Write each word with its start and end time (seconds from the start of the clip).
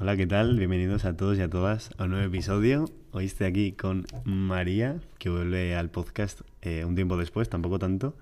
Hola, 0.00 0.16
¿qué 0.16 0.28
tal? 0.28 0.56
Bienvenidos 0.56 1.04
a 1.04 1.16
todos 1.16 1.38
y 1.38 1.40
a 1.40 1.50
todas 1.50 1.90
a 1.98 2.04
un 2.04 2.10
nuevo 2.10 2.24
episodio. 2.24 2.84
Hoy 3.10 3.24
estoy 3.24 3.48
aquí 3.48 3.72
con 3.72 4.06
María, 4.22 5.00
que 5.18 5.28
vuelve 5.28 5.74
al 5.74 5.90
podcast 5.90 6.42
eh, 6.62 6.84
un 6.84 6.94
tiempo 6.94 7.16
después, 7.16 7.48
tampoco 7.48 7.80
tanto. 7.80 8.16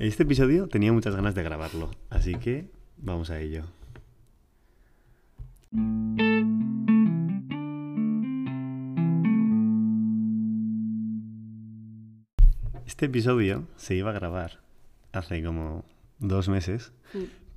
Este 0.00 0.24
episodio 0.24 0.66
tenía 0.66 0.92
muchas 0.92 1.14
ganas 1.14 1.36
de 1.36 1.44
grabarlo, 1.44 1.92
así 2.10 2.34
que 2.34 2.68
vamos 2.96 3.30
a 3.30 3.38
ello. 3.38 3.62
Este 12.86 13.06
episodio 13.06 13.68
se 13.76 13.94
iba 13.94 14.10
a 14.10 14.14
grabar 14.14 14.58
hace 15.12 15.44
como 15.44 15.84
dos 16.18 16.48
meses, 16.48 16.92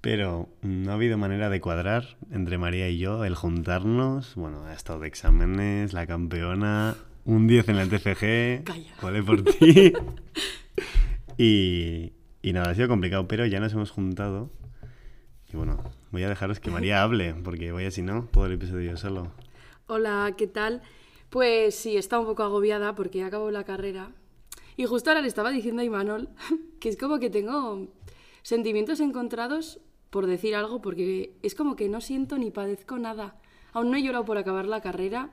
pero 0.02 0.50
no 0.62 0.92
ha 0.92 0.96
habido 0.96 1.18
manera 1.18 1.50
de 1.50 1.62
cuadrar 1.62 2.18
entre 2.32 2.58
María 2.58 2.90
y 2.90 2.98
yo 2.98 3.26
el 3.26 3.36
juntarnos. 3.36 4.36
Bueno, 4.36 4.66
ha 4.66 4.74
estado 4.74 5.00
de 5.00 5.08
exámenes, 5.08 5.94
la 5.94 6.08
campeona, 6.08 6.96
un 7.26 7.48
10 7.48 7.70
en 7.70 7.76
la 7.78 7.86
TFG, 7.86 8.64
Calla. 8.64 8.94
vale 9.02 9.24
por 9.24 9.44
ti. 9.44 9.94
y, 11.38 12.14
y 12.42 12.54
nada, 12.54 12.72
ha 12.72 12.76
sido 12.76 12.88
complicado, 12.88 13.28
pero 13.28 13.46
ya 13.46 13.60
nos 13.60 13.74
hemos 13.74 13.92
juntado. 13.92 14.50
Y 15.52 15.58
bueno, 15.58 15.84
voy 16.12 16.24
a 16.24 16.30
dejaros 16.30 16.60
que 16.60 16.72
María 16.72 17.04
hable, 17.04 17.34
porque 17.34 17.72
voy 17.72 17.86
así, 17.86 18.02
¿no? 18.02 18.28
Todo 18.32 18.46
el 18.46 18.54
episodio 18.54 18.92
yo 18.92 18.98
solo. 18.98 19.32
Hola, 19.88 20.34
¿qué 20.38 20.48
tal? 20.48 20.82
Pues 21.30 21.76
sí, 21.76 21.98
está 21.98 22.20
un 22.20 22.26
poco 22.26 22.44
agobiada 22.44 22.96
porque 22.96 23.24
acabo 23.24 23.52
la 23.52 23.64
carrera. 23.64 24.12
Y 24.76 24.86
justo 24.86 25.10
ahora 25.10 25.22
le 25.22 25.28
estaba 25.28 25.52
diciendo 25.52 25.82
a 25.82 25.86
Imanol 25.86 26.30
que 26.80 26.90
es 26.90 26.98
como 26.98 27.20
que 27.20 27.30
tengo 27.30 27.88
sentimientos 28.42 29.00
encontrados 29.00 29.80
por 30.10 30.26
decir 30.28 30.56
algo, 30.56 30.82
porque 30.82 31.34
es 31.44 31.56
como 31.56 31.76
que 31.76 31.90
no 31.90 32.02
siento 32.02 32.38
ni 32.38 32.52
padezco 32.52 32.98
nada. 32.98 33.36
Aún 33.74 33.92
no 33.92 33.98
he 33.98 34.04
llorado 34.04 34.26
por 34.26 34.38
acabar 34.38 34.66
la 34.66 34.82
carrera. 34.82 35.30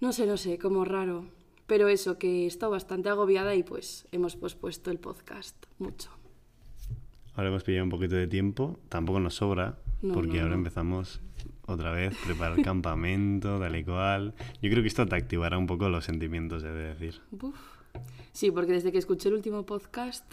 No 0.00 0.12
sé, 0.12 0.26
no 0.26 0.36
sé, 0.36 0.58
como 0.58 0.84
raro. 0.84 1.26
Pero 1.66 1.88
eso, 1.88 2.18
que 2.18 2.44
he 2.44 2.46
estado 2.46 2.72
bastante 2.72 3.08
agobiada 3.08 3.54
y 3.54 3.62
pues 3.62 4.06
hemos 4.12 4.36
pospuesto 4.36 4.90
el 4.90 4.98
podcast 4.98 5.56
mucho. 5.78 6.10
Ahora 7.34 7.48
hemos 7.48 7.64
pillado 7.64 7.84
un 7.84 7.90
poquito 7.90 8.14
de 8.14 8.26
tiempo, 8.26 8.78
tampoco 8.88 9.18
nos 9.20 9.36
sobra, 9.36 9.78
No, 10.02 10.12
porque 10.12 10.34
no, 10.36 10.42
ahora 10.42 10.50
no. 10.50 10.56
empezamos 10.58 11.20
otra 11.66 11.92
vez, 11.92 12.14
preparar 12.26 12.58
el 12.58 12.64
campamento, 12.72 13.58
tal 13.58 13.74
y 13.76 13.84
cual. 13.84 14.34
Yo 14.60 14.70
creo 14.70 14.82
que 14.82 14.88
esto 14.88 15.06
te 15.06 15.16
activará 15.16 15.56
un 15.56 15.66
poco 15.66 15.88
los 15.88 16.04
sentimientos, 16.04 16.62
he 16.62 16.68
de 16.68 16.88
decir. 16.94 17.20
Uf. 17.40 17.56
Sí, 18.32 18.50
porque 18.50 18.72
desde 18.72 18.92
que 18.92 18.98
escuché 18.98 19.28
el 19.28 19.34
último 19.34 19.64
podcast 19.64 20.24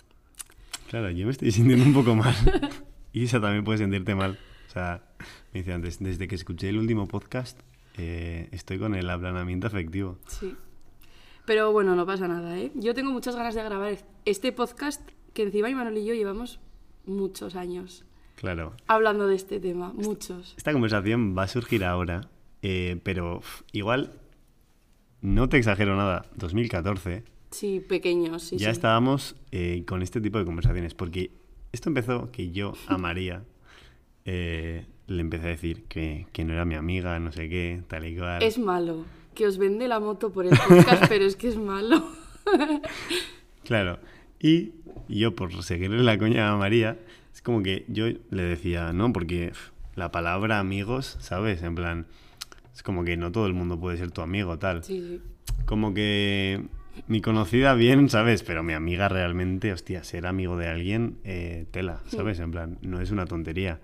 Claro, 0.90 1.10
yo 1.12 1.26
me 1.26 1.32
estoy 1.32 1.52
sintiendo 1.52 1.86
un 1.86 1.94
poco 1.94 2.16
mal. 2.16 2.34
Isa 3.14 3.40
también 3.42 3.64
puede 3.64 3.80
sentirte 3.80 4.16
mal. 4.16 4.38
O 4.68 4.72
sea, 4.72 5.02
me 5.54 5.60
dice 5.62 5.74
antes, 5.74 6.00
desde 6.00 6.28
que 6.28 6.36
escuché 6.36 6.70
el 6.70 6.78
último 6.78 7.08
podcast, 7.08 7.60
eh, 7.98 8.50
estoy 8.52 8.78
con 8.80 8.96
el 8.96 9.10
aplanamiento 9.10 9.68
afectivo. 9.68 10.18
Sí. 10.28 10.56
Pero 11.46 11.72
bueno, 11.72 11.96
no 11.96 12.06
pasa 12.06 12.28
nada, 12.28 12.58
¿eh? 12.60 12.72
Yo 12.76 12.94
tengo 12.94 13.12
muchas 13.12 13.36
ganas 13.36 13.56
de 13.56 13.64
grabar 13.64 13.98
este 14.26 14.52
podcast 14.52 15.02
que 15.34 15.44
encima 15.44 15.70
Imanol 15.70 15.98
y 15.98 16.06
yo 16.06 16.14
llevamos 16.14 16.60
muchos 17.06 17.56
años 17.56 18.06
Claro. 18.36 18.74
hablando 18.88 19.26
de 19.28 19.36
este 19.36 19.60
tema, 19.60 19.92
muchos. 19.94 20.54
Esta 20.58 20.72
conversación 20.72 21.36
va 21.36 21.44
a 21.44 21.48
surgir 21.48 21.84
ahora, 21.84 22.30
eh, 22.62 23.00
pero 23.04 23.42
igual, 23.72 24.14
no 25.22 25.50
te 25.50 25.58
exagero 25.58 25.96
nada, 25.96 26.26
2014, 26.36 27.24
Sí, 27.52 27.80
pequeños, 27.80 28.44
sí, 28.44 28.58
ya 28.58 28.68
sí. 28.68 28.72
estábamos 28.72 29.36
eh, 29.52 29.84
con 29.88 30.04
este 30.04 30.22
tipo 30.22 30.38
de 30.38 30.46
conversaciones, 30.46 30.94
porque 30.94 31.32
esto 31.72 31.90
empezó 31.90 32.32
que 32.32 32.52
yo 32.52 32.74
a 32.88 32.98
María 32.98 33.44
eh, 34.26 34.86
le 35.08 35.22
empecé 35.22 35.46
a 35.46 35.50
decir 35.50 35.84
que, 35.86 36.28
que 36.34 36.44
no 36.44 36.54
era 36.54 36.66
mi 36.66 36.76
amiga, 36.76 37.20
no 37.20 37.32
sé 37.32 37.50
qué, 37.50 37.82
tal 37.88 38.06
y 38.06 38.16
cual. 38.16 38.44
Es 38.44 38.58
malo 38.58 39.06
que 39.40 39.48
os 39.48 39.58
vende 39.58 39.88
la 39.88 40.02
moto 40.02 40.34
por 40.34 40.46
el 40.46 40.58
podcast, 40.58 41.06
pero 41.08 41.24
es 41.24 41.38
que 41.38 41.48
es 41.48 41.58
malo. 41.58 42.04
Claro. 43.64 44.00
Y 44.40 44.72
yo, 45.08 45.36
por 45.36 45.64
seguirle 45.64 46.02
la 46.02 46.18
coña 46.18 46.52
a 46.52 46.58
María, 46.58 46.98
es 47.32 47.44
como 47.44 47.62
que 47.62 47.86
yo 47.88 48.08
le 48.08 48.42
decía, 48.42 48.92
no, 48.94 49.14
porque 49.14 49.52
la 49.96 50.12
palabra 50.12 50.58
amigos, 50.58 51.18
¿sabes? 51.20 51.62
En 51.62 51.76
plan, 51.76 52.08
es 52.74 52.82
como 52.82 53.04
que 53.04 53.16
no 53.16 53.32
todo 53.32 53.46
el 53.46 53.54
mundo 53.54 53.80
puede 53.80 53.98
ser 53.98 54.10
tu 54.10 54.22
amigo, 54.22 54.58
tal. 54.58 54.84
Sí, 54.84 55.00
sí. 55.02 55.22
Como 55.66 55.94
que 55.94 56.66
mi 57.08 57.22
conocida 57.22 57.74
bien, 57.74 58.10
¿sabes? 58.10 58.44
Pero 58.44 58.64
mi 58.64 58.74
amiga 58.74 59.10
realmente, 59.10 59.74
hostia, 59.74 60.04
ser 60.04 60.26
amigo 60.26 60.58
de 60.58 60.68
alguien, 60.68 61.18
eh, 61.24 61.66
tela, 61.72 62.02
¿sabes? 62.08 62.40
En 62.40 62.52
plan, 62.52 62.78
no 62.82 63.02
es 63.02 63.12
una 63.12 63.26
tontería. 63.26 63.80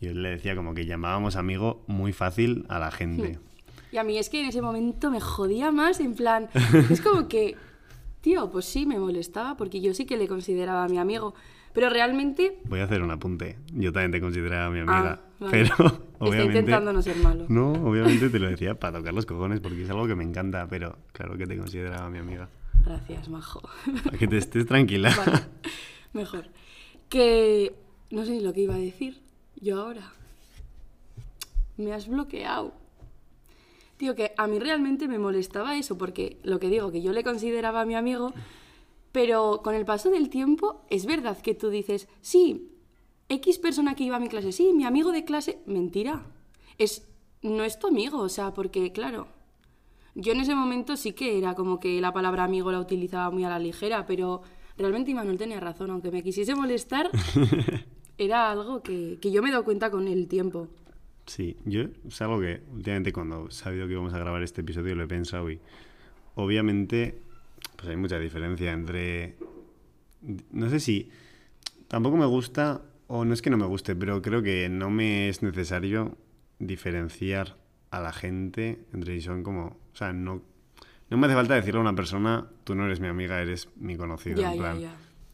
Yo 0.00 0.12
le 0.12 0.30
decía 0.30 0.54
como 0.54 0.74
que 0.74 0.86
llamábamos 0.86 1.36
amigo 1.36 1.82
muy 1.86 2.12
fácil 2.12 2.64
a 2.68 2.78
la 2.78 2.90
gente. 2.90 3.38
Y 3.90 3.96
a 3.96 4.04
mí 4.04 4.18
es 4.18 4.28
que 4.28 4.40
en 4.40 4.46
ese 4.46 4.62
momento 4.62 5.10
me 5.10 5.20
jodía 5.20 5.72
más, 5.72 5.98
en 6.00 6.14
plan, 6.14 6.48
es 6.90 7.00
como 7.00 7.26
que, 7.26 7.56
tío, 8.20 8.50
pues 8.50 8.66
sí, 8.66 8.86
me 8.86 8.98
molestaba 8.98 9.56
porque 9.56 9.80
yo 9.80 9.94
sí 9.94 10.04
que 10.04 10.16
le 10.16 10.28
consideraba 10.28 10.86
mi 10.88 10.98
amigo, 10.98 11.34
pero 11.78 11.90
realmente 11.90 12.58
Voy 12.64 12.80
a 12.80 12.84
hacer 12.86 13.02
un 13.02 13.12
apunte. 13.12 13.56
Yo 13.72 13.92
también 13.92 14.10
te 14.10 14.20
consideraba 14.20 14.68
mi 14.68 14.80
amiga. 14.80 15.20
Ah, 15.20 15.28
vale. 15.38 15.50
Pero, 15.52 15.74
obviamente. 16.18 16.58
intentando 16.58 16.92
no 16.92 17.02
ser 17.02 17.16
malo. 17.18 17.46
No, 17.48 17.70
obviamente 17.88 18.30
te 18.30 18.40
lo 18.40 18.48
decía 18.48 18.74
para 18.74 18.98
tocar 18.98 19.14
los 19.14 19.26
cojones 19.26 19.60
porque 19.60 19.84
es 19.84 19.90
algo 19.90 20.08
que 20.08 20.16
me 20.16 20.24
encanta, 20.24 20.66
pero 20.68 20.96
claro 21.12 21.38
que 21.38 21.46
te 21.46 21.56
consideraba 21.56 22.10
mi 22.10 22.18
amiga. 22.18 22.48
Gracias, 22.84 23.28
majo. 23.28 23.60
Para 24.02 24.18
que 24.18 24.26
te 24.26 24.38
estés 24.38 24.66
tranquila. 24.66 25.14
Vale, 25.24 25.38
mejor. 26.14 26.46
Que 27.08 27.76
no 28.10 28.24
sé 28.24 28.32
ni 28.32 28.40
lo 28.40 28.52
que 28.52 28.62
iba 28.62 28.74
a 28.74 28.78
decir 28.78 29.20
yo 29.60 29.80
ahora. 29.80 30.10
Me 31.76 31.92
has 31.92 32.08
bloqueado. 32.08 32.74
Tío, 33.98 34.16
que 34.16 34.32
a 34.36 34.48
mí 34.48 34.58
realmente 34.58 35.06
me 35.06 35.20
molestaba 35.20 35.78
eso, 35.78 35.96
porque 35.96 36.38
lo 36.42 36.58
que 36.58 36.70
digo, 36.70 36.90
que 36.90 37.02
yo 37.02 37.12
le 37.12 37.22
consideraba 37.22 37.84
mi 37.84 37.94
amigo, 37.94 38.34
pero 39.12 39.60
con 39.62 39.74
el 39.74 39.84
paso 39.84 40.10
del 40.10 40.28
tiempo 40.28 40.82
es 40.90 41.06
verdad 41.06 41.38
que 41.40 41.54
tú 41.54 41.70
dices, 41.70 42.08
sí, 42.20 42.72
X 43.28 43.58
persona 43.58 43.94
que 43.94 44.04
iba 44.04 44.16
a 44.16 44.20
mi 44.20 44.28
clase, 44.28 44.52
sí, 44.52 44.72
mi 44.74 44.84
amigo 44.84 45.12
de 45.12 45.24
clase, 45.24 45.58
mentira. 45.66 46.24
Es, 46.78 47.06
no 47.42 47.64
es 47.64 47.78
tu 47.78 47.88
amigo, 47.88 48.18
o 48.18 48.28
sea, 48.28 48.54
porque 48.54 48.92
claro, 48.92 49.28
yo 50.14 50.32
en 50.32 50.40
ese 50.40 50.54
momento 50.54 50.96
sí 50.96 51.12
que 51.12 51.38
era 51.38 51.54
como 51.54 51.78
que 51.78 52.00
la 52.00 52.12
palabra 52.12 52.44
amigo 52.44 52.72
la 52.72 52.80
utilizaba 52.80 53.30
muy 53.30 53.44
a 53.44 53.48
la 53.48 53.58
ligera, 53.58 54.06
pero 54.06 54.42
realmente 54.76 55.10
Imanol 55.10 55.36
tenía 55.36 55.60
razón, 55.60 55.90
aunque 55.90 56.10
me 56.10 56.22
quisiese 56.22 56.54
molestar, 56.54 57.10
era 58.18 58.50
algo 58.50 58.82
que, 58.82 59.18
que 59.20 59.30
yo 59.30 59.42
me 59.42 59.48
he 59.48 59.52
dado 59.52 59.64
cuenta 59.64 59.90
con 59.90 60.08
el 60.08 60.26
tiempo. 60.28 60.68
Sí, 61.26 61.56
yo 61.66 61.82
es 62.06 62.22
algo 62.22 62.40
que 62.40 62.62
últimamente 62.72 63.12
cuando 63.12 63.48
he 63.48 63.50
sabido 63.50 63.86
que 63.86 63.92
íbamos 63.92 64.14
a 64.14 64.18
grabar 64.18 64.42
este 64.42 64.62
episodio 64.62 64.94
lo 64.94 65.04
he 65.04 65.08
pensado 65.08 65.50
y 65.50 65.60
obviamente 66.34 67.20
pues 67.76 67.88
hay 67.88 67.96
mucha 67.96 68.18
diferencia 68.18 68.72
entre... 68.72 69.36
No 70.50 70.68
sé 70.70 70.80
si... 70.80 71.10
Tampoco 71.88 72.16
me 72.16 72.26
gusta, 72.26 72.82
o 73.06 73.24
no 73.24 73.32
es 73.32 73.40
que 73.40 73.48
no 73.50 73.56
me 73.56 73.66
guste, 73.66 73.96
pero 73.96 74.20
creo 74.20 74.42
que 74.42 74.68
no 74.68 74.90
me 74.90 75.28
es 75.28 75.42
necesario 75.42 76.18
diferenciar 76.58 77.56
a 77.90 78.00
la 78.00 78.12
gente 78.12 78.84
entre 78.92 79.14
si 79.14 79.22
son 79.22 79.42
como... 79.42 79.78
O 79.92 79.96
sea, 79.96 80.12
no, 80.12 80.42
no 81.08 81.16
me 81.16 81.26
hace 81.26 81.34
falta 81.34 81.54
decirle 81.54 81.78
a 81.78 81.82
una 81.82 81.94
persona, 81.94 82.46
tú 82.64 82.74
no 82.74 82.84
eres 82.84 83.00
mi 83.00 83.06
amiga, 83.08 83.40
eres 83.40 83.68
mi 83.76 83.96
conocido. 83.96 84.42
En 84.42 84.58
plan. 84.58 84.80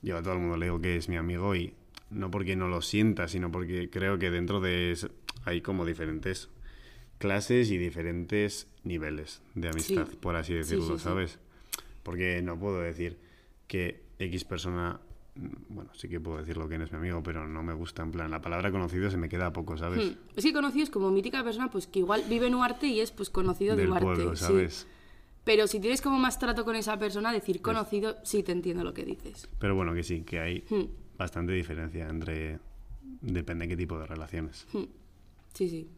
Yo 0.02 0.16
a 0.18 0.22
todo 0.22 0.34
el 0.34 0.40
mundo 0.40 0.56
le 0.56 0.66
digo 0.66 0.80
que 0.80 0.96
es 0.96 1.08
mi 1.08 1.16
amigo 1.16 1.56
y 1.56 1.74
no 2.10 2.30
porque 2.30 2.54
no 2.56 2.68
lo 2.68 2.82
sienta, 2.82 3.26
sino 3.26 3.50
porque 3.50 3.90
creo 3.90 4.18
que 4.18 4.30
dentro 4.30 4.60
de 4.60 4.92
eso 4.92 5.08
hay 5.44 5.60
como 5.62 5.84
diferentes 5.84 6.50
clases 7.18 7.70
y 7.70 7.78
diferentes 7.78 8.68
niveles 8.84 9.42
de 9.54 9.68
amistad, 9.70 10.06
Sí. 10.08 10.16
por 10.20 10.36
así 10.36 10.52
Sí, 10.52 10.58
decirlo, 10.58 10.84
sí, 10.86 10.92
sí. 10.98 11.04
¿sabes? 11.04 11.38
Porque 12.04 12.40
no 12.42 12.56
puedo 12.58 12.80
decir 12.80 13.18
que 13.66 14.04
X 14.20 14.44
persona, 14.44 15.00
mm, 15.34 15.48
bueno, 15.74 15.90
sí 15.94 16.08
que 16.08 16.20
puedo 16.20 16.38
decir 16.38 16.56
lo 16.56 16.68
que 16.68 16.78
no 16.78 16.84
es 16.84 16.92
mi 16.92 16.98
amigo, 16.98 17.20
pero 17.24 17.48
no 17.48 17.62
me 17.64 17.74
gusta, 17.74 18.02
en 18.02 18.12
plan, 18.12 18.30
la 18.30 18.40
palabra 18.40 18.70
conocido 18.70 19.10
se 19.10 19.16
me 19.16 19.28
queda 19.28 19.52
poco, 19.52 19.76
¿sabes? 19.76 20.12
Hmm. 20.12 20.18
Es 20.36 20.44
que 20.44 20.52
conocido 20.52 20.84
es 20.84 20.90
como 20.90 21.10
mítica 21.10 21.42
persona, 21.42 21.68
pues 21.70 21.88
que 21.88 21.98
igual 21.98 22.22
vive 22.28 22.46
en 22.46 22.54
Huarte 22.54 22.86
y 22.86 23.00
es 23.00 23.10
pues 23.10 23.30
conocido 23.30 23.74
de 23.74 23.82
Del 23.82 23.90
Huarte. 23.90 24.04
pueblo, 24.04 24.36
sí. 24.36 24.44
¿sabes? 24.44 24.86
Pero 25.42 25.66
si 25.66 25.80
tienes 25.80 26.00
como 26.00 26.18
más 26.18 26.38
trato 26.38 26.64
con 26.64 26.76
esa 26.76 26.98
persona, 26.98 27.32
decir 27.32 27.60
conocido, 27.60 28.16
sí 28.22 28.42
te 28.42 28.52
entiendo 28.52 28.84
lo 28.84 28.94
que 28.94 29.04
dices. 29.04 29.48
Pero 29.58 29.74
bueno, 29.74 29.92
que 29.92 30.02
sí, 30.04 30.22
que 30.22 30.38
hay 30.40 30.64
Hmm. 30.70 30.84
bastante 31.18 31.52
diferencia 31.52 32.08
entre... 32.08 32.60
Depende 33.20 33.66
qué 33.68 33.76
tipo 33.76 33.98
de 33.98 34.06
relaciones. 34.06 34.66
Hmm. 34.72 34.84
Sí, 35.54 35.68
sí. 35.68 35.88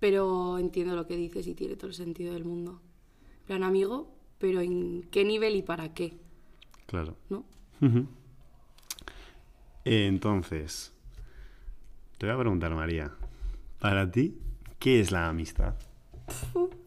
Pero 0.00 0.58
entiendo 0.58 0.94
lo 0.94 1.06
que 1.06 1.16
dices 1.16 1.46
y 1.46 1.54
tiene 1.54 1.76
todo 1.76 1.88
el 1.88 1.94
sentido 1.94 2.32
del 2.34 2.44
mundo. 2.44 2.80
Plan 3.46 3.62
amigo, 3.62 4.14
pero 4.38 4.60
¿en 4.60 5.02
qué 5.10 5.24
nivel 5.24 5.56
y 5.56 5.62
para 5.62 5.92
qué? 5.94 6.16
Claro. 6.86 7.16
¿No? 7.28 7.44
Entonces, 9.84 10.92
te 12.18 12.26
voy 12.26 12.34
a 12.34 12.38
preguntar, 12.38 12.74
María, 12.74 13.12
para 13.80 14.10
ti, 14.10 14.38
¿qué 14.78 15.00
es 15.00 15.10
la 15.12 15.28
amistad? 15.28 15.74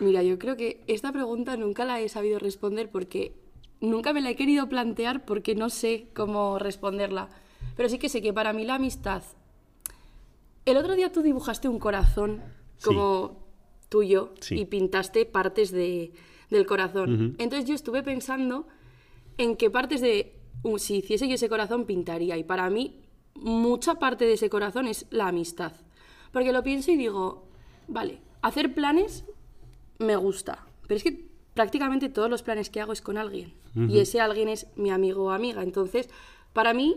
Mira, 0.00 0.22
yo 0.22 0.38
creo 0.38 0.56
que 0.56 0.82
esta 0.86 1.12
pregunta 1.12 1.56
nunca 1.56 1.84
la 1.84 2.00
he 2.00 2.08
sabido 2.08 2.38
responder 2.38 2.90
porque 2.90 3.34
nunca 3.80 4.12
me 4.12 4.20
la 4.20 4.30
he 4.30 4.36
querido 4.36 4.68
plantear 4.68 5.24
porque 5.24 5.54
no 5.54 5.70
sé 5.70 6.08
cómo 6.14 6.58
responderla. 6.58 7.28
Pero 7.76 7.88
sí 7.88 7.98
que 7.98 8.08
sé 8.08 8.20
que 8.22 8.32
para 8.32 8.52
mí 8.52 8.64
la 8.64 8.74
amistad 8.74 9.22
El 10.64 10.76
otro 10.76 10.94
día 10.94 11.12
tú 11.12 11.22
dibujaste 11.22 11.68
un 11.68 11.78
corazón 11.78 12.42
Sí. 12.78 12.90
Tuyo 13.94 14.20
Sí. 14.40 14.54
y 14.60 14.64
pintaste 14.64 15.24
partes 15.26 15.70
de, 15.70 16.12
del 16.50 16.64
corazón. 16.66 17.36
Entonces 17.38 17.68
yo 17.68 17.74
estuve 17.74 18.02
pensando 18.02 18.66
en 19.38 19.56
qué 19.56 19.68
partes 19.70 20.00
de... 20.00 20.32
uh, 20.64 20.78
Si 20.78 20.96
hiciese 20.96 21.28
yo 21.28 21.34
ese 21.34 21.48
corazón, 21.48 21.84
pintaría. 21.86 22.36
Y 22.36 22.44
para 22.44 22.68
mí, 22.70 22.84
mucha 23.34 23.92
parte 24.04 24.24
de 24.24 24.32
ese 24.34 24.48
corazón 24.48 24.86
es 24.88 25.06
la 25.10 25.28
amistad. 25.28 25.72
Porque 26.32 26.52
lo 26.52 26.62
pienso 26.62 26.90
y 26.90 26.96
digo, 26.96 27.44
vale, 27.88 28.18
hacer 28.40 28.74
planes 28.74 29.24
me 29.98 30.16
gusta. 30.16 30.66
Pero 30.88 30.96
es 30.96 31.04
que 31.04 31.12
prácticamente 31.54 32.08
todos 32.08 32.30
los 32.30 32.42
planes 32.42 32.70
que 32.70 32.80
hago 32.80 32.92
es 32.92 33.02
con 33.02 33.16
alguien. 33.18 33.52
Y 33.88 33.98
ese 34.00 34.20
alguien 34.20 34.48
es 34.48 34.66
mi 34.76 34.90
amigo 34.90 35.24
o 35.24 35.30
amiga. 35.30 35.62
Entonces, 35.62 36.08
para 36.52 36.72
mí, 36.74 36.96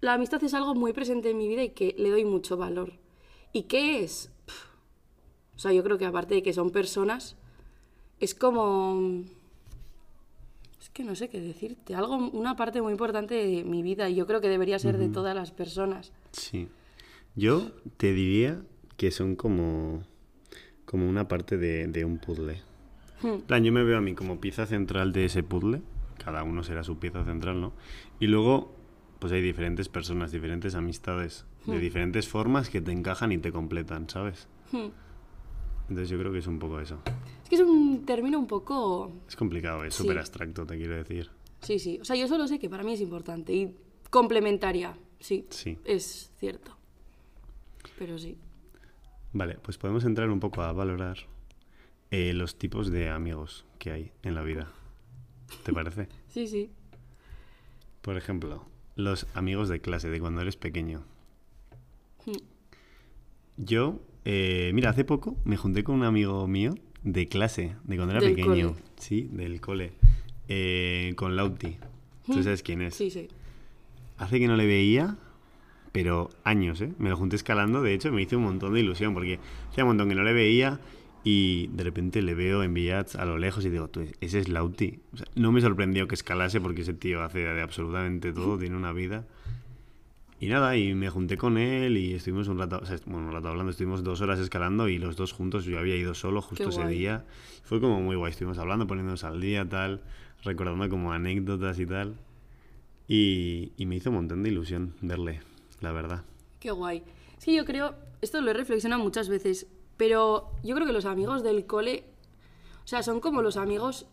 la 0.00 0.14
amistad 0.14 0.42
es 0.44 0.54
algo 0.54 0.74
muy 0.74 0.92
presente 0.92 1.30
en 1.30 1.38
mi 1.38 1.46
vida 1.48 1.62
y 1.62 1.70
que 1.70 1.94
le 1.98 2.10
doy 2.10 2.24
mucho 2.24 2.56
valor. 2.56 2.92
¿Y 3.52 3.62
qué 3.70 4.02
es? 4.02 4.30
O 5.56 5.58
sea, 5.58 5.72
yo 5.72 5.82
creo 5.82 5.98
que 5.98 6.04
aparte 6.04 6.34
de 6.34 6.42
que 6.42 6.52
son 6.52 6.70
personas, 6.70 7.36
es 8.20 8.34
como... 8.34 9.24
Es 10.80 10.90
que 10.90 11.02
no 11.02 11.14
sé 11.14 11.28
qué 11.28 11.40
decirte. 11.40 11.94
Algo, 11.94 12.16
una 12.16 12.56
parte 12.56 12.80
muy 12.82 12.92
importante 12.92 13.34
de 13.34 13.64
mi 13.64 13.82
vida 13.82 14.08
y 14.08 14.14
yo 14.14 14.26
creo 14.26 14.40
que 14.40 14.48
debería 14.48 14.78
ser 14.78 14.98
de 14.98 15.08
todas 15.08 15.34
las 15.34 15.50
personas. 15.50 16.12
Sí. 16.32 16.68
Yo 17.34 17.72
te 17.96 18.12
diría 18.12 18.62
que 18.96 19.10
son 19.10 19.34
como, 19.36 20.02
como 20.84 21.08
una 21.08 21.28
parte 21.28 21.56
de, 21.56 21.86
de 21.86 22.04
un 22.04 22.18
puzzle. 22.18 22.62
Hmm. 23.22 23.40
Plan, 23.46 23.64
yo 23.64 23.72
me 23.72 23.82
veo 23.82 23.98
a 23.98 24.00
mí 24.00 24.14
como 24.14 24.40
pieza 24.40 24.66
central 24.66 25.12
de 25.12 25.24
ese 25.24 25.42
puzzle. 25.42 25.82
Cada 26.22 26.44
uno 26.44 26.62
será 26.62 26.84
su 26.84 26.98
pieza 26.98 27.24
central, 27.24 27.60
¿no? 27.60 27.72
Y 28.20 28.26
luego, 28.26 28.74
pues 29.18 29.32
hay 29.32 29.42
diferentes 29.42 29.88
personas, 29.88 30.32
diferentes 30.32 30.74
amistades, 30.74 31.46
de 31.66 31.78
diferentes 31.78 32.28
formas 32.28 32.70
que 32.70 32.80
te 32.80 32.92
encajan 32.92 33.32
y 33.32 33.38
te 33.38 33.52
completan, 33.52 34.08
¿sabes? 34.08 34.48
Hmm. 34.70 34.88
Entonces 35.88 36.08
yo 36.08 36.18
creo 36.18 36.32
que 36.32 36.38
es 36.38 36.46
un 36.46 36.58
poco 36.58 36.80
eso. 36.80 37.00
Es 37.44 37.48
que 37.48 37.54
es 37.56 37.60
un 37.62 38.04
término 38.04 38.38
un 38.38 38.46
poco... 38.46 39.12
Es 39.28 39.36
complicado, 39.36 39.84
es 39.84 39.94
Sí. 39.94 40.02
súper 40.02 40.18
abstracto, 40.18 40.66
te 40.66 40.76
quiero 40.76 40.94
decir. 40.96 41.30
Sí, 41.60 41.78
sí. 41.78 41.98
O 42.00 42.04
sea, 42.04 42.16
yo 42.16 42.26
solo 42.28 42.46
sé 42.48 42.58
que 42.58 42.68
para 42.68 42.82
mí 42.82 42.92
es 42.94 43.00
importante 43.00 43.52
y 43.54 43.74
complementaria. 44.10 44.96
Sí, 45.20 45.46
Sí. 45.50 45.78
es 45.84 46.30
cierto. 46.38 46.76
Pero 47.98 48.18
sí. 48.18 48.36
Vale, 49.32 49.58
pues 49.62 49.78
podemos 49.78 50.04
entrar 50.04 50.28
un 50.30 50.40
poco 50.40 50.62
a 50.62 50.72
valorar 50.72 51.18
eh, 52.10 52.32
los 52.32 52.56
tipos 52.58 52.90
de 52.90 53.08
amigos 53.10 53.64
que 53.78 53.90
hay 53.92 54.12
en 54.22 54.34
la 54.34 54.42
vida. 54.42 54.72
¿Te 55.64 55.72
parece? 55.72 56.08
Sí, 56.28 56.46
sí. 56.48 56.70
Por 58.02 58.16
ejemplo, 58.16 58.66
los 58.94 59.26
amigos 59.34 59.68
de 59.68 59.80
clase 59.80 60.10
de 60.10 60.20
cuando 60.20 60.40
eres 60.42 60.56
pequeño. 60.56 61.02
Hmm. 62.26 62.32
Yo, 63.56 64.00
eh, 64.26 64.70
mira, 64.74 64.90
hace 64.90 65.04
poco 65.04 65.36
me 65.44 65.56
junté 65.56 65.82
con 65.84 65.94
un 65.94 66.04
amigo 66.04 66.46
mío 66.48 66.74
de 67.04 67.28
clase, 67.28 67.76
de 67.84 67.96
cuando 67.96 68.12
era 68.12 68.20
Del 68.20 68.34
pequeño. 68.34 68.70
cole. 68.72 68.82
Sí, 68.96 69.28
del 69.32 69.60
cole. 69.60 69.92
eh, 70.48 71.12
con 71.16 71.34
Lauti. 71.36 71.76
¿Tú 72.26 72.34
Hmm. 72.38 72.42
sabes 72.42 72.62
quién 72.62 72.80
es? 72.82 72.94
Sí, 72.94 73.10
sí. 73.10 73.26
Hace 74.18 74.38
que 74.38 74.46
no 74.46 74.56
le 74.56 74.64
veía, 74.66 75.16
pero 75.92 76.30
años, 76.44 76.80
¿eh? 76.80 76.92
Me 76.98 77.08
lo 77.08 77.16
junté 77.16 77.34
escalando, 77.36 77.82
de 77.82 77.94
hecho 77.94 78.12
me 78.12 78.22
hizo 78.22 78.36
un 78.38 78.44
montón 78.44 78.74
de 78.74 78.80
ilusión 78.80 79.12
porque 79.14 79.38
hacía 79.70 79.82
un 79.84 79.88
montón 79.88 80.08
que 80.08 80.14
no 80.14 80.22
le 80.22 80.32
veía 80.32 80.78
y 81.24 81.66
de 81.72 81.82
repente 81.82 82.22
le 82.22 82.34
veo 82.34 82.62
en 82.62 82.74
Villats 82.74 83.16
a 83.16 83.24
lo 83.24 83.38
lejos 83.38 83.64
y 83.64 83.70
digo, 83.70 83.88
"Tú, 83.88 84.06
ese 84.20 84.38
es 84.38 84.48
Lauti. 84.48 85.00
O 85.12 85.16
sea, 85.16 85.26
no 85.34 85.50
me 85.50 85.60
sorprendió 85.60 86.06
que 86.06 86.14
escalase 86.14 86.60
porque 86.60 86.82
ese 86.82 86.94
tío 86.94 87.22
hace 87.24 87.40
de 87.40 87.60
absolutamente 87.62 88.32
todo, 88.32 88.56
tiene 88.58 88.76
una 88.76 88.92
vida. 88.92 89.26
Y 90.38 90.48
nada, 90.48 90.76
y 90.76 90.94
me 90.94 91.08
junté 91.08 91.38
con 91.38 91.56
él 91.56 91.96
y 91.96 92.12
estuvimos 92.12 92.48
un 92.48 92.58
rato, 92.58 92.78
o 92.82 92.84
sea, 92.84 92.98
bueno, 93.06 93.28
un 93.28 93.32
rato 93.32 93.48
hablando, 93.48 93.70
estuvimos 93.70 94.04
dos 94.04 94.20
horas 94.20 94.38
escalando 94.38 94.88
y 94.88 94.98
los 94.98 95.16
dos 95.16 95.32
juntos, 95.32 95.64
yo 95.64 95.78
había 95.78 95.96
ido 95.96 96.14
solo 96.14 96.42
justo 96.42 96.68
ese 96.68 96.86
día. 96.86 97.24
Fue 97.62 97.80
como 97.80 98.00
muy 98.02 98.16
guay, 98.16 98.32
estuvimos 98.32 98.58
hablando, 98.58 98.86
poniéndonos 98.86 99.24
al 99.24 99.40
día, 99.40 99.66
tal, 99.66 100.02
recordando 100.42 100.90
como 100.90 101.12
anécdotas 101.12 101.78
y 101.78 101.86
tal. 101.86 102.16
Y, 103.08 103.72
y 103.78 103.86
me 103.86 103.96
hizo 103.96 104.10
un 104.10 104.16
montón 104.16 104.42
de 104.42 104.50
ilusión 104.50 104.94
verle, 105.00 105.40
la 105.80 105.92
verdad. 105.92 106.24
Qué 106.60 106.70
guay. 106.70 107.02
Sí, 107.38 107.54
yo 107.56 107.64
creo, 107.64 107.94
esto 108.20 108.40
lo 108.42 108.50
he 108.50 108.54
reflexionado 108.54 109.02
muchas 109.02 109.30
veces, 109.30 109.66
pero 109.96 110.50
yo 110.62 110.74
creo 110.74 110.86
que 110.86 110.92
los 110.92 111.06
amigos 111.06 111.42
del 111.42 111.64
cole, 111.64 112.04
o 112.84 112.86
sea, 112.86 113.02
son 113.02 113.20
como 113.20 113.40
los 113.40 113.56
amigos 113.56 114.06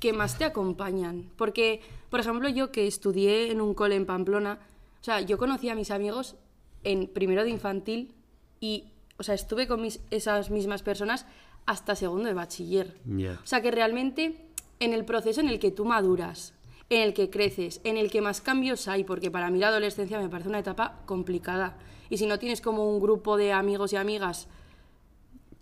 que 0.00 0.12
más 0.12 0.36
te 0.36 0.44
acompañan. 0.44 1.30
Porque, 1.36 1.80
por 2.10 2.20
ejemplo, 2.20 2.48
yo 2.48 2.72
que 2.72 2.86
estudié 2.86 3.52
en 3.52 3.60
un 3.60 3.72
cole 3.72 3.94
en 3.94 4.04
Pamplona, 4.04 4.58
o 5.02 5.04
sea, 5.04 5.20
yo 5.20 5.36
conocí 5.36 5.68
a 5.68 5.74
mis 5.74 5.90
amigos 5.90 6.36
en 6.84 7.08
primero 7.08 7.42
de 7.42 7.50
infantil 7.50 8.14
y, 8.60 8.84
o 9.18 9.24
sea, 9.24 9.34
estuve 9.34 9.66
con 9.66 9.82
mis, 9.82 9.98
esas 10.12 10.48
mismas 10.50 10.84
personas 10.84 11.26
hasta 11.66 11.96
segundo 11.96 12.28
de 12.28 12.34
bachiller. 12.34 12.96
Ya. 13.04 13.40
O 13.42 13.46
sea 13.46 13.60
que 13.60 13.72
realmente 13.72 14.46
en 14.78 14.92
el 14.92 15.04
proceso 15.04 15.40
en 15.40 15.48
el 15.48 15.58
que 15.58 15.72
tú 15.72 15.84
maduras, 15.84 16.54
en 16.88 17.02
el 17.02 17.14
que 17.14 17.30
creces, 17.30 17.80
en 17.82 17.96
el 17.96 18.12
que 18.12 18.20
más 18.20 18.40
cambios 18.40 18.86
hay, 18.86 19.02
porque 19.02 19.28
para 19.28 19.50
mí 19.50 19.58
la 19.58 19.68
adolescencia 19.68 20.20
me 20.20 20.28
parece 20.28 20.48
una 20.48 20.60
etapa 20.60 21.00
complicada. 21.04 21.76
Y 22.08 22.18
si 22.18 22.26
no 22.26 22.38
tienes 22.38 22.60
como 22.60 22.88
un 22.88 23.00
grupo 23.00 23.36
de 23.36 23.52
amigos 23.52 23.92
y 23.92 23.96
amigas 23.96 24.46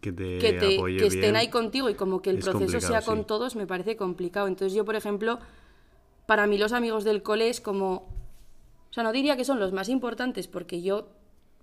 Que 0.02 0.12
te, 0.12 0.38
que, 0.38 0.52
te, 0.52 1.06
estén 1.06 1.34
ahí 1.34 1.48
contigo 1.48 1.88
y 1.88 1.94
como 1.94 2.20
que 2.20 2.28
el 2.28 2.38
Es 2.38 2.44
proceso 2.44 2.78
sea 2.78 3.00
con 3.00 3.20
sí. 3.20 3.25
todos, 3.26 3.56
me 3.56 3.66
parece 3.66 3.96
complicado. 3.96 4.48
Entonces 4.48 4.76
yo, 4.76 4.84
por 4.84 4.96
ejemplo, 4.96 5.38
para 6.26 6.46
mí 6.46 6.58
los 6.58 6.75
amigos 6.75 7.04
del 7.04 7.22
cole 7.22 7.48
es 7.48 7.62
como... 7.62 8.19
O 8.90 8.92
sea, 8.92 9.02
no 9.04 9.12
diría 9.12 9.37
que 9.37 9.44
son 9.44 9.60
los 9.60 9.72
más 9.72 9.88
importantes, 9.88 10.48
porque 10.48 10.82
yo 10.82 11.08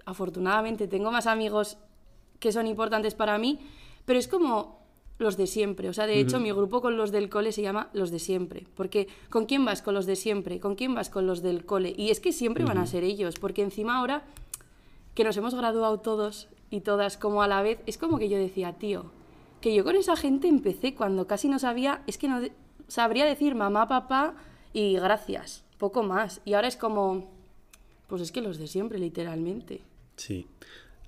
afortunadamente 0.06 0.88
tengo 0.88 1.12
más 1.12 1.28
amigos 1.28 1.78
que 2.40 2.52
son 2.52 2.68
importantes 2.68 3.16
para 3.16 3.38
mí, 3.38 3.60
pero 4.06 4.18
es 4.20 4.28
como 4.28 4.78
los 5.20 5.36
de 5.36 5.48
siempre. 5.48 5.90
O 5.90 5.94
sea, 5.94 6.06
de 6.08 6.20
hecho, 6.20 6.40
mi 6.40 6.52
grupo 6.52 6.80
con 6.82 6.96
los 6.96 7.12
del 7.12 7.30
cole 7.30 7.52
se 7.52 7.62
llama 7.64 7.90
los 7.94 8.12
de 8.12 8.20
siempre. 8.20 8.68
Porque 8.76 9.08
¿con 9.30 9.46
quién 9.48 9.66
vas 9.66 9.82
con 9.82 9.96
los 9.96 10.06
de 10.06 10.16
siempre? 10.16 10.60
¿Con 10.60 10.76
quién 10.76 10.94
vas 10.94 11.10
con 11.10 11.26
los 11.26 11.42
del 11.42 11.66
cole? 11.66 11.94
Y 11.98 12.12
es 12.12 12.20
que 12.20 12.32
siempre 12.32 12.64
van 12.64 12.78
a 12.78 12.86
ser 12.86 13.04
ellos, 13.04 13.36
porque 13.40 13.64
encima 13.64 13.98
ahora 13.98 14.24
que 15.16 15.24
nos 15.24 15.36
hemos 15.36 15.56
graduado 15.56 16.00
todos 16.00 16.48
y 16.70 16.82
todas 16.82 17.18
como 17.18 17.42
a 17.42 17.48
la 17.48 17.62
vez, 17.64 17.80
es 17.88 17.98
como 17.98 18.20
que 18.20 18.30
yo 18.30 18.38
decía, 18.38 18.74
tío, 18.74 19.06
que 19.62 19.74
yo 19.74 19.84
con 19.84 19.96
esa 19.96 20.16
gente 20.16 20.48
empecé 20.48 20.94
cuando 20.94 21.26
casi 21.26 21.50
no 21.50 21.58
sabía, 21.58 22.04
es 22.06 22.20
que 22.20 22.28
no 22.28 22.40
de- 22.40 22.52
sabría 22.88 23.26
decir 23.26 23.56
mamá, 23.56 23.88
papá 23.88 24.36
y 24.74 24.94
gracias, 24.98 25.64
poco 25.78 26.04
más. 26.04 26.42
Y 26.46 26.54
ahora 26.54 26.68
es 26.68 26.76
como, 26.78 27.30
pues 28.08 28.22
es 28.22 28.32
que 28.32 28.42
los 28.42 28.58
de 28.58 28.68
siempre, 28.68 29.00
literalmente. 29.00 29.82
Sí. 30.16 30.48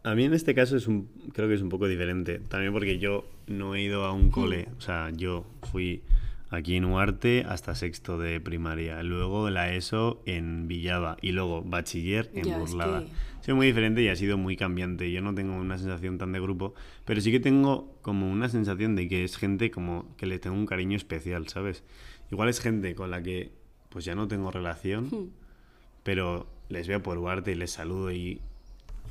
A 0.04 0.16
mí 0.16 0.24
en 0.24 0.33
este 0.33 0.56
caso 0.56 0.77
es 0.77 0.88
un, 0.88 1.10
creo 1.33 1.48
que 1.48 1.56
es 1.56 1.62
un 1.62 1.69
poco 1.69 1.88
diferente. 1.88 2.40
También 2.40 2.71
porque 2.73 2.99
yo 2.99 3.26
no 3.47 3.76
he 3.76 3.81
ido 3.81 4.06
a 4.06 4.14
un 4.14 4.30
cole. 4.31 4.69
O 4.78 4.81
sea, 4.81 5.09
yo 5.11 5.45
fui 5.71 6.02
aquí 6.49 6.76
en 6.78 6.85
Uarte 6.85 7.45
hasta 7.47 7.76
sexto 7.76 8.18
de 8.18 8.40
primaria. 8.40 9.04
Luego 9.04 9.49
la 9.49 9.73
ESO 9.73 10.21
en 10.26 10.68
Villaba. 10.68 11.18
Y 11.21 11.33
luego 11.33 11.61
bachiller 11.64 12.31
en 12.33 12.45
Ya, 12.45 12.54
es 12.64 12.71
Burlada. 12.71 13.02
que- 13.02 13.07
Ha 13.40 13.44
sido 13.44 13.56
muy 13.57 13.68
diferente 13.68 14.02
y 14.04 14.07
ha 14.09 14.16
sido 14.16 14.38
muy 14.38 14.56
cambiante. 14.56 15.11
Yo 15.11 15.21
no 15.21 15.33
tengo 15.35 15.56
una 15.56 15.78
sensación 15.78 16.18
tan 16.18 16.31
de 16.31 16.40
grupo. 16.40 16.73
Pero 17.06 17.19
sí 17.19 17.31
que 17.31 17.40
tengo 17.40 17.94
como 18.02 18.30
una 18.31 18.47
sensación 18.49 18.95
de 18.95 19.07
que 19.09 19.23
es 19.23 19.38
gente 19.38 19.69
como 19.71 20.16
que 20.18 20.28
le 20.28 20.40
tengo 20.40 20.56
un 20.56 20.66
cariño 20.66 20.95
especial, 20.95 21.47
¿sabes? 21.49 21.83
Igual 22.31 22.49
es 22.49 22.59
gente 22.61 22.95
con 22.95 23.11
la 23.11 23.21
que 23.23 23.52
pues 23.90 24.06
ya 24.06 24.16
no 24.16 24.28
tengo 24.28 24.52
relación 24.52 25.06
Hmm. 25.12 25.30
pero 26.04 26.48
les 26.69 26.88
veo 26.88 27.02
por 27.02 27.18
Uarte 27.18 27.52
y 27.52 27.56
les 27.56 27.72
saludo 27.72 28.12
y, 28.12 28.40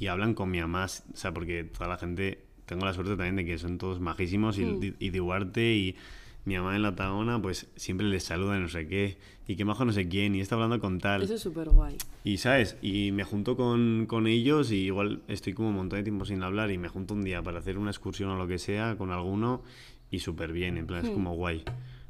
y 0.00 0.06
hablan 0.06 0.34
con 0.34 0.50
mi 0.50 0.60
mamá, 0.60 0.86
o 0.86 1.16
sea, 1.16 1.32
porque 1.34 1.64
toda 1.64 1.88
la 1.88 1.96
gente, 1.98 2.44
tengo 2.66 2.84
la 2.84 2.92
suerte 2.94 3.12
también 3.16 3.36
de 3.36 3.44
que 3.44 3.58
son 3.58 3.78
todos 3.78 4.00
majísimos 4.00 4.58
y, 4.58 4.64
Mm. 4.64 4.82
y 5.00 5.06
y 5.08 5.96
mi 6.44 6.56
mamá 6.56 6.76
en 6.76 6.82
la 6.82 6.94
Taona, 6.94 7.42
pues 7.42 7.66
siempre 7.76 8.06
les 8.06 8.22
saluda 8.24 8.58
no 8.58 8.68
sé 8.68 8.86
qué, 8.86 9.18
y 9.46 9.56
que 9.56 9.64
majo 9.66 9.84
no 9.84 9.92
sé 9.92 10.08
quién, 10.08 10.34
y 10.34 10.40
está 10.40 10.54
hablando 10.54 10.80
con 10.80 10.98
tal. 10.98 11.20
Eso 11.22 11.34
es 11.34 11.42
súper 11.42 11.68
guay. 11.68 11.96
Y 12.24 12.38
sabes, 12.38 12.76
y 12.80 13.12
me 13.12 13.24
junto 13.24 13.54
con, 13.56 14.06
con 14.08 14.26
ellos 14.26 14.70
y 14.72 14.76
igual 14.86 15.20
estoy 15.28 15.52
como 15.52 15.68
un 15.70 15.74
montón 15.74 15.98
de 15.98 16.04
tiempo 16.04 16.24
sin 16.24 16.42
hablar 16.42 16.70
y 16.70 16.78
me 16.78 16.88
junto 16.88 17.12
un 17.12 17.22
día 17.22 17.42
para 17.42 17.58
hacer 17.58 17.76
una 17.76 17.90
excursión 17.90 18.30
o 18.30 18.36
lo 18.38 18.46
que 18.46 18.58
sea 18.58 18.96
con 18.96 19.10
alguno 19.10 19.62
y 20.10 20.20
súper 20.20 20.52
bien, 20.52 20.78
en 20.78 20.86
plan, 20.86 21.04
es 21.04 21.10
Hmm. 21.10 21.14
como 21.14 21.34
guay. 21.34 21.64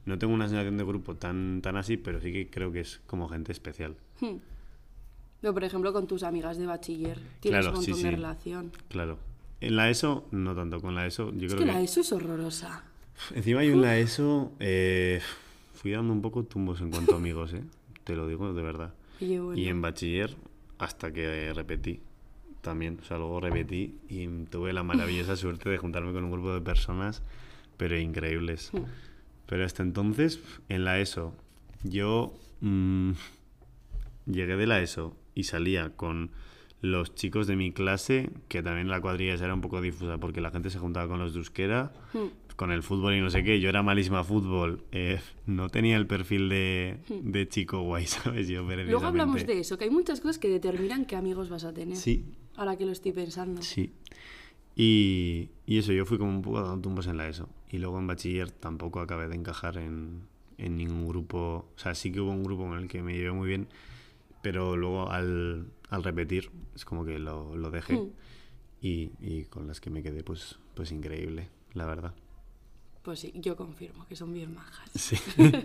No 0.09 0.19
tengo 0.19 0.33
una 0.35 0.49
sensación 0.49 0.77
de 0.79 0.85
grupo 0.85 1.15
tan, 1.17 1.61
tan 1.62 1.77
así, 1.77 1.97
pero 1.99 2.21
sí 2.21 2.33
que 2.33 2.49
creo 2.50 2.73
que 2.73 2.81
es 2.81 3.00
como 3.07 3.29
gente 3.29 3.53
especial. 3.53 3.95
Hmm. 4.21 4.37
Pero, 5.41 5.55
por 5.55 5.62
ejemplo, 5.65 5.93
con 5.93 6.07
tus 6.07 6.23
amigas 6.23 6.57
de 6.59 6.67
bachiller 6.67 7.19
tienes 7.41 7.61
Claro, 7.61 7.79
un 7.79 7.85
sí, 7.85 7.91
montón 7.93 8.03
de 8.05 8.11
sí. 8.11 8.17
relación. 8.17 8.73
Claro. 8.88 9.19
En 9.61 9.77
la 9.77 9.91
ESO, 9.91 10.27
no 10.33 10.55
tanto. 10.55 10.81
Con 10.81 10.95
la 10.95 11.07
ESO, 11.07 11.33
yo 11.35 11.47
Es 11.47 11.55
creo 11.55 11.67
que 11.67 11.73
la 11.73 11.81
ESO 11.81 12.00
es 12.00 12.12
horrorosa. 12.12 12.85
Encima 13.35 13.62
yo 13.65 13.73
en 13.73 13.83
la 13.83 13.99
ESO 13.99 14.53
eh, 14.61 15.21
fui 15.75 15.91
dando 15.93 16.12
un 16.12 16.23
poco 16.23 16.43
tumbos 16.45 16.81
en 16.81 16.91
cuanto 16.91 17.15
a 17.15 17.17
amigos, 17.19 17.53
¿eh? 17.53 17.62
Te 18.05 18.17
lo 18.17 18.27
digo 18.27 18.53
de 18.55 18.62
verdad. 18.62 18.95
Y 19.21 19.37
bueno, 19.38 19.61
Y 19.61 19.67
en 19.69 19.83
bachiller, 19.83 20.35
hasta 20.79 21.12
que 21.12 21.53
repetí 21.53 22.00
también. 22.62 22.99
O 23.03 23.05
sea, 23.05 23.19
luego 23.19 23.41
repetí 23.41 23.95
y 24.09 24.27
tuve 24.47 24.73
la 24.73 24.83
maravillosa 24.83 25.37
suerte 25.37 25.69
de 25.69 25.77
juntarme 25.79 26.12
con 26.12 26.25
un 26.25 26.31
grupo 26.31 26.55
de 26.55 26.61
personas, 26.61 27.23
pero 27.77 27.99
increíbles. 27.99 28.71
Hmm. 29.49 29.50
Pero 29.50 29.64
hasta 29.64 29.83
entonces, 29.83 30.40
en 30.69 30.85
la 30.85 30.99
ESO, 31.00 31.35
yo 31.83 32.33
mm, 32.61 33.12
llegué 34.26 34.57
de 34.57 34.67
la 34.67 34.81
ESO 34.81 35.17
y 35.35 35.45
salía 35.45 35.90
con 35.97 36.31
los 36.81 37.14
chicos 37.14 37.47
de 37.49 37.57
mi 37.57 37.73
clase, 37.73 38.31
que 38.49 38.62
también 38.62 38.88
la 38.88 39.00
cuadrilla 39.00 39.35
ya 39.35 39.47
era 39.47 39.55
un 39.55 39.61
poco 39.61 39.81
difusa 39.81 40.19
porque 40.19 40.40
la 40.40 40.50
gente 40.50 40.71
se 40.71 40.78
juntaba 40.78 41.09
con 41.09 41.19
los 41.19 41.33
de 41.33 41.38
euskera, 41.40 41.93
Hmm. 42.12 42.26
con 42.57 42.71
el 42.73 42.83
fútbol 42.83 43.14
y 43.14 43.21
no 43.21 43.31
sé 43.31 43.43
qué. 43.43 43.59
Yo 43.61 43.69
era 43.69 43.83
malísima 43.83 44.23
fútbol. 44.25 44.85
eh, 44.93 45.21
no 45.47 45.69
tenía 45.71 45.97
el 45.97 46.07
perfil 46.07 46.49
de, 46.49 46.99
de 47.09 47.49
chico 47.49 47.81
guay, 47.83 48.07
¿sabes? 48.07 48.49
Yo 48.49 48.62
Hmm. 48.64 48.69
Luego 48.90 49.07
hablamos 49.07 49.47
de 49.47 49.61
eso, 49.61 49.76
que 49.78 49.85
hay 49.85 49.90
muchas 49.90 50.21
cosas 50.21 50.38
que 50.38 50.49
determinan 50.49 51.05
qué 51.07 51.17
amigos 51.17 51.49
vas 51.49 51.64
a 51.64 51.73
tener. 51.73 51.97
Sí, 51.97 52.26
Ahora 52.57 52.76
que 52.76 52.85
lo 52.85 52.93
estoy 52.93 53.12
pensando. 53.12 53.62
Sí. 53.62 53.93
Y, 54.76 55.50
y 55.67 55.78
eso, 55.78 55.93
yo 55.93 56.05
fui 56.05 56.19
como 56.19 56.31
un 56.31 56.43
poco 56.43 56.61
dando 56.61 56.81
tumbos 56.83 57.07
en 57.07 57.17
la 57.17 57.28
ESO. 57.28 57.49
Y 57.71 57.79
luego 57.79 57.99
en 57.99 58.07
bachiller 58.07 58.51
tampoco 58.51 59.01
acabé 59.01 59.29
de 59.29 59.35
encajar 59.35 59.77
en, 59.77 60.23
en 60.57 60.77
ningún 60.77 61.07
grupo. 61.07 61.69
O 61.75 61.79
sea, 61.79 61.95
sí 61.95 62.11
que 62.13 62.21
hubo 62.21 62.31
un 62.31 62.43
grupo 62.45 62.65
con 62.65 62.79
el 62.79 62.89
que 62.89 63.03
me 63.03 63.15
llevé 63.15 63.33
muy 63.33 63.49
bien, 63.49 63.69
pero 64.43 64.77
luego 64.77 65.11
al, 65.11 65.71
al 65.91 66.05
repetir 66.05 66.51
es 66.75 66.85
como 66.85 67.05
que 67.05 67.19
lo, 67.19 67.57
lo 67.57 67.71
dejé. 67.71 67.95
Hmm. 67.95 68.11
Y, 68.81 69.11
y 69.21 69.45
con 69.45 69.67
las 69.67 69.81
que 69.81 69.91
me 69.91 70.03
quedé, 70.03 70.23
pues, 70.23 70.59
pues 70.75 70.93
increíble, 70.93 71.49
la 71.75 71.85
verdad. 71.87 72.15
Pues 73.03 73.21
sí, 73.21 73.33
yo 73.35 73.57
confirmo 73.57 74.07
que 74.07 74.17
son 74.17 74.33
bien 74.33 74.55
majas. 74.55 74.91
Sí. 74.95 75.17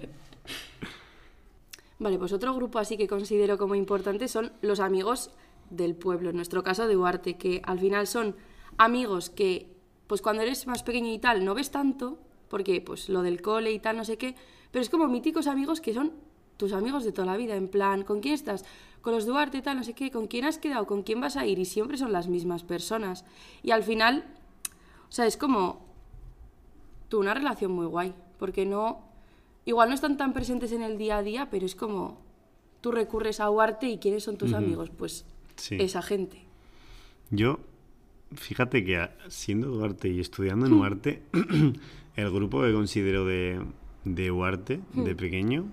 Vale, 1.99 2.17
pues 2.17 2.33
otro 2.33 2.53
grupo 2.53 2.79
así 2.79 2.97
que 2.97 3.07
considero 3.07 3.57
como 3.57 3.75
importante 3.75 4.27
son 4.27 4.51
los 4.61 4.79
amigos 4.79 5.29
del 5.69 5.95
pueblo, 5.95 6.29
en 6.29 6.35
nuestro 6.35 6.63
caso 6.63 6.87
de 6.87 6.97
Huarte, 6.97 7.37
que 7.37 7.61
al 7.65 7.79
final 7.79 8.07
son 8.07 8.35
amigos 8.77 9.29
que, 9.29 9.72
pues 10.13 10.21
cuando 10.21 10.43
eres 10.43 10.67
más 10.67 10.83
pequeño 10.83 11.11
y 11.11 11.17
tal, 11.17 11.43
no 11.43 11.55
ves 11.55 11.71
tanto, 11.71 12.19
porque 12.47 12.79
pues 12.81 13.09
lo 13.09 13.23
del 13.23 13.41
cole 13.41 13.71
y 13.71 13.79
tal, 13.79 13.97
no 13.97 14.05
sé 14.05 14.15
qué, 14.19 14.35
pero 14.69 14.83
es 14.83 14.91
como 14.91 15.07
míticos 15.07 15.47
amigos 15.47 15.81
que 15.81 15.91
son 15.91 16.11
tus 16.55 16.71
amigos 16.73 17.03
de 17.03 17.11
toda 17.11 17.25
la 17.25 17.35
vida, 17.35 17.55
en 17.55 17.67
plan, 17.67 18.03
¿con 18.03 18.19
quién 18.19 18.35
estás? 18.35 18.63
Con 19.01 19.15
los 19.15 19.25
de 19.25 19.31
Huarte, 19.31 19.63
tal, 19.63 19.75
no 19.77 19.83
sé 19.83 19.93
qué, 19.95 20.11
¿con 20.11 20.27
quién 20.27 20.45
has 20.45 20.59
quedado? 20.59 20.85
¿Con 20.85 21.01
quién 21.01 21.19
vas 21.19 21.35
a 21.35 21.47
ir? 21.47 21.57
Y 21.57 21.65
siempre 21.65 21.97
son 21.97 22.11
las 22.11 22.27
mismas 22.27 22.63
personas. 22.63 23.25
Y 23.63 23.71
al 23.71 23.81
final, 23.81 24.23
o 25.09 25.11
sea, 25.11 25.25
es 25.25 25.35
como 25.35 25.83
tú 27.09 27.19
una 27.19 27.33
relación 27.33 27.71
muy 27.71 27.87
guay, 27.87 28.13
porque 28.37 28.67
no, 28.67 28.99
igual 29.65 29.89
no 29.89 29.95
están 29.95 30.15
tan 30.15 30.31
presentes 30.31 30.73
en 30.73 30.83
el 30.83 30.99
día 30.99 31.17
a 31.17 31.23
día, 31.23 31.47
pero 31.49 31.65
es 31.65 31.73
como 31.73 32.19
tú 32.81 32.91
recurres 32.91 33.39
a 33.39 33.49
Huarte 33.49 33.89
y 33.89 33.97
quiénes 33.97 34.23
son 34.25 34.37
tus 34.37 34.53
amigos, 34.53 34.91
pues 34.91 35.25
Sí. 35.55 35.77
esa 35.79 36.03
gente. 36.03 36.37
Yo, 37.31 37.57
fíjate 38.35 38.83
que 38.83 39.09
siendo 39.27 39.67
Duarte 39.69 40.09
y 40.09 40.19
estudiando 40.19 40.65
Hmm. 40.65 40.71
en 40.73 40.77
Duarte, 40.77 41.21
el 42.15 42.29
grupo 42.31 42.61
que 42.61 42.73
considero 42.73 43.25
de, 43.25 43.61
de 44.05 44.27
Duarte, 44.27 44.79
Hmm. 44.93 45.03
de 45.03 45.15
pequeño, 45.15 45.65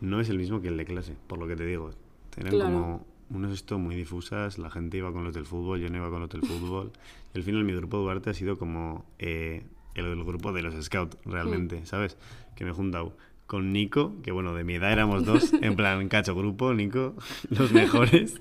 no 0.00 0.20
es 0.20 0.28
el 0.28 0.38
mismo 0.38 0.60
que 0.60 0.68
el 0.68 0.76
de 0.76 0.84
clase, 0.84 1.14
por 1.26 1.38
lo 1.38 1.46
que 1.46 1.56
te 1.56 1.64
digo. 1.66 1.90
Eran 2.36 2.52
Claro. 2.52 2.72
como 2.72 3.06
unos 3.30 3.52
esto 3.52 3.78
muy 3.78 3.94
difusas, 3.96 4.58
la 4.58 4.70
gente 4.70 4.98
iba 4.98 5.12
con 5.12 5.24
los 5.24 5.34
del 5.34 5.46
fútbol, 5.46 5.80
yo 5.80 5.88
no 5.88 5.96
iba 5.96 6.10
con 6.10 6.20
los 6.20 6.28
del 6.30 6.42
fútbol. 6.46 6.92
Y 7.34 7.38
al 7.38 7.44
final 7.44 7.64
mi 7.64 7.72
grupo 7.74 7.96
de 7.98 8.02
Duarte 8.04 8.30
ha 8.30 8.34
sido 8.34 8.58
como 8.58 9.04
eh, 9.18 9.64
el, 9.94 10.04
el 10.06 10.24
grupo 10.24 10.52
de 10.52 10.62
los 10.62 10.74
scouts, 10.84 11.16
realmente, 11.24 11.80
Hmm. 11.80 11.86
¿sabes? 11.86 12.16
Que 12.54 12.64
me 12.64 12.70
he 12.70 12.74
juntado 12.74 13.16
con 13.46 13.72
Nico, 13.72 14.14
que 14.22 14.32
bueno, 14.32 14.54
de 14.54 14.64
mi 14.64 14.74
edad 14.74 14.92
éramos 14.92 15.24
dos, 15.24 15.52
en 15.62 15.76
plan, 15.76 16.08
cacho 16.08 16.34
grupo, 16.34 16.74
Nico, 16.74 17.14
los 17.50 17.72
mejores. 17.72 18.40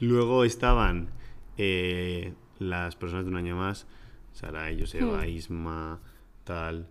Luego 0.00 0.44
estaban 0.44 1.08
eh, 1.58 2.32
las 2.58 2.96
personas 2.96 3.24
de 3.26 3.30
un 3.30 3.36
año 3.36 3.56
más, 3.56 3.86
Sara, 4.32 4.68
Joseba, 4.78 5.24
Hmm. 5.24 5.28
Isma, 5.28 6.00
tal. 6.44 6.88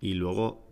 Y 0.00 0.14
luego, 0.14 0.64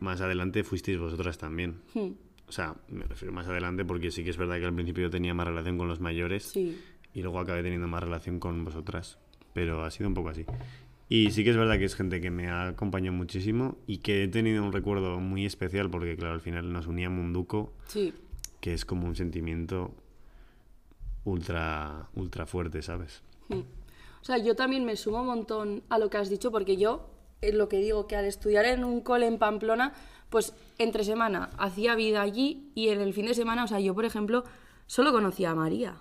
más 0.00 0.20
adelante, 0.20 0.64
fuisteis 0.64 0.98
vosotras 0.98 1.38
también. 1.38 1.80
Hmm, 1.94 2.12
O 2.48 2.52
sea, 2.52 2.74
me 2.88 3.04
refiero 3.04 3.30
más 3.34 3.46
adelante 3.46 3.84
porque 3.84 4.10
sí 4.10 4.24
que 4.24 4.30
es 4.30 4.38
verdad 4.38 4.58
que 4.58 4.64
al 4.64 4.74
principio 4.74 5.02
yo 5.04 5.10
tenía 5.10 5.34
más 5.34 5.46
relación 5.46 5.76
con 5.76 5.86
los 5.86 6.00
mayores 6.00 6.44
Sí. 6.44 6.78
y 7.12 7.20
luego 7.20 7.40
acabé 7.40 7.62
teniendo 7.62 7.88
más 7.88 8.02
relación 8.02 8.40
con 8.40 8.64
vosotras. 8.64 9.18
Pero 9.52 9.84
ha 9.84 9.90
sido 9.90 10.08
un 10.08 10.14
poco 10.14 10.30
así. 10.30 10.46
Y 11.10 11.30
sí 11.32 11.44
que 11.44 11.50
es 11.50 11.56
verdad 11.58 11.78
que 11.78 11.84
es 11.84 11.94
gente 11.94 12.20
que 12.22 12.30
me 12.30 12.48
ha 12.48 12.68
acompañado 12.68 13.14
muchísimo 13.16 13.76
y 13.86 13.98
que 13.98 14.24
he 14.24 14.28
tenido 14.28 14.62
un 14.64 14.72
recuerdo 14.72 15.18
muy 15.20 15.44
especial 15.44 15.90
porque, 15.90 16.16
claro, 16.16 16.32
al 16.34 16.40
final 16.40 16.72
nos 16.72 16.86
unía 16.86 17.10
Munduco, 17.10 17.74
Sí. 17.88 18.14
que 18.60 18.72
es 18.72 18.84
como 18.86 19.06
un 19.06 19.14
sentimiento 19.16 19.94
ultra, 21.24 22.08
ultra 22.14 22.46
fuerte, 22.46 22.82
¿sabes? 22.82 23.22
Hmm. 23.48 23.62
O 24.20 24.24
sea, 24.24 24.38
yo 24.38 24.56
también 24.56 24.84
me 24.84 24.96
sumo 24.96 25.20
un 25.20 25.26
montón 25.26 25.82
a 25.88 25.98
lo 25.98 26.10
que 26.10 26.18
has 26.18 26.28
dicho, 26.28 26.50
porque 26.50 26.76
yo, 26.76 27.08
es 27.40 27.54
lo 27.54 27.68
que 27.68 27.78
digo, 27.78 28.06
que 28.06 28.16
al 28.16 28.24
estudiar 28.24 28.64
en 28.66 28.84
un 28.84 29.00
cole 29.00 29.26
en 29.26 29.38
Pamplona, 29.38 29.92
pues 30.28 30.54
entre 30.78 31.04
semana 31.04 31.50
hacía 31.58 31.94
vida 31.94 32.20
allí 32.20 32.70
y 32.74 32.88
en 32.88 33.00
el 33.00 33.14
fin 33.14 33.26
de 33.26 33.34
semana, 33.34 33.64
o 33.64 33.68
sea, 33.68 33.80
yo, 33.80 33.94
por 33.94 34.04
ejemplo, 34.04 34.44
solo 34.86 35.12
conocía 35.12 35.50
a 35.50 35.54
María. 35.54 35.96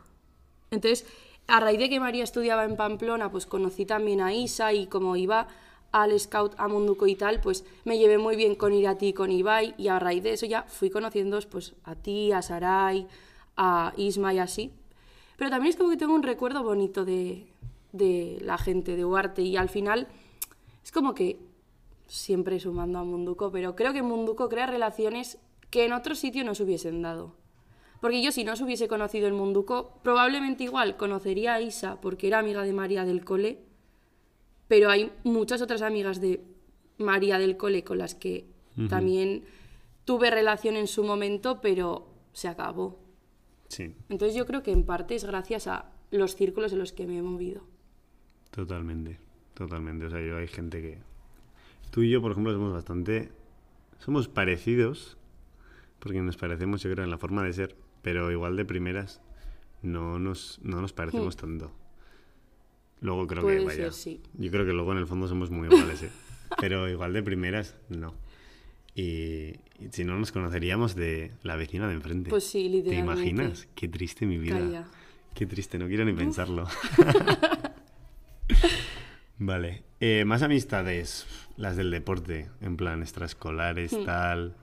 Entonces, 0.71 1.05
a 1.47 1.59
raíz 1.59 1.79
de 1.79 1.89
que 1.89 1.99
María 1.99 2.23
estudiaba 2.23 2.65
en 2.65 2.75
Pamplona, 2.75 3.31
pues 3.31 3.45
conocí 3.45 3.85
también 3.85 4.19
a 4.21 4.33
Isa 4.33 4.73
y 4.73 4.87
como 4.87 5.15
iba 5.15 5.47
al 5.91 6.19
Scout 6.19 6.53
a 6.57 6.67
Munduco 6.67 7.07
y 7.07 7.15
tal, 7.15 7.39
pues 7.39 7.63
me 7.85 7.97
llevé 7.97 8.17
muy 8.17 8.35
bien 8.35 8.55
con 8.55 8.73
Irati 8.73 9.07
y 9.07 9.13
con 9.13 9.31
Ibai 9.31 9.73
y 9.77 9.87
a 9.87 9.99
raíz 9.99 10.23
de 10.23 10.33
eso 10.33 10.45
ya 10.45 10.63
fui 10.63 10.89
conociendo 10.89 11.39
pues 11.49 11.75
a 11.83 11.95
ti, 11.95 12.31
a 12.33 12.41
Sarai, 12.41 13.07
a 13.55 13.93
Isma 13.95 14.33
y 14.33 14.39
así. 14.39 14.73
Pero 15.37 15.49
también 15.49 15.69
es 15.69 15.77
como 15.77 15.89
que 15.89 15.97
tengo 15.97 16.13
un 16.13 16.23
recuerdo 16.23 16.63
bonito 16.63 17.05
de, 17.05 17.47
de 17.93 18.39
la 18.41 18.57
gente 18.57 18.95
de 18.95 19.05
Huarte 19.05 19.41
y 19.41 19.55
al 19.55 19.69
final 19.69 20.07
es 20.83 20.91
como 20.91 21.13
que 21.13 21.39
siempre 22.07 22.59
sumando 22.59 22.99
a 22.99 23.03
Munduco, 23.03 23.51
pero 23.51 23.75
creo 23.75 23.93
que 23.93 24.01
Munduco 24.01 24.49
crea 24.49 24.65
relaciones 24.65 25.37
que 25.69 25.85
en 25.85 25.93
otro 25.93 26.15
sitio 26.15 26.43
no 26.43 26.55
se 26.55 26.63
hubiesen 26.63 27.01
dado. 27.01 27.35
Porque 27.99 28.21
yo 28.21 28.31
si 28.31 28.43
no 28.43 28.55
se 28.55 28.63
hubiese 28.63 28.87
conocido 28.87 29.27
en 29.27 29.35
Munduco, 29.35 29.99
probablemente 30.03 30.63
igual 30.63 30.97
conocería 30.97 31.55
a 31.55 31.61
Isa 31.61 31.99
porque 31.99 32.27
era 32.27 32.39
amiga 32.39 32.63
de 32.63 32.73
María 32.73 33.05
del 33.05 33.25
cole, 33.25 33.59
pero 34.67 34.89
hay 34.89 35.11
muchas 35.23 35.61
otras 35.61 35.81
amigas 35.81 36.21
de 36.21 36.43
María 36.97 37.39
del 37.39 37.57
cole 37.57 37.83
con 37.83 37.97
las 37.97 38.15
que 38.15 38.45
también 38.89 39.43
tuve 40.05 40.29
relación 40.29 40.75
en 40.75 40.87
su 40.87 41.03
momento, 41.03 41.61
pero 41.61 42.07
se 42.33 42.47
acabó. 42.47 42.99
Sí, 43.67 43.93
Entonces 44.09 44.35
yo 44.35 44.45
creo 44.45 44.63
que 44.63 44.71
en 44.71 44.83
parte 44.83 45.15
es 45.15 45.25
gracias 45.25 45.67
a 45.67 45.91
los 46.11 46.35
círculos 46.35 46.71
en 46.73 46.79
los 46.79 46.93
que 46.93 47.05
me 47.05 47.17
he 47.17 47.21
movido. 47.21 47.63
totalmente. 48.51 49.19
Totalmente. 49.53 50.05
O 50.05 50.09
sea, 50.11 50.21
yo 50.21 50.37
hay 50.37 50.47
gente 50.47 50.81
que... 50.81 50.99
Tú 51.89 52.03
y 52.03 52.11
yo, 52.11 52.21
por 52.21 52.31
ejemplo, 52.31 52.53
somos 52.53 52.71
bastante... 52.73 53.31
Somos 53.97 54.27
parecidos, 54.27 55.17
porque 55.99 56.21
nos 56.21 56.37
parecemos, 56.37 56.83
yo 56.83 56.91
creo, 56.91 57.03
en 57.03 57.09
la 57.09 57.17
forma 57.17 57.43
de 57.43 57.53
ser, 57.53 57.75
pero 58.03 58.31
igual 58.31 58.55
de 58.55 58.65
primeras 58.65 59.19
no 59.81 60.19
nos, 60.19 60.59
no 60.61 60.79
nos 60.79 60.93
parecemos 60.93 61.35
tanto. 61.35 61.71
Luego 63.01 63.25
creo 63.25 63.41
Puede 63.41 63.59
que 63.59 63.65
vaya. 63.65 63.83
ser, 63.85 63.93
sí. 63.93 64.21
Yo 64.37 64.51
creo 64.51 64.65
que 64.65 64.73
luego 64.73 64.91
en 64.91 64.99
el 64.99 65.07
fondo 65.07 65.27
somos 65.27 65.49
muy 65.49 65.67
iguales, 65.67 66.03
¿eh? 66.03 66.11
Pero 66.61 66.87
igual 66.87 67.13
de 67.13 67.23
primeras, 67.23 67.75
no. 67.89 68.13
Y, 68.97 69.53
y 69.79 69.89
si 69.91 70.03
no 70.03 70.17
nos 70.17 70.31
conoceríamos 70.31 70.95
de 70.95 71.31
la 71.43 71.55
vecina 71.55 71.87
de 71.87 71.93
enfrente. 71.93 72.31
Pues 72.31 72.45
sí, 72.45 72.63
¿Te 72.63 72.69
literalmente. 72.69 73.29
imaginas? 73.29 73.67
Qué 73.75 73.87
triste 73.87 74.25
mi 74.25 74.39
vida. 74.39 74.57
Calla. 74.57 74.85
Qué 75.35 75.45
triste, 75.45 75.77
no 75.77 75.85
quiero 75.87 76.03
ni 76.03 76.13
pensarlo. 76.13 76.67
vale. 79.37 79.83
Eh, 79.99 80.25
más 80.25 80.41
amistades, 80.41 81.25
las 81.57 81.75
del 81.75 81.91
deporte, 81.91 82.49
en 82.61 82.77
plan 82.77 83.01
extraescolares, 83.01 83.93
Hmm. 83.93 84.05
tal. 84.05 84.55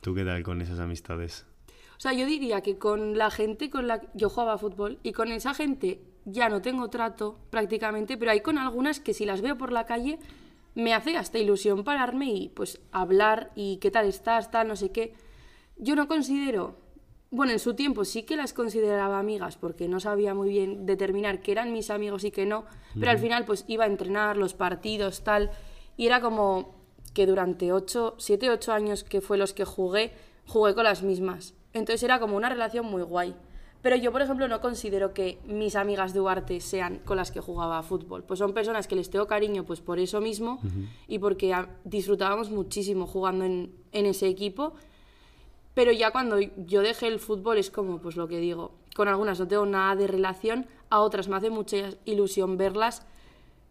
¿Tú 0.00 0.14
qué 0.14 0.24
tal 0.24 0.42
con 0.42 0.60
esas 0.60 0.80
amistades? 0.80 1.46
O 1.96 2.00
sea, 2.02 2.12
yo 2.12 2.26
diría 2.26 2.62
que 2.62 2.78
con 2.78 3.16
la 3.16 3.30
gente 3.30 3.70
con 3.70 3.86
la 3.86 4.00
que 4.00 4.08
yo 4.14 4.28
jugaba 4.28 4.54
a 4.54 4.58
fútbol 4.58 4.98
y 5.04 5.12
con 5.12 5.30
esa 5.30 5.54
gente 5.54 6.00
ya 6.24 6.48
no 6.48 6.60
tengo 6.62 6.90
trato 6.90 7.38
prácticamente, 7.50 8.16
pero 8.16 8.32
hay 8.32 8.40
con 8.40 8.58
algunas 8.58 8.98
que 8.98 9.14
si 9.14 9.24
las 9.24 9.40
veo 9.40 9.56
por 9.56 9.70
la 9.70 9.86
calle 9.86 10.18
me 10.74 10.94
hace 10.94 11.16
hasta 11.16 11.38
ilusión 11.38 11.84
pararme 11.84 12.26
y 12.26 12.48
pues 12.48 12.80
hablar 12.92 13.50
y 13.54 13.76
qué 13.76 13.90
tal 13.90 14.06
estás, 14.06 14.50
tal, 14.50 14.68
no 14.68 14.76
sé 14.76 14.90
qué. 14.90 15.14
Yo 15.76 15.96
no 15.96 16.08
considero, 16.08 16.76
bueno, 17.30 17.52
en 17.52 17.58
su 17.58 17.74
tiempo 17.74 18.04
sí 18.04 18.22
que 18.22 18.36
las 18.36 18.52
consideraba 18.52 19.18
amigas 19.18 19.56
porque 19.56 19.88
no 19.88 20.00
sabía 20.00 20.34
muy 20.34 20.50
bien 20.50 20.86
determinar 20.86 21.40
qué 21.40 21.52
eran 21.52 21.72
mis 21.72 21.90
amigos 21.90 22.24
y 22.24 22.30
qué 22.30 22.46
no, 22.46 22.64
pero 22.98 23.10
al 23.10 23.18
final 23.18 23.44
pues 23.44 23.64
iba 23.68 23.84
a 23.84 23.88
entrenar 23.88 24.36
los 24.36 24.54
partidos, 24.54 25.24
tal, 25.24 25.50
y 25.96 26.06
era 26.06 26.20
como 26.20 26.74
que 27.14 27.26
durante 27.26 27.72
8, 27.72 28.14
7, 28.18 28.50
8 28.50 28.72
años 28.72 29.04
que 29.04 29.20
fue 29.20 29.36
los 29.38 29.52
que 29.52 29.64
jugué, 29.64 30.12
jugué 30.46 30.74
con 30.74 30.84
las 30.84 31.02
mismas. 31.02 31.54
Entonces 31.72 32.02
era 32.02 32.20
como 32.20 32.36
una 32.36 32.48
relación 32.48 32.86
muy 32.86 33.02
guay. 33.02 33.34
Pero 33.82 33.96
yo, 33.96 34.12
por 34.12 34.22
ejemplo, 34.22 34.46
no 34.46 34.60
considero 34.60 35.12
que 35.12 35.38
mis 35.46 35.74
amigas 35.74 36.14
de 36.14 36.20
Ugarte 36.20 36.60
sean 36.60 37.00
con 37.04 37.16
las 37.16 37.32
que 37.32 37.40
jugaba 37.40 37.78
a 37.78 37.82
fútbol. 37.82 38.22
Pues 38.22 38.38
son 38.38 38.52
personas 38.54 38.86
que 38.86 38.94
les 38.94 39.10
tengo 39.10 39.26
cariño 39.26 39.64
pues 39.64 39.80
por 39.80 39.98
eso 39.98 40.20
mismo 40.20 40.60
y 41.08 41.18
porque 41.18 41.52
a- 41.52 41.68
disfrutábamos 41.84 42.50
muchísimo 42.50 43.06
jugando 43.08 43.44
en, 43.44 43.72
en 43.90 44.06
ese 44.06 44.28
equipo. 44.28 44.74
Pero 45.74 45.90
ya 45.90 46.10
cuando 46.12 46.38
yo 46.38 46.82
dejé 46.82 47.08
el 47.08 47.18
fútbol 47.18 47.58
es 47.58 47.70
como, 47.70 47.98
pues 47.98 48.14
lo 48.16 48.28
que 48.28 48.38
digo, 48.38 48.72
con 48.94 49.08
algunas 49.08 49.40
no 49.40 49.48
tengo 49.48 49.66
nada 49.66 49.96
de 49.96 50.06
relación, 50.06 50.66
a 50.90 51.00
otras 51.00 51.28
me 51.28 51.36
hace 51.36 51.50
mucha 51.50 51.76
ilusión 52.04 52.56
verlas, 52.58 53.04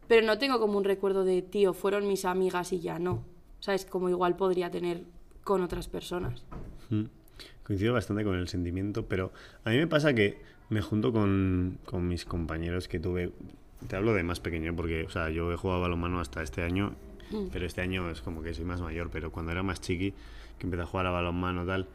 pero 0.07 0.25
no 0.25 0.37
tengo 0.39 0.59
como 0.59 0.77
un 0.77 0.83
recuerdo 0.83 1.23
de, 1.23 1.41
tío, 1.41 1.73
fueron 1.73 2.07
mis 2.07 2.25
amigas 2.25 2.73
y 2.73 2.79
ya 2.81 2.99
no. 2.99 3.23
¿Sabes? 3.59 3.85
Como 3.85 4.09
igual 4.09 4.35
podría 4.35 4.71
tener 4.71 5.03
con 5.43 5.61
otras 5.61 5.87
personas. 5.87 6.43
Mm. 6.89 7.03
Coincido 7.63 7.93
bastante 7.93 8.23
con 8.23 8.35
el 8.35 8.47
sentimiento, 8.47 9.05
pero 9.05 9.31
a 9.63 9.69
mí 9.69 9.77
me 9.77 9.87
pasa 9.87 10.13
que 10.13 10.39
me 10.69 10.81
junto 10.81 11.11
con, 11.13 11.77
con 11.85 12.07
mis 12.07 12.25
compañeros 12.25 12.87
que 12.87 12.99
tuve. 12.99 13.31
Te 13.87 13.95
hablo 13.95 14.13
de 14.13 14.23
más 14.23 14.39
pequeño 14.39 14.75
porque, 14.75 15.03
o 15.03 15.09
sea, 15.09 15.29
yo 15.29 15.51
he 15.51 15.55
jugado 15.55 15.81
balonmano 15.81 16.19
hasta 16.19 16.41
este 16.43 16.63
año, 16.63 16.95
Mm. 17.31 17.47
pero 17.53 17.65
este 17.65 17.79
año 17.79 18.09
es 18.09 18.19
como 18.21 18.43
que 18.43 18.53
soy 18.53 18.65
más 18.65 18.81
mayor. 18.81 19.09
Pero 19.09 19.31
cuando 19.31 19.53
era 19.53 19.63
más 19.63 19.79
chiqui, 19.79 20.11
que 20.59 20.67
empecé 20.67 20.83
a 20.83 20.85
jugar 20.85 21.05
a 21.05 21.11
balonmano 21.11 21.65
tal, 21.65 21.87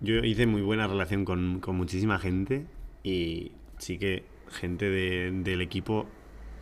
yo 0.00 0.16
hice 0.24 0.46
muy 0.46 0.60
buena 0.60 0.88
relación 0.88 1.24
con, 1.24 1.60
con 1.60 1.76
muchísima 1.76 2.18
gente 2.18 2.66
y 3.04 3.52
sí 3.78 3.96
que 3.98 4.24
gente 4.50 4.90
de- 4.90 5.30
del 5.44 5.60
equipo 5.60 6.06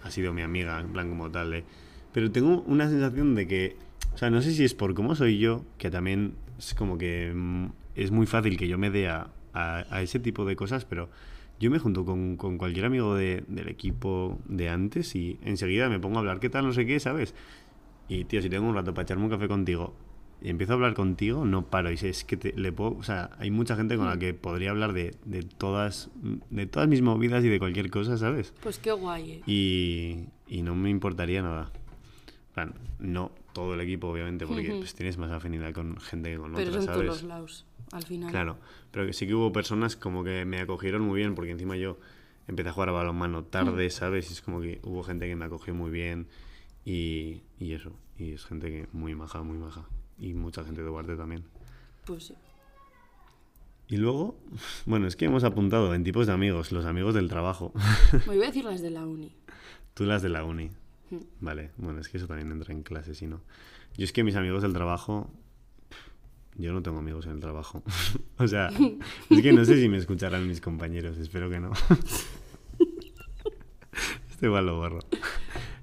ha 0.02 0.10
sido 0.10 0.34
mi 0.34 0.42
amiga, 0.42 0.78
en 0.80 0.88
plan 0.92 1.08
como 1.08 1.30
tal. 1.30 1.50
de- 1.50 1.64
Pero 2.12 2.30
tengo 2.30 2.60
una 2.66 2.88
sensación 2.90 3.34
de 3.34 3.46
que, 3.48 3.76
o 4.12 4.18
sea, 4.18 4.28
no 4.28 4.42
sé 4.42 4.52
si 4.52 4.64
es 4.64 4.74
por 4.74 4.92
cómo 4.92 5.14
soy 5.14 5.38
yo, 5.38 5.64
que 5.78 5.90
también 5.90 6.34
es 6.58 6.74
como 6.74 6.98
que 6.98 7.32
mm, 7.34 7.66
es 8.02 8.10
muy 8.10 8.26
fácil 8.26 8.56
que 8.56 8.68
yo 8.68 8.78
me 8.78 8.90
dé 8.90 9.08
a, 9.08 9.28
a- 9.52 9.84
a 9.90 10.02
ese 10.02 10.18
tipo 10.20 10.44
de 10.44 10.56
cosas, 10.56 10.84
pero 10.84 11.08
yo 11.58 11.70
me 11.70 11.78
junto 11.78 12.04
con, 12.04 12.36
con 12.36 12.56
cualquier 12.58 12.86
amigo 12.86 13.14
de- 13.14 13.44
del 13.48 13.68
equipo 13.68 14.38
de 14.46 14.68
antes 14.68 15.14
y 15.14 15.38
enseguida 15.44 15.88
me 15.88 16.00
pongo 16.00 16.16
a 16.16 16.20
hablar, 16.20 16.40
¿qué 16.40 16.48
tal? 16.50 16.64
No 16.66 16.72
sé 16.72 16.86
qué, 16.86 16.98
¿sabes? 17.00 17.34
Y 18.08 18.24
tío, 18.24 18.40
si 18.42 18.48
tengo 18.48 18.66
un 18.68 18.74
rato 18.74 18.92
para 18.94 19.02
echarme 19.04 19.24
un 19.24 19.30
café 19.30 19.46
contigo 19.48 19.94
y 20.42 20.48
empiezo 20.48 20.72
a 20.72 20.76
hablar 20.76 20.94
contigo, 20.94 21.44
no 21.44 21.66
paro. 21.66 21.90
Y 21.92 21.96
sé, 21.98 22.08
es 22.08 22.24
que 22.24 22.36
te- 22.38 22.54
le 22.54 22.72
puedo, 22.72 22.96
o 22.96 23.02
sea, 23.02 23.30
hay 23.38 23.50
mucha 23.50 23.76
gente 23.76 23.96
con 23.98 24.06
la 24.06 24.18
que 24.18 24.32
podría 24.32 24.70
hablar 24.70 24.94
de, 24.94 25.14
de 25.26 25.42
todas 25.42 26.08
de 26.48 26.66
todas 26.66 26.88
mis 26.88 27.02
movidas 27.02 27.44
y 27.44 27.48
de 27.48 27.58
cualquier 27.58 27.90
cosa, 27.90 28.16
¿sabes? 28.16 28.54
Pues 28.62 28.78
qué 28.78 28.92
guay, 28.92 29.32
¿eh? 29.32 29.42
Y, 29.46 30.24
y 30.48 30.62
no 30.62 30.74
me 30.74 30.88
importaría 30.90 31.42
nada. 31.42 31.70
En 32.48 32.54
plan, 32.54 32.74
no 32.98 33.30
todo 33.52 33.74
el 33.74 33.80
equipo, 33.80 34.08
obviamente, 34.08 34.46
porque 34.46 34.70
Ujú. 34.70 34.78
pues, 34.80 34.94
tienes 34.94 35.18
más 35.18 35.30
afinidad 35.30 35.72
con 35.74 35.98
gente 36.00 36.30
que 36.32 36.38
con 36.38 36.52
Pero 36.54 36.68
otras, 36.70 36.84
son 36.84 36.86
todos 36.86 36.96
¿sabes? 36.96 37.06
los 37.06 37.22
laos, 37.24 37.66
al 37.92 38.02
final. 38.04 38.30
Claro, 38.30 38.58
pero 38.90 39.06
que 39.06 39.12
sí 39.12 39.26
que 39.26 39.34
hubo 39.34 39.52
personas 39.52 39.96
como 39.96 40.22
que 40.24 40.44
me 40.44 40.60
acogieron 40.60 41.02
muy 41.02 41.18
bien, 41.18 41.34
porque 41.34 41.50
encima 41.52 41.76
yo 41.76 41.98
empecé 42.48 42.68
a 42.70 42.72
jugar 42.72 42.88
a 42.88 42.92
balonmano 42.92 43.44
tarde, 43.44 43.86
Mm. 43.86 43.90
¿sabes? 43.90 44.30
Y 44.30 44.32
es 44.34 44.42
como 44.42 44.60
que 44.60 44.80
hubo 44.82 45.02
gente 45.02 45.28
que 45.28 45.36
me 45.36 45.44
acogió 45.44 45.74
muy 45.74 45.90
bien 45.90 46.26
y, 46.84 47.42
y 47.58 47.72
eso. 47.72 47.92
Y 48.18 48.32
es 48.32 48.44
gente 48.44 48.68
que 48.70 48.88
muy 48.92 49.14
maja, 49.14 49.42
muy 49.42 49.58
maja. 49.58 49.84
Y 50.18 50.34
mucha 50.34 50.64
gente 50.64 50.82
de 50.82 50.88
Duarte 50.88 51.16
también. 51.16 51.44
Pues 52.04 52.24
sí. 52.26 52.34
Y 53.88 53.96
luego, 53.96 54.38
bueno, 54.86 55.06
es 55.06 55.16
que 55.16 55.24
hemos 55.26 55.44
apuntado 55.44 55.94
en 55.94 56.04
tipos 56.04 56.26
de 56.26 56.32
amigos, 56.32 56.72
los 56.72 56.84
amigos 56.86 57.14
del 57.14 57.28
trabajo. 57.28 57.72
Me 58.26 58.36
voy 58.36 58.42
a 58.44 58.46
decir 58.48 58.64
las 58.64 58.82
de 58.82 58.90
la 58.90 59.06
uni. 59.06 59.32
Tú 59.94 60.04
las 60.04 60.22
de 60.22 60.28
la 60.28 60.44
uni. 60.44 60.70
Mm. 61.10 61.16
Vale, 61.40 61.70
bueno, 61.76 62.00
es 62.00 62.08
que 62.08 62.18
eso 62.18 62.26
también 62.26 62.52
entra 62.52 62.72
en 62.72 62.82
clase, 62.82 63.14
si 63.14 63.26
no. 63.26 63.40
Yo 63.96 64.04
es 64.04 64.12
que 64.12 64.22
mis 64.22 64.36
amigos 64.36 64.62
del 64.62 64.72
trabajo. 64.72 65.30
Yo 66.56 66.72
no 66.72 66.82
tengo 66.82 66.98
amigos 66.98 67.26
en 67.26 67.32
el 67.32 67.40
trabajo. 67.40 67.82
o 68.38 68.48
sea, 68.48 68.70
es 69.30 69.42
que 69.42 69.52
no 69.52 69.64
sé 69.64 69.80
si 69.80 69.88
me 69.88 69.96
escucharán 69.96 70.46
mis 70.46 70.60
compañeros, 70.60 71.16
espero 71.18 71.48
que 71.48 71.60
no. 71.60 71.72
este 74.30 74.46
igual 74.46 74.66
lo 74.66 74.76
borro. 74.76 75.00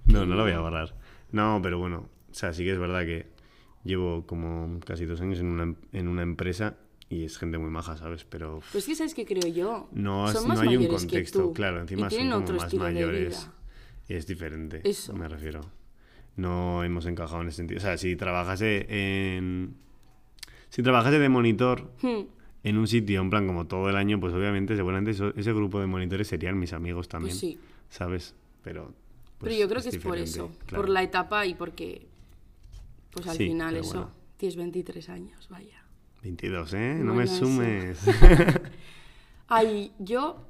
No, 0.06 0.26
no 0.26 0.36
lo 0.36 0.44
voy 0.44 0.54
a 0.54 0.60
borrar. 0.60 0.96
No, 1.32 1.60
pero 1.62 1.80
bueno, 1.80 2.10
o 2.30 2.34
sea, 2.34 2.54
sí 2.54 2.64
que 2.64 2.72
es 2.72 2.80
verdad 2.80 3.06
que 3.06 3.28
llevo 3.84 4.26
como 4.26 4.80
casi 4.82 5.06
dos 5.06 5.22
años 5.22 5.40
en 5.40 5.48
una, 5.48 5.76
en 5.94 6.08
una 6.08 6.24
empresa 6.24 6.78
y 7.10 7.24
es 7.24 7.38
gente 7.38 7.58
muy 7.58 7.70
maja, 7.70 7.96
¿sabes? 7.98 8.26
Pero 8.26 8.60
Pues 8.72 8.86
que 8.86 8.96
sabes 8.96 9.14
qué 9.14 9.26
creo 9.26 9.48
yo. 9.48 9.90
no, 9.94 10.32
Son 10.32 10.44
no 10.44 10.50
más 10.50 10.60
hay 10.60 10.76
un 10.78 10.84
que 10.84 10.90
contexto, 10.90 11.40
tú, 11.40 11.54
claro, 11.54 11.82
encima 11.82 12.10
son 12.10 12.30
como 12.30 12.60
más 12.60 12.74
mayores. 12.74 13.50
Y 14.10 14.14
es 14.14 14.28
diferente, 14.28 14.82
Eso. 14.84 15.14
me 15.14 15.28
refiero. 15.28 15.62
No 16.36 16.84
hemos 16.84 17.06
encajado 17.06 17.42
en 17.42 17.48
ese 17.48 17.58
sentido. 17.58 17.80
O 17.80 17.82
sea, 17.82 17.98
si 17.98 18.16
trabajase 18.16 18.86
en... 18.90 19.76
Si 20.70 20.84
trabajase 20.84 21.20
de 21.20 21.30
monitor 21.30 21.92
Hmm, 22.02 22.22
en 22.64 22.78
un 22.78 22.88
sitio, 22.88 23.22
en 23.22 23.30
plan 23.30 23.48
como 23.48 23.66
todo 23.68 23.90
el 23.90 23.96
año, 23.96 24.20
pues 24.20 24.34
obviamente 24.34 24.76
seguramente 24.76 25.12
eso- 25.12 25.34
ese 25.36 25.54
grupo 25.54 25.80
de 25.80 25.88
monitores 25.88 26.28
serían 26.28 26.60
mis 26.60 26.74
amigos 26.74 27.08
también. 27.08 27.32
Pues 27.32 27.40
sí. 27.40 27.60
¿Sabes? 27.90 28.36
Pero... 28.64 28.94
Pero 29.40 29.52
pues, 29.52 29.58
yo 29.60 29.70
creo 29.70 29.82
que 29.84 29.90
es 29.90 29.98
por 30.00 30.18
eso. 30.18 30.52
claro. 30.66 30.82
Por 30.84 30.90
la 30.90 31.04
etapa 31.04 31.46
y 31.46 31.54
porque. 31.54 32.08
Pues 33.12 33.28
al 33.28 33.38
Sí, 33.38 33.48
final 33.48 33.74
pero 33.76 33.84
eso. 33.84 33.94
bueno. 33.94 34.12
Tienes 34.38 34.56
23 34.56 35.10
años, 35.10 35.48
vaya. 35.50 35.84
22, 36.24 36.74
¿eh? 36.74 36.96
No 37.00 37.14
Bueno, 37.14 37.16
me 37.16 37.28
sumes. 37.28 38.00
Ay, 39.48 39.92
yo, 40.00 40.46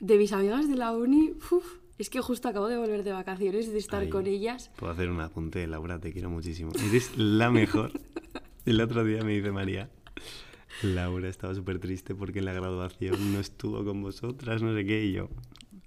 de 0.00 0.18
mis 0.18 0.32
amigas 0.32 0.68
de 0.68 0.76
la 0.76 0.92
uni, 0.92 1.30
uf, 1.50 1.64
es 1.98 2.10
que 2.10 2.20
justo 2.20 2.48
acabo 2.48 2.68
de 2.68 2.76
volver 2.76 3.02
de 3.04 3.12
vacaciones, 3.12 3.72
de 3.72 3.78
estar 3.78 4.02
Ay, 4.02 4.08
con 4.10 4.26
ellas. 4.26 4.70
Puedo 4.76 4.92
hacer 4.92 5.08
un 5.08 5.20
apunte, 5.20 5.66
Laura, 5.66 5.98
te 6.00 6.12
quiero 6.12 6.28
muchísimo. 6.30 6.72
Eres 6.88 7.16
la 7.16 7.50
mejor. 7.50 7.92
El 8.64 8.80
otro 8.80 9.02
día 9.02 9.22
me 9.24 9.32
dice 9.32 9.50
María, 9.50 9.90
Laura 10.82 11.28
estaba 11.28 11.52
súper 11.52 11.80
triste 11.80 12.14
porque 12.14 12.38
en 12.38 12.44
la 12.44 12.52
graduación 12.52 13.32
no 13.32 13.40
estuvo 13.40 13.84
con 13.84 14.02
vosotras, 14.02 14.62
no 14.62 14.72
sé 14.72 14.84
qué, 14.84 15.04
y 15.04 15.12
yo, 15.12 15.28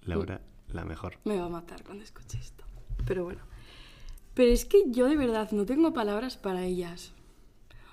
Laura, 0.02 0.42
la 0.74 0.84
mejor. 0.84 1.18
Me 1.24 1.38
va 1.40 1.46
a 1.46 1.50
matar 1.50 1.84
cuando 1.86 2.04
escuche 2.04 2.38
esto. 2.38 2.66
Pero 3.08 3.24
bueno. 3.24 3.42
Pero 4.34 4.52
es 4.52 4.66
que 4.66 4.84
yo 4.88 5.08
de 5.08 5.16
verdad 5.16 5.52
no 5.52 5.66
tengo 5.66 5.94
palabras 5.94 6.36
para 6.36 6.66
ellas. 6.66 7.14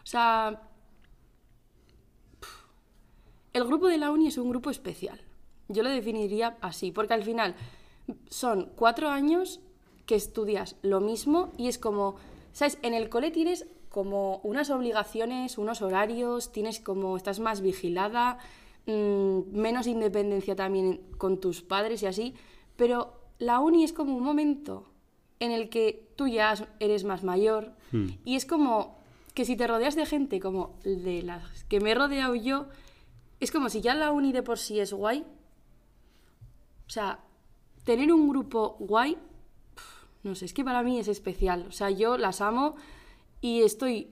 O 0.03 0.07
sea... 0.07 0.68
El 3.53 3.64
grupo 3.64 3.87
de 3.87 3.99
la 3.99 4.11
uni 4.11 4.29
es 4.29 4.38
un 4.38 4.49
grupo 4.49 4.71
especial. 4.71 5.21
Yo 5.68 5.85
lo 5.85 5.90
definiría 5.90 6.57
así, 6.61 6.90
porque 6.90 7.14
al 7.14 7.23
final 7.23 7.55
son 8.31 8.73
cuatro 8.75 9.11
años 9.11 9.61
que 10.07 10.16
estudias 10.16 10.75
lo 10.83 11.01
mismo 11.01 11.53
y 11.57 11.68
es 11.68 11.79
como, 11.79 12.16
¿sabes? 12.53 12.79
En 12.83 12.95
el 12.95 13.09
cole 13.11 13.31
tienes 13.31 13.66
como 13.92 14.38
unas 14.38 14.70
obligaciones, 14.70 15.59
unos 15.59 15.83
horarios, 15.83 16.50
tienes 16.50 16.81
como, 16.81 17.16
estás 17.16 17.40
más 17.40 17.61
vigilada, 17.61 18.38
mm, 18.87 19.52
menos 19.52 19.87
independencia 19.87 20.57
también 20.57 21.02
con 21.18 21.38
tus 21.38 21.62
padres 21.62 22.02
y 22.02 22.07
así, 22.07 22.35
pero 22.76 23.20
la 23.38 23.61
uni 23.61 23.85
es 23.85 23.92
como 23.92 24.16
un 24.16 24.24
momento 24.24 24.88
en 25.40 25.52
el 25.52 25.68
que 25.68 26.09
tú 26.16 26.26
ya 26.26 26.55
eres 26.81 27.05
más 27.05 27.22
mayor 27.22 27.74
y 28.24 28.37
es 28.37 28.46
como 28.46 28.96
que 29.35 29.44
si 29.44 29.55
te 29.55 29.66
rodeas 29.66 29.94
de 29.96 30.07
gente 30.07 30.40
como 30.40 30.78
de 30.85 31.22
las 31.22 31.64
que 31.64 31.78
me 31.81 31.90
he 31.90 31.94
rodeado 31.94 32.35
yo, 32.35 32.68
es 33.40 33.50
como 33.50 33.68
si 33.68 33.83
ya 33.83 33.94
la 33.94 34.12
uni 34.12 34.33
de 34.33 34.42
por 34.42 34.59
sí 34.59 34.81
es 34.81 34.94
guay. 34.94 35.26
O 36.87 36.90
sea, 36.90 37.20
tener 37.85 38.11
un 38.12 38.28
grupo 38.28 38.76
guay, 38.78 39.18
no 40.22 40.35
sé, 40.35 40.46
es 40.46 40.55
que 40.55 40.64
para 40.64 40.83
mí 40.83 40.98
es 40.98 41.09
especial. 41.09 41.66
O 41.68 41.72
sea, 41.72 41.90
yo 41.90 42.16
las 42.16 42.40
amo 42.40 42.76
y 43.42 43.62
estoy... 43.62 44.09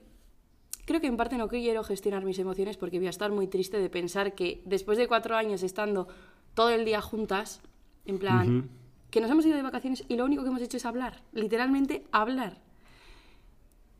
Creo 0.84 1.00
que 1.00 1.06
en 1.06 1.16
parte 1.16 1.38
no 1.38 1.48
quiero 1.48 1.84
gestionar 1.84 2.24
mis 2.24 2.38
emociones 2.38 2.76
porque 2.76 2.98
voy 2.98 3.06
a 3.06 3.10
estar 3.10 3.30
muy 3.30 3.46
triste 3.46 3.78
de 3.78 3.88
pensar 3.88 4.34
que 4.34 4.60
después 4.66 4.98
de 4.98 5.06
cuatro 5.06 5.36
años 5.36 5.62
estando 5.62 6.08
todo 6.54 6.70
el 6.70 6.84
día 6.84 7.00
juntas, 7.00 7.60
en 8.04 8.18
plan, 8.18 8.58
Ujú. 8.58 8.68
que 9.10 9.20
nos 9.20 9.30
hemos 9.30 9.46
ido 9.46 9.56
de 9.56 9.62
vacaciones 9.62 10.04
y 10.08 10.16
lo 10.16 10.24
único 10.24 10.42
que 10.42 10.48
hemos 10.48 10.60
hecho 10.60 10.76
es 10.76 10.84
hablar, 10.84 11.22
literalmente 11.32 12.04
hablar. 12.10 12.58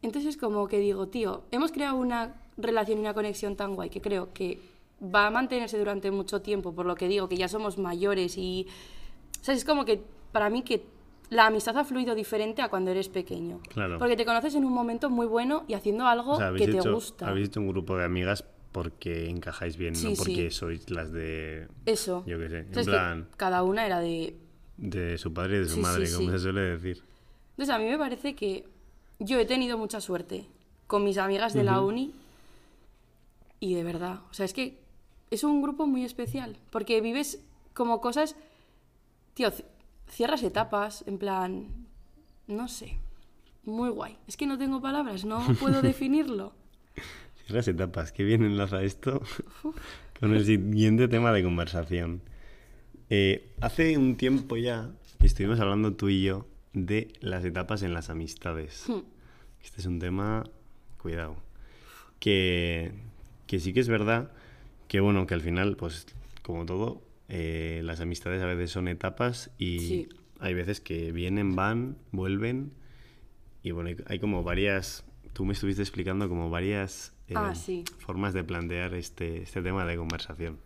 Entonces 0.03 0.37
como 0.37 0.67
que 0.67 0.81
digo, 0.81 1.07
tío, 1.07 1.45
hemos 1.53 1.71
creado 1.71 1.97
una 1.97 2.35
relación 2.57 2.99
y 2.99 3.03
una 3.03 3.15
conexión 3.15 3.55
tan 3.55 3.77
guay 3.77 3.89
que 3.89 4.01
creo 4.01 4.33
que 4.33 4.59
va 5.03 5.29
a 5.29 5.31
mantenerse 5.31 5.79
durante 5.79 6.11
mucho 6.11 6.43
tiempo, 6.43 6.75
por 6.75 6.87
lo 6.87 6.97
que 6.97 7.07
digo, 7.07 7.29
que 7.29 7.37
ya 7.37 7.49
somos 7.49 7.79
mayores 7.79 8.37
y... 8.37 8.67
O 9.41 9.45
sea, 9.45 9.55
es 9.55 9.65
como 9.65 9.85
que 9.85 10.03
para 10.33 10.51
mí 10.51 10.63
que 10.63 10.83
la 11.31 11.47
amistad 11.47 11.77
ha 11.79 11.85
fluido 11.85 12.15
diferente 12.15 12.61
a 12.63 12.69
cuando 12.69 12.91
eres 12.91 13.09
pequeño. 13.09 13.61
Claro. 13.69 13.99
Porque 13.99 14.17
te 14.17 14.25
conoces 14.25 14.55
en 14.57 14.65
un 14.65 14.73
momento 14.73 15.09
muy 15.11 15.27
bueno 15.27 15.65
y 15.69 15.75
haciendo 15.75 16.07
algo 16.07 16.33
O 16.33 16.37
sea, 16.37 16.49
habéis 16.49 16.67
que 16.67 16.73
te 16.73 16.79
hecho, 16.79 16.93
gusta. 16.93 17.29
habéis 17.29 17.49
hecho 17.49 17.61
un 17.61 17.69
grupo 17.69 17.97
de 17.97 18.05
amigas 18.05 18.45
porque 18.73 19.29
encajáis 19.29 19.77
bien, 19.77 19.95
Sí, 19.97 20.11
no 20.11 20.11
sí. 20.11 20.17
porque 20.19 20.51
sois 20.51 20.91
las 20.91 21.13
de... 21.13 21.67
Eso. 21.87 22.23
Yo 22.27 22.39
qué 22.39 22.49
sé, 22.49 22.59
en 22.81 22.85
plan, 22.85 23.29
cada 23.37 23.63
una 23.63 23.87
era 23.87 23.99
de... 24.01 24.37
de 24.77 25.19
su 25.19 25.33
padre 25.33 25.57
y 25.57 25.61
de 25.61 25.69
su 25.69 25.75
Sí, 25.77 25.81
madre, 25.81 26.13
como 26.13 26.31
se 26.31 26.39
suele 26.39 26.61
decir. 26.61 27.03
Entonces 27.53 27.75
a 27.75 27.79
mí 27.79 27.85
me 27.87 27.99
parece 27.99 28.35
que 28.35 28.67
yo 29.19 29.39
he 29.39 29.45
tenido 29.47 29.77
mucha 29.79 30.01
suerte 30.01 30.47
con 30.87 31.05
mis 31.05 31.19
amigas 31.19 31.53
de 31.53 31.63
la 31.65 31.81
uni 31.81 32.13
y 33.61 33.75
de 33.75 33.85
verdad, 33.85 34.21
o 34.31 34.35
sea, 34.35 34.45
es 34.47 34.53
que 34.55 34.79
es 35.31 35.45
un 35.45 35.63
grupo 35.63 35.87
muy 35.87 36.05
especial 36.05 36.57
porque 36.71 37.01
vives 37.01 37.41
como 37.75 38.01
cosas, 38.01 38.35
tío, 39.35 39.51
cierras 40.11 40.43
etapas, 40.43 41.05
en 41.07 41.19
plan, 41.19 41.87
no 42.47 42.69
sé, 42.69 42.99
muy 43.65 43.91
guay. 43.91 44.17
Es 44.27 44.37
que 44.37 44.47
no 44.47 44.59
tengo 44.59 44.81
palabras, 44.81 45.25
no 45.25 45.41
puedo 45.59 45.83
definirlo. 45.83 46.53
Las 47.49 47.67
etapas, 47.69 48.13
qué 48.13 48.23
bien 48.23 48.45
enlaza 48.45 48.83
esto 48.83 49.23
con 50.21 50.35
el 50.35 50.45
siguiente 50.45 51.09
tema 51.09 51.33
de 51.33 51.43
conversación. 51.43 52.23
Eh, 53.09 53.55
hace 53.61 53.99
un 53.99 54.17
tiempo 54.17 54.57
ya 54.57 54.91
estuvimos 55.21 55.59
hablando 55.59 55.95
tú 55.95 56.09
y 56.09 56.23
yo 56.23 56.47
de 56.73 57.13
las 57.21 57.45
etapas 57.45 57.83
en 57.83 57.93
las 57.93 58.11
amistades. 58.11 58.85
Hmm. 58.89 59.01
Este 59.63 59.81
es 59.81 59.87
un 59.87 59.99
tema, 59.99 60.45
cuidado, 61.03 61.37
que, 62.19 62.93
que 63.47 63.59
sí 63.59 63.73
que 63.73 63.81
es 63.81 63.89
verdad 63.89 64.31
que 64.91 64.99
bueno, 64.99 65.25
que 65.25 65.35
al 65.35 65.41
final, 65.41 65.77
pues 65.77 66.05
como 66.43 66.67
todo, 66.67 67.01
eh, 67.31 67.81
las 67.85 68.01
amistades 68.01 68.43
a 68.43 68.47
veces 68.47 68.71
son 68.71 68.89
etapas 68.89 69.51
y 69.57 69.79
Sí. 69.79 70.09
hay 70.41 70.53
veces 70.55 70.81
que 70.81 71.13
vienen, 71.13 71.55
van, 71.57 71.97
vuelven 72.13 72.73
y 73.63 73.71
bueno, 73.71 73.91
hay- 74.07 74.19
como 74.19 74.43
varias, 74.43 75.05
tú 75.33 75.45
me 75.45 75.53
estuviste 75.53 75.81
explicando 75.83 76.29
como 76.29 76.51
varias 76.51 77.15
eh, 77.29 77.35
Ah, 77.37 77.55
sí. 77.55 77.85
formas 77.99 78.35
de 78.35 78.43
plantear 78.43 78.95
este, 78.95 79.43
este 79.43 79.63
tema 79.63 79.87
de 79.87 79.97
conversación. 79.97 80.59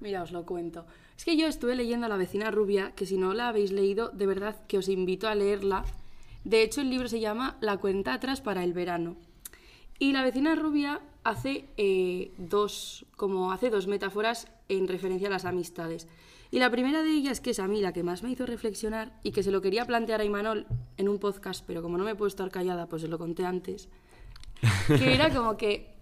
Mira, 0.00 0.22
os 0.22 0.32
lo 0.32 0.44
cuento. 0.44 0.84
Es 1.16 1.24
que 1.24 1.36
yo 1.38 1.46
estuve 1.46 1.74
leyendo 1.76 2.04
a 2.06 2.08
la 2.10 2.16
vecina 2.18 2.50
rubia, 2.50 2.92
que 2.94 3.06
si 3.06 3.16
no 3.16 3.32
la 3.32 3.48
habéis 3.48 3.72
leído, 3.72 4.10
de 4.10 4.26
verdad 4.26 4.66
que 4.66 4.76
os 4.76 4.88
invito 4.90 5.28
a 5.28 5.34
leerla. 5.34 5.84
De 6.44 6.62
hecho, 6.62 6.82
el 6.82 6.90
libro 6.90 7.08
se 7.08 7.20
llama 7.20 7.56
La 7.62 7.78
cuenta 7.78 8.12
atrás 8.12 8.42
para 8.42 8.64
el 8.64 8.74
verano. 8.74 9.16
Y 9.98 10.12
la 10.12 10.22
vecina 10.22 10.54
rubia 10.56 11.00
hace 11.22 11.64
eh, 11.78 12.32
dos, 12.36 13.06
como 13.16 13.50
hace 13.52 13.70
dos 13.70 13.86
metáforas 13.86 14.48
en 14.68 14.88
referencia 14.88 15.28
a 15.28 15.30
las 15.30 15.44
amistades. 15.44 16.06
Y 16.50 16.58
la 16.58 16.70
primera 16.70 17.02
de 17.02 17.10
ellas, 17.10 17.40
que 17.40 17.50
es 17.50 17.58
a 17.58 17.66
mí 17.66 17.80
la 17.80 17.92
que 17.92 18.02
más 18.02 18.22
me 18.22 18.30
hizo 18.30 18.46
reflexionar 18.46 19.12
y 19.22 19.32
que 19.32 19.42
se 19.42 19.50
lo 19.50 19.60
quería 19.60 19.86
plantear 19.86 20.20
a 20.20 20.24
Imanol 20.24 20.66
en 20.96 21.08
un 21.08 21.18
podcast, 21.18 21.64
pero 21.66 21.82
como 21.82 21.98
no 21.98 22.04
me 22.04 22.14
puedo 22.14 22.28
estar 22.28 22.50
callada, 22.50 22.86
pues 22.86 23.02
se 23.02 23.08
lo 23.08 23.18
conté 23.18 23.44
antes, 23.44 23.88
que 24.86 25.14
era 25.14 25.34
como 25.34 25.56
que, 25.56 25.94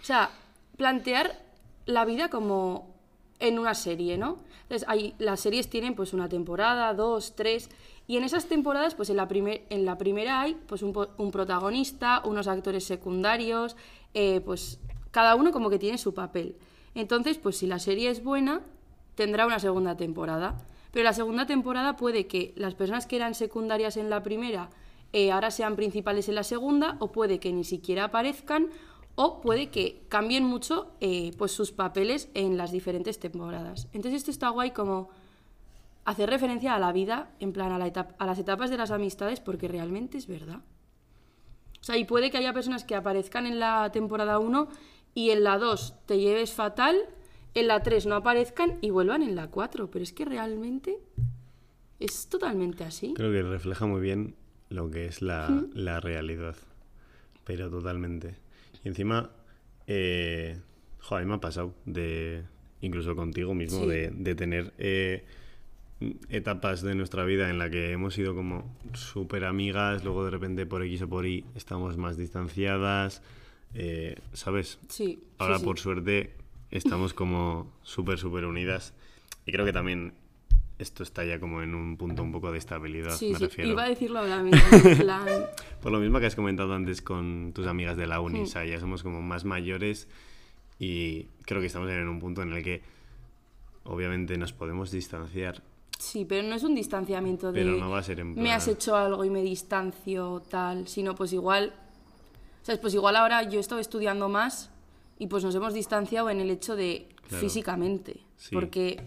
o 0.00 0.04
sea, 0.04 0.30
plantear 0.76 1.44
la 1.84 2.04
vida 2.04 2.30
como 2.30 2.94
en 3.38 3.58
una 3.58 3.74
serie, 3.74 4.16
¿no? 4.16 4.38
Entonces, 4.62 4.88
hay, 4.88 5.14
las 5.18 5.40
series 5.40 5.68
tienen 5.68 5.94
pues 5.94 6.12
una 6.12 6.28
temporada, 6.28 6.92
dos, 6.94 7.36
tres, 7.36 7.70
y 8.06 8.16
en 8.16 8.24
esas 8.24 8.46
temporadas, 8.46 8.94
pues 8.94 9.10
en 9.10 9.16
la, 9.16 9.28
primer, 9.28 9.66
en 9.68 9.84
la 9.84 9.98
primera 9.98 10.40
hay 10.40 10.54
pues 10.54 10.82
un, 10.82 10.96
un 11.18 11.30
protagonista, 11.30 12.22
unos 12.24 12.48
actores 12.48 12.84
secundarios, 12.84 13.76
eh, 14.14 14.40
pues 14.40 14.80
cada 15.10 15.34
uno 15.34 15.52
como 15.52 15.68
que 15.68 15.78
tiene 15.78 15.98
su 15.98 16.14
papel. 16.14 16.56
Entonces, 16.94 17.38
pues 17.38 17.56
si 17.58 17.66
la 17.66 17.78
serie 17.78 18.10
es 18.10 18.22
buena, 18.24 18.62
tendrá 19.14 19.46
una 19.46 19.58
segunda 19.58 19.96
temporada. 19.96 20.58
Pero 20.92 21.04
la 21.04 21.12
segunda 21.12 21.46
temporada 21.46 21.96
puede 21.96 22.26
que 22.26 22.52
las 22.56 22.74
personas 22.74 23.06
que 23.06 23.16
eran 23.16 23.34
secundarias 23.34 23.96
en 23.96 24.10
la 24.10 24.22
primera 24.22 24.70
eh, 25.12 25.32
ahora 25.32 25.50
sean 25.50 25.76
principales 25.76 26.28
en 26.28 26.34
la 26.34 26.42
segunda, 26.44 26.96
o 26.98 27.12
puede 27.12 27.40
que 27.40 27.52
ni 27.52 27.64
siquiera 27.64 28.04
aparezcan, 28.04 28.68
o 29.14 29.40
puede 29.40 29.68
que 29.70 30.02
cambien 30.08 30.44
mucho 30.44 30.92
eh, 31.00 31.32
pues 31.38 31.52
sus 31.52 31.72
papeles 31.72 32.28
en 32.34 32.56
las 32.56 32.72
diferentes 32.72 33.18
temporadas. 33.18 33.88
Entonces 33.92 34.18
esto 34.20 34.30
está 34.30 34.48
guay 34.50 34.70
como 34.70 35.08
hacer 36.04 36.30
referencia 36.30 36.74
a 36.74 36.78
la 36.78 36.92
vida, 36.92 37.30
en 37.40 37.52
plan 37.52 37.72
a, 37.72 37.78
la 37.78 37.86
etapa- 37.86 38.14
a 38.18 38.26
las 38.26 38.38
etapas 38.38 38.70
de 38.70 38.78
las 38.78 38.90
amistades, 38.90 39.40
porque 39.40 39.68
realmente 39.68 40.16
es 40.18 40.26
verdad. 40.26 40.60
O 41.80 41.84
sea, 41.84 41.96
y 41.96 42.04
puede 42.04 42.30
que 42.30 42.38
haya 42.38 42.52
personas 42.52 42.84
que 42.84 42.94
aparezcan 42.94 43.46
en 43.46 43.58
la 43.60 43.90
temporada 43.92 44.38
1 44.38 44.68
y 45.14 45.30
en 45.30 45.44
la 45.44 45.58
2 45.58 45.94
te 46.06 46.18
lleves 46.18 46.52
fatal, 46.52 46.96
en 47.54 47.66
la 47.68 47.82
3 47.82 48.06
no 48.06 48.14
aparezcan 48.16 48.78
y 48.80 48.90
vuelvan 48.90 49.22
en 49.22 49.34
la 49.34 49.48
4. 49.48 49.90
Pero 49.90 50.02
es 50.02 50.12
que 50.12 50.24
realmente 50.24 50.98
es 51.98 52.28
totalmente 52.28 52.84
así. 52.84 53.14
Creo 53.14 53.32
que 53.32 53.42
refleja 53.42 53.86
muy 53.86 54.00
bien 54.00 54.34
lo 54.68 54.90
que 54.90 55.06
es 55.06 55.22
la, 55.22 55.64
la 55.74 56.00
realidad. 56.00 56.56
Pero 57.44 57.70
totalmente. 57.70 58.36
Y 58.84 58.88
encima, 58.88 59.30
eh, 59.86 60.60
joder, 61.00 61.26
me 61.26 61.34
ha 61.34 61.40
pasado 61.40 61.74
de, 61.86 62.44
incluso 62.80 63.16
contigo 63.16 63.54
mismo, 63.54 63.80
Sí. 63.82 63.88
de, 63.88 64.10
de 64.10 64.34
tener 64.34 64.72
eh, 64.78 65.24
etapas 66.28 66.82
de 66.82 66.94
nuestra 66.94 67.24
vida 67.24 67.50
en 67.50 67.58
la 67.58 67.70
que 67.70 67.90
hemos 67.92 68.14
sido 68.14 68.34
como 68.34 68.76
súper 68.92 69.44
amigas, 69.44 70.04
luego 70.04 70.24
de 70.24 70.30
repente 70.30 70.66
por 70.66 70.82
X 70.84 71.02
o 71.02 71.08
por 71.08 71.26
Y 71.26 71.44
estamos 71.56 71.96
más 71.96 72.16
distanciadas, 72.16 73.22
eh, 73.74 74.16
¿sabes? 74.32 74.78
Sí. 74.88 75.22
Ahora, 75.38 75.56
sí, 75.56 75.60
sí. 75.60 75.64
por 75.66 75.78
suerte, 75.78 76.34
estamos 76.70 77.14
como 77.14 77.72
súper, 77.82 78.18
súper 78.18 78.44
unidas. 78.44 78.94
Y 79.46 79.52
creo 79.52 79.64
que 79.64 79.72
también 79.72 80.14
esto 80.78 81.02
está 81.02 81.24
ya 81.24 81.40
como 81.40 81.62
en 81.62 81.74
un 81.74 81.96
punto 81.96 82.22
un 82.22 82.30
poco 82.32 82.52
de 82.52 82.58
estabilidad, 82.58 83.16
Sí, 83.16 83.32
me 83.32 83.38
sí, 83.38 83.44
refiero. 83.44 83.70
iba 83.70 83.84
a 83.84 83.88
decirlo 83.88 84.20
ahora 84.20 84.42
mismo. 84.42 84.60
plan, 84.98 85.26
Por 85.82 85.90
lo 85.92 85.98
mismo 85.98 86.20
que 86.20 86.26
has 86.26 86.36
comentado 86.36 86.72
antes 86.74 87.02
con 87.02 87.52
tus 87.54 87.66
amigas 87.66 87.96
de 87.96 88.06
la 88.06 88.20
uni, 88.20 88.40
o 88.42 88.46
sea, 88.46 88.64
ya 88.64 88.78
somos 88.78 89.02
como 89.02 89.20
más 89.20 89.44
mayores 89.44 90.08
y 90.78 91.24
creo 91.42 91.60
que 91.60 91.66
estamos 91.66 91.90
en 91.90 92.06
un 92.08 92.20
punto 92.20 92.42
en 92.42 92.52
el 92.52 92.62
que 92.62 92.82
obviamente 93.84 94.36
nos 94.36 94.52
podemos 94.52 94.90
distanciar, 94.90 95.62
Sí, 95.98 96.24
pero 96.24 96.46
no 96.46 96.54
es 96.54 96.62
un 96.62 96.76
distanciamiento 96.76 97.50
de 97.50 97.60
pero 97.60 97.76
no 97.76 97.90
va 97.90 97.98
a 97.98 98.02
ser 98.04 98.20
en 98.20 98.34
plan... 98.34 98.44
me 98.44 98.52
has 98.52 98.68
hecho 98.68 98.94
algo 98.94 99.24
y 99.24 99.30
me 99.30 99.42
distancio 99.42 100.40
tal, 100.48 100.86
sino 100.86 101.16
pues 101.16 101.32
igual, 101.32 101.74
¿sabes? 102.62 102.80
Pues 102.80 102.94
igual 102.94 103.16
ahora 103.16 103.42
yo 103.44 103.58
he 103.58 103.60
estado 103.60 103.80
estudiando 103.80 104.28
más 104.28 104.70
y 105.18 105.26
pues 105.26 105.44
nos 105.44 105.54
hemos 105.54 105.74
distanciado 105.74 106.30
en 106.30 106.40
el 106.40 106.50
hecho 106.50 106.76
de 106.76 107.08
Claro. 107.28 107.42
físicamente, 107.42 108.20
Sí. 108.36 108.54
porque 108.54 109.02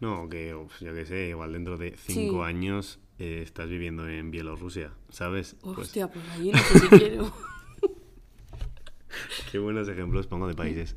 No, 0.00 0.28
que 0.28 0.48
yo 0.80 0.94
qué 0.94 1.06
sé, 1.06 1.28
igual 1.28 1.52
dentro 1.52 1.76
de 1.76 1.94
cinco 1.96 2.44
Sí. 2.44 2.48
años 2.50 2.98
eh, 3.18 3.40
estás 3.42 3.68
viviendo 3.68 4.08
en 4.08 4.30
Bielorrusia, 4.30 4.92
¿sabes? 5.10 5.56
Pues 5.60 5.78
hostia, 5.78 6.10
pues 6.10 6.24
ahí 6.30 6.50
no 6.52 6.58
sé 6.58 6.78
si 6.78 6.88
quiero. 6.88 7.32
qué 9.52 9.58
buenos 9.58 9.88
ejemplos 9.88 10.26
pongo 10.26 10.46
de 10.48 10.54
países. 10.54 10.96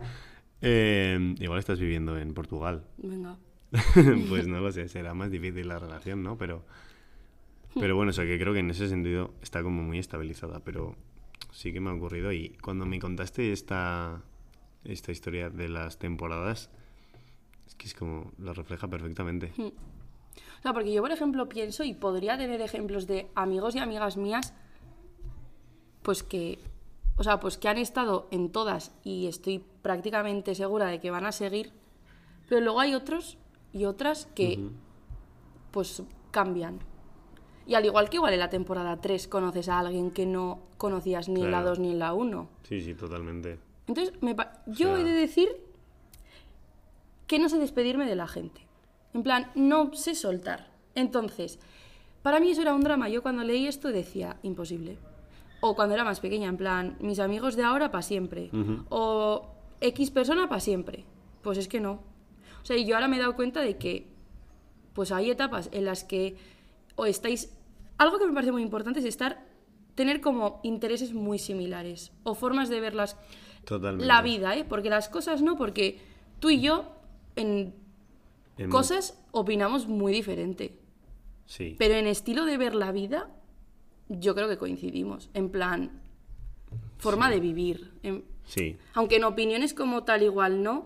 Eh, 0.62 1.36
igual 1.40 1.60
estás 1.60 1.80
viviendo 1.80 2.18
en 2.18 2.34
Portugal. 2.34 2.86
Venga. 2.98 3.38
pues 4.30 4.48
no 4.48 4.60
lo 4.62 4.72
sé, 4.72 4.88
será 4.88 5.14
más 5.14 5.32
difícil 5.32 5.68
la 5.68 5.80
relación, 5.80 6.24
¿no? 6.24 6.38
Pero, 6.38 6.64
pero 7.80 7.96
bueno, 7.96 8.12
o 8.12 8.14
sea 8.14 8.26
que 8.26 8.40
creo 8.40 8.54
que 8.54 8.60
en 8.60 8.70
ese 8.70 8.88
sentido 8.88 9.34
está 9.42 9.64
como 9.64 9.82
muy 9.84 10.00
estabilizada, 10.00 10.60
pero 10.60 10.96
sí 11.54 11.72
que 11.72 11.80
me 11.80 11.92
ha 11.92 11.94
ocurrido 11.94 12.32
y 12.32 12.50
cuando 12.62 12.86
me 12.86 13.00
contaste 13.00 13.52
esta, 13.54 14.22
esta 14.84 15.12
historia 15.12 15.50
de 15.50 15.70
las 15.70 16.00
temporadas, 16.00 16.70
es 17.68 17.76
que 17.76 17.88
es 17.88 17.94
como, 17.94 18.32
lo 18.40 18.54
refleja 18.54 18.88
perfectamente. 18.88 19.54
O 19.58 20.62
sea, 20.64 20.74
porque 20.74 20.92
yo, 20.92 21.02
por 21.02 21.12
ejemplo, 21.12 21.48
pienso 21.48 21.84
y 21.84 21.94
podría 21.94 22.38
tener 22.38 22.60
ejemplos 22.62 23.06
de 23.06 23.30
amigos 23.36 23.76
y 23.76 23.80
amigas 23.80 24.18
mías, 24.18 24.54
pues 26.02 26.24
que, 26.24 26.60
o 27.18 27.24
sea, 27.24 27.40
pues 27.40 27.58
que 27.58 27.70
han 27.70 27.78
estado 27.78 28.28
en 28.32 28.52
todas 28.52 28.92
y 29.04 29.28
estoy 29.28 29.64
prácticamente 29.82 30.56
segura 30.56 30.88
de 30.88 31.00
que 31.00 31.12
van 31.12 31.26
a 31.26 31.32
seguir, 31.32 31.72
pero 32.50 32.62
luego 32.62 32.80
hay 32.80 32.96
otros 32.96 33.38
y 33.72 33.86
otras 33.86 34.28
que, 34.34 34.70
pues, 35.72 36.04
cambian. 36.32 36.80
Y 37.66 37.76
al 37.76 37.86
igual 37.86 38.10
que 38.10 38.18
igual 38.18 38.34
en 38.34 38.40
la 38.40 38.50
temporada 38.50 39.00
3 39.00 39.28
conoces 39.28 39.70
a 39.70 39.80
alguien 39.80 40.12
que 40.12 40.26
no 40.26 40.60
conocías 40.78 41.30
ni 41.30 41.42
en 41.42 41.52
la 41.52 41.58
Claro. 41.60 41.70
2 41.70 41.80
ni 41.80 41.92
en 41.92 42.00
la 42.00 42.14
1. 42.14 42.50
Sí, 42.64 42.82
sí, 42.82 42.94
totalmente. 42.94 43.58
Entonces, 43.88 44.14
me 44.22 44.36
yo 44.68 44.90
sea- 44.96 45.00
he 45.00 45.04
de 45.04 45.12
decir 45.14 45.50
que 47.28 47.40
no 47.40 47.50
sé 47.50 47.58
despedirme 47.60 48.06
de 48.06 48.16
la 48.16 48.28
gente. 48.28 48.62
En 49.14 49.24
plan, 49.24 49.52
no 49.56 49.94
sé 49.94 50.16
soltar. 50.16 50.68
Entonces, 50.96 51.60
para 52.22 52.40
mí 52.40 52.52
eso 52.52 52.62
era 52.62 52.74
un 52.74 52.82
drama. 52.82 53.10
Yo 53.10 53.22
cuando 53.22 53.44
leí 53.44 53.68
esto 53.68 53.90
decía, 53.90 54.38
imposible. 54.44 54.98
O 55.62 55.76
cuando 55.76 55.96
era 55.96 56.04
más 56.04 56.20
pequeña, 56.20 56.50
en 56.50 56.58
plan, 56.58 56.98
mis 57.00 57.20
amigos 57.20 57.56
de 57.56 57.64
ahora 57.64 57.92
para 57.92 58.02
siempre. 58.02 58.50
O 58.90 59.48
X 59.80 60.12
persona 60.12 60.50
para 60.50 60.60
siempre. 60.60 61.06
Pues 61.42 61.58
es 61.58 61.68
que 61.68 61.80
no. 61.80 62.00
O 62.62 62.66
sea, 62.66 62.76
y 62.78 62.86
yo 62.86 62.96
ahora 62.96 63.08
me 63.08 63.18
he 63.18 63.20
dado 63.20 63.36
cuenta 63.36 63.62
de 63.62 63.78
que, 63.78 64.08
pues 64.94 65.12
hay 65.12 65.32
etapas 65.32 65.70
en 65.72 65.86
las 65.86 66.04
que 66.04 66.36
o 66.96 67.06
estáis... 67.06 67.52
Algo 67.98 68.18
que 68.20 68.26
me 68.28 68.34
parece 68.34 68.52
muy 68.52 68.62
importante 68.64 69.00
es 69.00 69.06
estar, 69.06 69.46
tener 69.96 70.20
como 70.22 70.60
intereses 70.64 71.14
muy 71.14 71.40
similares 71.40 72.12
o 72.24 72.34
formas 72.36 72.70
de 72.70 72.80
ver 72.82 72.96
las, 72.96 73.16
Totalmente. 73.66 74.06
la 74.06 74.22
vida, 74.22 74.56
¿eh? 74.58 74.66
Porque 74.68 74.90
las 74.90 75.10
cosas 75.10 75.42
no, 75.42 75.56
porque 75.56 76.00
tú 76.40 76.50
y 76.50 76.60
yo 76.62 76.92
en 77.36 77.74
En- 78.58 78.70
cosas 78.70 79.18
opinamos 79.32 79.88
muy 79.88 80.12
diferente. 80.14 80.78
Sí, 81.46 81.76
Pero 81.78 81.96
en 81.96 82.08
estilo 82.08 82.46
de 82.46 82.58
ver 82.58 82.74
la 82.76 82.92
vida, 82.92 83.30
yo 84.10 84.34
creo 84.36 84.48
que 84.50 84.58
coincidimos. 84.58 85.30
En 85.34 85.50
plan, 85.50 86.02
forma 86.98 87.30
de 87.30 87.40
vivir. 87.40 87.92
en- 88.04 88.24
sí. 88.46 88.76
aunque 88.94 89.18
en 89.18 89.24
opiniones 89.26 89.74
como 89.74 90.04
tal 90.04 90.24
igual 90.24 90.64
no. 90.64 90.86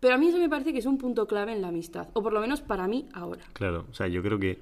Pero 0.00 0.14
a 0.14 0.18
mí 0.18 0.28
eso 0.28 0.38
me 0.38 0.48
parece 0.48 0.72
que 0.72 0.78
es 0.78 0.86
un 0.86 0.96
punto 0.98 1.26
clave 1.26 1.52
en 1.52 1.60
la 1.62 1.68
amistad. 1.68 2.08
O 2.14 2.22
por 2.22 2.32
lo 2.32 2.40
menos 2.40 2.60
para 2.62 2.88
mí 2.88 3.06
ahora. 3.12 3.44
Claro, 3.52 3.86
o 3.90 3.94
sea, 3.94 4.08
yo 4.08 4.22
creo 4.22 4.38
que. 4.38 4.58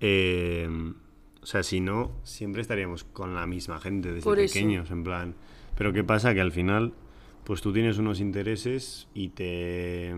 eh, 0.00 0.68
o 1.42 1.46
sea, 1.46 1.62
si 1.62 1.80
no, 1.80 2.10
siempre 2.24 2.60
estaríamos 2.62 3.04
con 3.04 3.34
la 3.34 3.46
misma 3.46 3.78
gente 3.80 4.12
desde 4.12 4.24
Por 4.24 4.38
eso. 4.40 4.52
pequeños, 4.54 4.90
en 4.90 5.04
plan. 5.04 5.34
Pero 5.76 5.92
¿qué 5.92 6.02
pasa? 6.02 6.34
Que 6.34 6.40
al 6.40 6.50
final, 6.50 6.92
pues 7.44 7.60
tú 7.60 7.72
tienes 7.72 7.98
unos 7.98 8.18
intereses 8.20 9.06
y 9.14 9.28
te, 9.28 10.12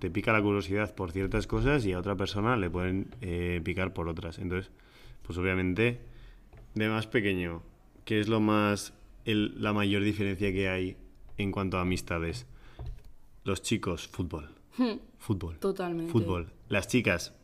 te 0.00 0.10
pica 0.10 0.32
la 0.32 0.42
curiosidad 0.42 0.92
por 0.94 1.12
ciertas 1.12 1.46
cosas 1.46 1.84
y 1.86 1.92
a 1.92 1.98
otra 2.00 2.16
persona 2.16 2.56
le 2.56 2.68
pueden 2.68 3.08
eh, 3.20 3.60
picar 3.62 3.92
por 3.92 4.08
otras. 4.08 4.38
Entonces, 4.38 4.72
pues 5.22 5.38
obviamente, 5.38 6.00
de 6.74 6.88
más 6.88 7.06
pequeño, 7.06 7.62
¿qué 8.04 8.20
es 8.20 8.28
lo 8.28 8.40
más. 8.40 8.94
el- 9.24 9.62
la 9.62 9.72
mayor 9.72 10.02
diferencia 10.02 10.50
que 10.50 10.68
hay 10.68 10.96
en 11.38 11.52
cuanto 11.52 11.78
a 11.78 11.82
amistades? 11.82 12.46
Los 13.44 13.62
chicos, 13.62 14.08
fútbol. 14.08 14.50
Fútbol. 15.18 15.58
Totalmente. 15.58 16.10
Fútbol. 16.12 16.52
Las 16.68 16.88
chicas, 16.88 17.34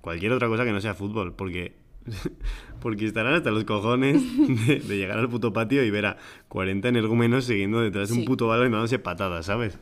cualquier 0.00 0.32
otra 0.32 0.48
cosa 0.48 0.64
que 0.64 0.72
no 0.72 0.80
sea 0.80 0.94
fútbol, 0.94 1.34
porque, 1.34 1.74
porque 2.80 3.06
estarán 3.06 3.34
hasta 3.34 3.50
los 3.50 3.64
cojones 3.64 4.22
de, 4.66 4.80
de 4.80 4.96
llegar 4.96 5.18
al 5.18 5.28
puto 5.28 5.52
patio 5.52 5.84
y 5.84 5.90
ver 5.90 6.06
a 6.06 6.16
40 6.48 6.88
energúmenos 6.88 7.44
siguiendo 7.44 7.80
detrás 7.80 8.10
de 8.10 8.18
un 8.18 8.24
puto 8.24 8.46
balón 8.46 8.68
y 8.68 8.70
dándose 8.70 8.98
patadas, 8.98 9.46
¿sabes? 9.46 9.78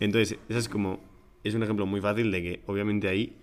Entonces, 0.00 0.38
eso 0.48 0.58
es 0.58 0.68
como, 0.68 1.00
es 1.42 1.54
un 1.54 1.62
ejemplo 1.62 1.86
muy 1.86 2.00
fácil 2.00 2.30
de 2.30 2.42
que 2.42 2.62
obviamente 2.66 3.08
ahí 3.08 3.36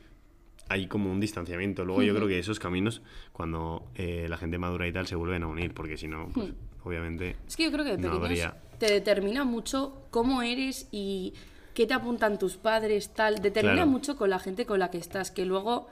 hay 0.69 0.87
como 0.87 1.11
un 1.11 1.19
distanciamiento. 1.19 1.83
Luego 1.83 2.01
yo 2.01 2.15
creo 2.15 2.27
que 2.27 2.39
esos 2.39 2.59
caminos, 2.59 3.01
cuando 3.33 3.91
eh, 3.95 4.27
la 4.29 4.37
gente 4.37 4.57
madura 4.57 4.87
y 4.87 4.93
tal, 4.93 5.05
se 5.05 5.15
vuelven 5.15 5.43
a 5.43 5.47
unir, 5.47 5.73
porque 5.73 5.97
si 5.97 6.07
no, 6.07 6.29
pues 6.33 6.53
obviamente... 6.83 7.35
Es 7.45 7.57
que 7.57 7.65
yo 7.65 7.71
creo 7.71 7.83
que 7.83 7.91
de 7.91 7.97
No 7.97 8.21
pequeños 8.21 8.45
habría. 8.45 8.70
Te 8.81 8.91
determina 8.91 9.43
mucho 9.43 9.93
cómo 10.09 10.41
eres 10.41 10.87
y 10.91 11.35
qué 11.75 11.85
te 11.85 11.93
apuntan 11.93 12.39
tus 12.39 12.57
padres, 12.57 13.09
tal. 13.13 13.35
Determina 13.39 13.75
Claro. 13.75 13.91
mucho 13.91 14.15
con 14.17 14.31
la 14.31 14.39
gente 14.39 14.65
con 14.65 14.79
la 14.79 14.89
que 14.89 14.97
estás, 14.97 15.29
que 15.29 15.45
luego 15.45 15.85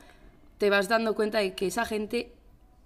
te 0.57 0.71
vas 0.71 0.89
dando 0.89 1.13
cuenta 1.13 1.37
de 1.37 1.53
que 1.53 1.67
esa 1.67 1.85
gente 1.85 2.33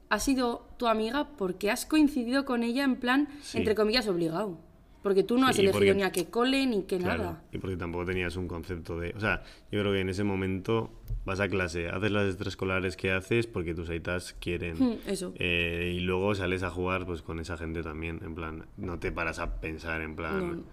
ha 0.09 0.19
sido 0.19 0.67
tu 0.75 0.87
amiga 0.87 1.29
porque 1.37 1.71
has 1.71 1.85
coincidido 1.85 2.43
con 2.43 2.63
ella 2.63 2.83
en 2.83 2.97
plan, 2.97 3.29
Sí. 3.43 3.59
entre 3.59 3.75
comillas, 3.75 4.05
obligado. 4.09 4.57
Porque 5.03 5.23
tú 5.23 5.37
no 5.37 5.47
has 5.47 5.55
Sí, 5.57 5.61
elegido 5.63 5.79
porque- 5.79 5.93
ni 5.95 6.03
a 6.03 6.11
qué 6.11 6.25
cole 6.29 6.65
ni 6.65 6.83
qué 6.83 6.97
Claro, 6.97 7.23
nada. 7.23 7.43
y 7.51 7.57
porque 7.57 7.75
tampoco 7.77 8.05
tenías 8.05 8.35
un 8.37 8.47
concepto 8.47 8.97
de... 8.99 9.13
O 9.15 9.19
sea, 9.19 9.43
yo 9.71 9.81
creo 9.81 9.91
que 9.91 9.99
en 9.99 10.07
ese 10.09 10.23
momento 10.23 10.89
vas 11.25 11.39
a 11.41 11.47
clase, 11.49 11.89
haces 11.89 12.09
las 12.11 12.27
extraescolares 12.29 12.95
que 12.95 13.11
haces 13.11 13.45
porque 13.45 13.75
tus 13.75 13.89
aitas 13.89 14.33
quieren. 14.39 14.77
Hmm, 14.77 14.97
eso. 15.05 15.33
Eh, 15.37 15.91
y 15.95 15.99
luego 15.99 16.33
sales 16.35 16.63
a 16.63 16.69
jugar 16.69 17.05
pues 17.05 17.21
con 17.21 17.39
esa 17.39 17.57
gente 17.57 17.83
también, 17.83 18.21
en 18.23 18.33
plan, 18.33 18.65
no 18.77 18.97
te 18.99 19.11
paras 19.11 19.39
a 19.39 19.59
pensar 19.59 20.01
en 20.01 20.15
plan, 20.15 20.57
No. 20.57 20.63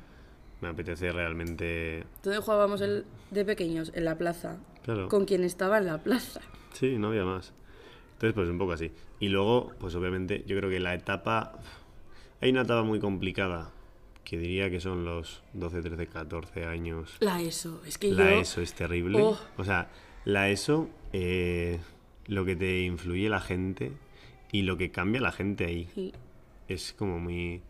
me 0.62 0.68
apetece 0.68 1.10
realmente... 1.10 1.98
Entonces 2.16 2.40
jugábamos 2.44 2.80
el, 2.82 3.04
de 3.32 3.44
pequeños 3.44 3.90
en 3.96 4.04
la 4.04 4.16
plaza. 4.16 4.58
Claro. 4.84 5.08
Con 5.08 5.24
quien 5.24 5.42
estaba 5.44 5.78
en 5.78 5.86
la 5.86 5.98
plaza. 5.98 6.40
Sí, 6.72 6.96
no 6.98 7.08
había 7.08 7.24
más. 7.24 7.52
Entonces, 8.12 8.34
pues 8.34 8.48
un 8.48 8.58
poco 8.58 8.72
así. 8.72 8.92
Y 9.18 9.28
luego, 9.28 9.72
pues 9.80 9.94
obviamente, 9.96 10.44
yo 10.46 10.56
creo 10.56 10.70
que 10.70 10.78
la 10.78 10.94
etapa... 10.94 11.58
Hay 12.40 12.50
una 12.50 12.62
etapa 12.62 12.82
muy 12.84 13.00
complicada, 13.00 13.70
que 14.30 14.38
diría 14.38 14.70
que 14.70 14.78
son 14.78 15.04
los 15.04 15.42
12, 15.54 15.82
13, 15.82 16.06
14 16.06 16.64
años. 16.64 17.16
La 17.18 17.42
ESO. 17.42 17.82
Es 17.84 17.98
que 17.98 18.12
La 18.12 18.30
yo... 18.30 18.40
ESO 18.42 18.60
es 18.60 18.72
terrible. 18.74 19.20
Oh. 19.20 19.36
O 19.56 19.64
sea, 19.64 19.90
la 20.24 20.48
ESO, 20.50 20.88
eh, 21.12 21.80
lo 22.28 22.44
que 22.44 22.54
te 22.54 22.82
influye 22.82 23.28
la 23.28 23.40
gente 23.40 23.90
y 24.52 24.62
lo 24.62 24.76
que 24.76 24.92
cambia 24.92 25.20
la 25.20 25.32
gente 25.32 25.64
ahí 25.64 25.88
Sí. 25.96 26.12
es 26.68 26.92
como 26.96 27.18
muy... 27.18 27.60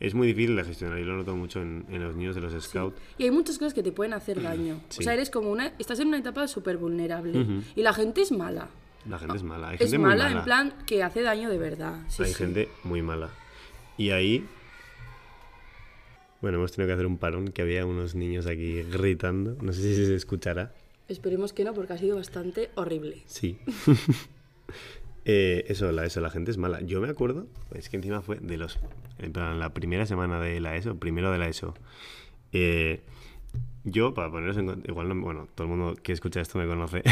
Es 0.00 0.14
muy 0.14 0.26
difícil 0.28 0.56
de 0.56 0.64
gestionar 0.64 0.98
y 0.98 1.04
lo 1.04 1.16
noto 1.18 1.36
mucho 1.36 1.60
en, 1.60 1.84
en 1.90 2.02
los 2.02 2.16
niños 2.16 2.34
de 2.34 2.40
los 2.40 2.64
scouts. 2.64 2.98
Y 3.18 3.24
hay 3.24 3.30
muchas 3.30 3.58
cosas 3.58 3.74
que 3.74 3.82
te 3.82 3.92
pueden 3.92 4.14
hacer 4.14 4.40
daño. 4.42 4.80
Sí. 4.88 5.00
O 5.00 5.02
sea, 5.04 5.12
eres 5.12 5.28
como 5.28 5.50
una... 5.50 5.74
Estás 5.78 6.00
en 6.00 6.08
una 6.08 6.16
etapa 6.18 6.48
súper 6.48 6.78
vulnerable. 6.78 7.62
Y 7.74 7.82
la 7.82 7.92
gente 7.92 8.22
es 8.22 8.32
mala. 8.32 8.70
La 9.06 9.18
gente 9.18 9.36
es 9.36 9.42
mala. 9.42 9.68
Hay 9.68 9.74
Es 9.74 9.80
gente 9.82 9.98
muy 9.98 10.08
mala, 10.08 10.24
mala. 10.24 10.38
en 10.38 10.44
plan 10.44 10.74
que 10.86 11.02
hace 11.02 11.20
daño 11.20 11.50
de 11.50 11.58
verdad. 11.58 12.00
Sí, 12.08 12.22
Hay 12.22 12.30
sí. 12.30 12.34
gente 12.36 12.70
muy 12.84 13.02
mala. 13.02 13.28
Y 13.98 14.10
ahí... 14.10 14.46
Bueno, 16.42 16.58
hemos 16.58 16.72
tenido 16.72 16.88
que 16.88 16.94
hacer 16.94 17.06
un 17.06 17.18
parón, 17.18 17.48
que 17.48 17.62
había 17.62 17.86
unos 17.86 18.14
niños 18.14 18.46
aquí 18.46 18.82
gritando. 18.82 19.56
No 19.62 19.72
sé 19.72 19.82
si 19.82 20.06
se 20.06 20.14
escuchará. 20.14 20.72
Esperemos 21.08 21.52
que 21.52 21.64
no, 21.64 21.72
porque 21.72 21.92
ha 21.92 21.98
sido 21.98 22.16
bastante 22.16 22.70
horrible. 22.74 23.22
Sí. 23.26 23.58
Eh, 25.28 25.64
eso, 25.66 25.90
la 25.90 26.04
ESO, 26.04 26.20
la 26.20 26.30
gente 26.30 26.52
es 26.52 26.56
mala. 26.56 26.80
Yo 26.82 27.00
me 27.00 27.08
acuerdo, 27.08 27.48
es 27.74 27.88
que 27.88 27.96
encima 27.96 28.22
fue 28.22 28.36
de 28.36 28.56
los. 28.56 28.78
En 29.18 29.32
plan, 29.32 29.58
la 29.58 29.74
primera 29.74 30.06
semana 30.06 30.40
de 30.40 30.60
la 30.60 30.76
ESO, 30.76 31.00
primero 31.00 31.32
de 31.32 31.38
la 31.38 31.48
ESO. 31.48 31.74
eh, 32.52 33.00
yo, 33.82 34.14
para 34.14 34.30
poneros 34.30 34.56
en. 34.56 34.84
Igual, 34.86 35.08
no, 35.08 35.20
bueno, 35.20 35.48
todo 35.56 35.64
el 35.66 35.70
mundo 35.76 35.96
que 36.00 36.12
escucha 36.12 36.40
esto 36.40 36.60
me 36.60 36.68
conoce. 36.68 37.02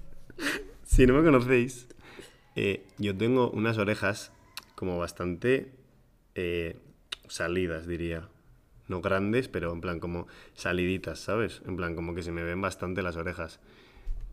si 0.84 1.06
no 1.06 1.12
me 1.12 1.22
conocéis, 1.22 1.86
eh, 2.56 2.86
yo 2.96 3.14
tengo 3.14 3.50
unas 3.50 3.76
orejas 3.76 4.32
como 4.74 4.96
bastante 4.96 5.70
salidas, 7.28 7.86
diría. 7.86 8.26
No 8.88 9.00
grandes, 9.00 9.48
pero 9.48 9.72
en 9.72 9.80
plan 9.80 9.98
como 10.00 10.26
saliditas, 10.54 11.18
¿sabes? 11.18 11.62
En 11.66 11.76
plan 11.76 11.94
como 11.94 12.14
que 12.14 12.22
se 12.22 12.32
me 12.32 12.42
ven 12.42 12.60
bastante 12.60 13.02
las 13.02 13.16
orejas. 13.16 13.60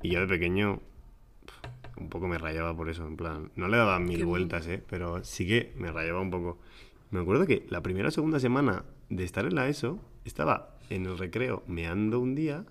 Y 0.02 0.10
yo 0.12 0.20
de 0.20 0.28
pequeño 0.28 0.82
un 1.98 2.10
poco 2.10 2.28
me 2.28 2.38
rayaba 2.38 2.76
por 2.76 2.90
eso, 2.90 3.06
en 3.08 3.16
plan, 3.16 3.52
no 3.56 3.68
le 3.68 3.78
daba 3.78 4.00
mil 4.00 4.20
Qué 4.20 4.24
vueltas, 4.26 4.68
¿eh? 4.68 4.84
Pero 4.90 5.24
sí 5.24 5.48
que 5.48 5.74
me 5.78 5.92
rayaba 5.92 6.20
un 6.22 6.32
poco. 6.32 6.60
Me 7.12 7.20
acuerdo 7.20 7.46
que 7.46 7.66
la 7.70 7.82
primera 7.82 8.08
o 8.08 8.12
segunda 8.12 8.40
semana 8.40 8.84
de 9.10 9.24
estar 9.24 9.46
en 9.46 9.56
la 9.56 9.68
ESO, 9.68 10.00
estaba 10.26 10.78
en 10.90 11.06
el 11.06 11.18
recreo 11.18 11.64
meando 11.68 12.20
un 12.20 12.36
día, 12.36 12.66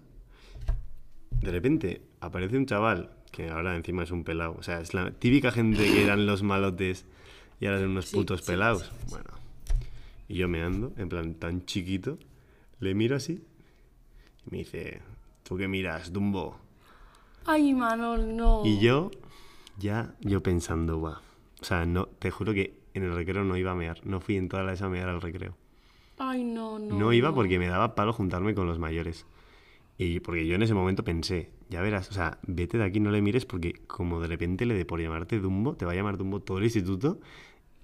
de 1.42 1.50
repente 1.50 2.02
aparece 2.20 2.56
un 2.56 2.66
chaval, 2.66 3.10
que 3.32 3.48
ahora 3.48 3.76
encima 3.76 4.02
es 4.02 4.10
un 4.10 4.24
pelado, 4.24 4.56
o 4.58 4.62
sea, 4.62 4.80
es 4.80 4.92
la 4.94 5.10
típica 5.12 5.50
gente 5.52 5.84
que 5.84 6.02
eran 6.02 6.26
los 6.26 6.42
malotes 6.42 7.06
y 7.60 7.66
ahora 7.66 7.80
son 7.80 7.90
unos 7.90 8.06
Sí, 8.06 8.16
putos 8.16 8.40
sí, 8.40 8.46
pelados. 8.46 8.84
sí. 8.84 9.06
Bueno, 9.10 9.30
y 10.30 10.36
yo 10.36 10.46
meando, 10.46 10.92
en 10.96 11.08
plan 11.08 11.34
tan 11.34 11.66
chiquito, 11.66 12.16
le 12.78 12.94
miro 12.94 13.16
así 13.16 13.42
y 14.46 14.50
me 14.52 14.58
dice, 14.58 15.00
¿tú 15.42 15.56
qué 15.56 15.66
miras, 15.66 16.12
Dumbo? 16.12 16.56
Ay, 17.46 17.74
Manol, 17.74 18.36
no. 18.36 18.62
Y 18.64 18.78
yo, 18.78 19.10
ya, 19.76 20.14
yo 20.20 20.40
pensando, 20.40 21.00
va. 21.00 21.20
O 21.60 21.64
sea, 21.64 21.84
no, 21.84 22.06
te 22.06 22.30
juro 22.30 22.54
que 22.54 22.78
en 22.94 23.02
el 23.02 23.12
recreo 23.12 23.42
no 23.42 23.56
iba 23.56 23.72
a 23.72 23.74
mear. 23.74 24.06
No 24.06 24.20
fui 24.20 24.36
en 24.36 24.48
toda 24.48 24.62
la 24.62 24.72
esa 24.72 24.86
a 24.86 24.88
mear 24.88 25.08
al 25.08 25.20
recreo. 25.20 25.56
Ay, 26.16 26.44
no, 26.44 26.78
no. 26.78 26.96
No, 26.96 27.12
iba 27.12 27.34
porque 27.34 27.58
me 27.58 27.66
daba 27.66 27.96
palo 27.96 28.12
juntarme 28.12 28.54
con 28.54 28.68
los 28.68 28.78
mayores. 28.78 29.26
Y 29.98 30.20
porque 30.20 30.46
yo 30.46 30.54
en 30.54 30.62
ese 30.62 30.74
momento 30.74 31.02
pensé, 31.02 31.50
ya 31.70 31.80
verás, 31.80 32.08
o 32.08 32.12
sea, 32.12 32.38
vete 32.46 32.78
de 32.78 32.84
aquí, 32.84 33.00
no 33.00 33.10
le 33.10 33.20
mires 33.20 33.46
porque 33.46 33.72
como 33.88 34.20
de 34.20 34.28
repente 34.28 34.64
le 34.64 34.74
dé 34.74 34.84
por 34.84 35.00
llamarte 35.00 35.40
Dumbo, 35.40 35.74
te 35.74 35.86
va 35.86 35.90
a 35.90 35.96
llamar 35.96 36.18
Dumbo 36.18 36.38
todo 36.38 36.58
el 36.58 36.64
instituto 36.64 37.18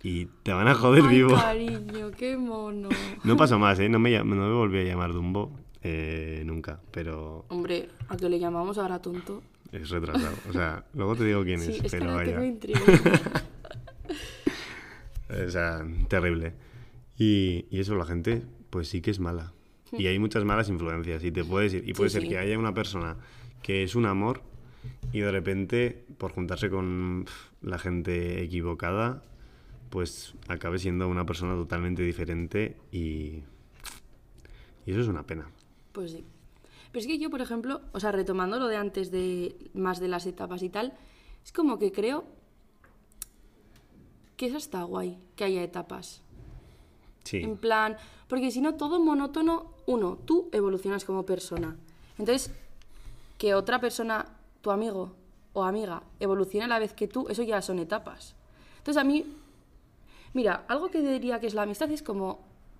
y 0.02 0.26
te 0.42 0.52
van 0.52 0.68
a 0.68 0.74
joder 0.74 1.02
Ay, 1.06 1.16
vivo. 1.16 1.35
cariño, 1.35 2.11
qué 2.16 2.37
mono. 2.37 2.88
No 3.24 3.37
pasó 3.37 3.59
más, 3.59 3.78
¿eh? 3.80 3.88
No 3.88 3.98
me, 3.98 4.16
no 4.18 4.24
me 4.24 4.52
volví 4.54 4.78
a 4.78 4.82
llamar 4.85 5.12
Dumbo 5.12 5.50
eh, 5.82 6.42
nunca, 6.46 6.80
pero 6.90 7.44
Hombre, 7.48 7.88
a 8.09 8.16
que 8.16 8.28
le 8.28 8.38
llamamos 8.38 8.78
ahora 8.78 9.00
tonto. 9.00 9.42
es 9.72 9.88
retrasado. 9.90 10.37
O 10.48 10.52
sea, 10.52 10.85
luego 10.94 11.16
te 11.16 11.24
digo 11.24 11.42
quién 11.44 11.61
Sí, 11.61 11.72
es, 11.72 11.76
es 11.76 11.82
que 11.82 11.98
pero 11.98 12.04
ahora 12.11 12.16
vaya. 12.24 12.32
tengo 12.32 12.44
intriga. 12.44 12.80
O 15.46 15.50
sea, 15.50 15.85
terrible. 16.09 16.54
Y, 17.18 17.66
y 17.70 17.80
eso, 17.80 17.96
la 17.96 18.04
gente, 18.04 18.42
pues 18.70 18.88
sí 18.88 19.00
que 19.00 19.11
es 19.11 19.18
mala. 19.20 19.52
Y 19.92 20.06
hay 20.06 20.18
muchas 20.18 20.44
malas 20.44 20.68
influencias. 20.68 21.24
Y 21.24 21.32
te 21.32 21.44
puedes 21.44 21.74
ir. 21.74 21.88
Y 21.88 21.94
puede 21.94 22.11
ser 22.11 22.22
sí. 22.22 22.28
que 22.28 22.38
haya 22.38 22.59
una 22.59 22.74
persona 22.74 23.16
que 23.62 23.82
es 23.82 23.94
un 23.96 24.06
amor 24.06 24.42
y 25.12 25.20
de 25.20 25.32
repente, 25.32 26.04
por 26.18 26.30
juntarse 26.32 26.70
con 26.70 27.24
la 27.61 27.78
gente 27.78 28.40
equivocada, 28.42 29.22
pues 29.96 30.35
acabe 30.48 30.78
siendo 30.78 31.09
una 31.09 31.24
persona 31.24 31.54
totalmente 31.54 32.02
diferente 32.02 32.76
y. 32.92 33.44
Y 34.85 34.90
eso 34.90 35.00
es 35.00 35.09
una 35.09 35.22
pena. 35.22 35.48
Pues 35.92 36.11
sí. 36.11 36.22
Pero 36.92 37.00
es 37.00 37.06
que 37.06 37.18
yo, 37.18 37.30
por 37.30 37.40
ejemplo, 37.40 37.80
o 37.94 37.98
sea, 37.98 38.12
retomando 38.12 38.59
lo 38.59 38.68
de 38.68 38.76
antes 38.76 39.11
de 39.11 39.56
más 39.72 39.98
de 39.98 40.09
las 40.09 40.26
etapas 40.26 40.62
y 40.62 40.68
tal, 40.68 40.92
es 41.42 41.50
como 41.50 41.78
que 41.78 41.92
creo 41.92 42.24
que 44.37 44.44
eso 44.44 44.59
está 44.59 44.82
guay, 44.82 45.18
que 45.35 45.44
haya 45.44 45.62
etapas. 45.62 46.20
Sí. 47.24 47.38
En 47.38 47.56
plan, 47.56 47.96
porque 48.28 48.50
si 48.50 48.61
no, 48.61 48.74
todo 48.74 49.00
monótono, 49.00 49.72
uno, 49.87 50.18
tú 50.26 50.50
evolucionas 50.52 51.06
como 51.06 51.24
persona. 51.24 51.74
Entonces, 52.18 52.52
que 53.38 53.54
otra 53.54 53.80
persona, 53.80 54.26
tu 54.61 54.70
amigo 54.70 55.14
o 55.54 55.64
amiga, 55.64 56.02
evolucione 56.20 56.66
a 56.66 56.68
la 56.68 56.78
vez 56.78 56.92
que 56.92 57.09
tú, 57.09 57.28
eso 57.30 57.42
ya 57.42 57.62
son 57.62 57.78
etapas. 57.78 58.37
Entonces, 58.76 59.00
a 59.00 59.04
mí, 59.04 59.24
mira, 60.37 60.64
algo 60.68 60.88
que 60.90 61.01
diría 61.01 61.40
que 61.40 61.46
es 61.46 61.55
la 61.55 61.62
amistad 61.62 61.90
es 61.90 62.03
como 62.03 62.38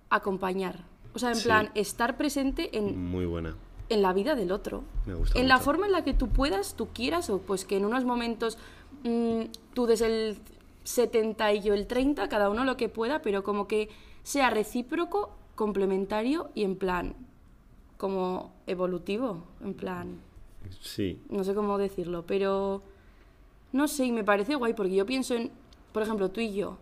acompañar. 0.09 0.85
O 1.13 1.19
sea, 1.19 1.29
en 1.29 1.35
Sí. 1.35 1.45
plan, 1.45 1.71
estar 1.75 2.15
presente 2.15 2.77
en, 2.77 3.09
Muy 3.09 3.25
buena. 3.25 3.55
en 3.89 4.01
la 4.03 4.13
vida 4.13 4.35
del 4.35 4.51
otro. 4.51 4.83
Me 5.05 5.15
gusta 5.15 5.37
en 5.39 5.47
la 5.47 5.57
forma 5.57 5.87
en 5.87 5.91
la 5.91 6.03
que 6.03 6.13
tú 6.13 6.29
puedas, 6.29 6.75
tú 6.75 6.87
quieras, 6.93 7.29
o 7.29 7.39
pues 7.39 7.65
que 7.65 7.75
en 7.77 7.85
unos 7.85 8.05
momentos 8.05 8.57
mm, 9.03 9.41
tú 9.73 9.85
des 9.87 10.01
el 10.01 10.37
70 10.83 11.53
y 11.53 11.61
yo 11.61 11.73
el 11.73 11.87
30, 11.87 12.29
cada 12.29 12.49
uno 12.49 12.63
lo 12.63 12.77
que 12.77 12.89
pueda, 12.89 13.21
pero 13.21 13.43
como 13.43 13.67
que 13.67 13.89
sea 14.23 14.49
recíproco, 14.49 15.31
complementario 15.55 16.49
y 16.55 16.63
en 16.63 16.75
plan, 16.77 17.15
como 17.97 18.53
evolutivo, 18.67 19.43
en 19.63 19.73
plan, 19.73 20.19
Sí. 20.81 21.19
no 21.29 21.43
sé 21.43 21.53
cómo 21.55 21.77
decirlo, 21.77 22.25
pero 22.27 22.83
no 23.71 23.87
sé, 23.87 24.05
y 24.05 24.11
me 24.11 24.23
parece 24.23 24.55
guay 24.55 24.73
porque 24.73 24.93
yo 24.95 25.05
pienso 25.05 25.33
en, 25.35 25.49
por 25.93 26.03
ejemplo, 26.03 26.29
tú 26.29 26.41
y 26.41 26.53
yo, 26.53 26.77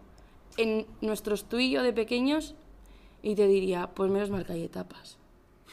en 0.57 0.85
nuestros 1.01 1.47
tú 1.49 1.59
y 1.59 1.71
yo 1.71 1.83
de 1.83 1.93
pequeños, 1.93 2.55
y 3.21 3.35
te 3.35 3.47
diría, 3.47 3.87
pues 3.95 4.11
menos 4.11 4.29
mal 4.29 4.45
que 4.45 4.53
hay 4.53 4.63
etapas. 4.63 5.17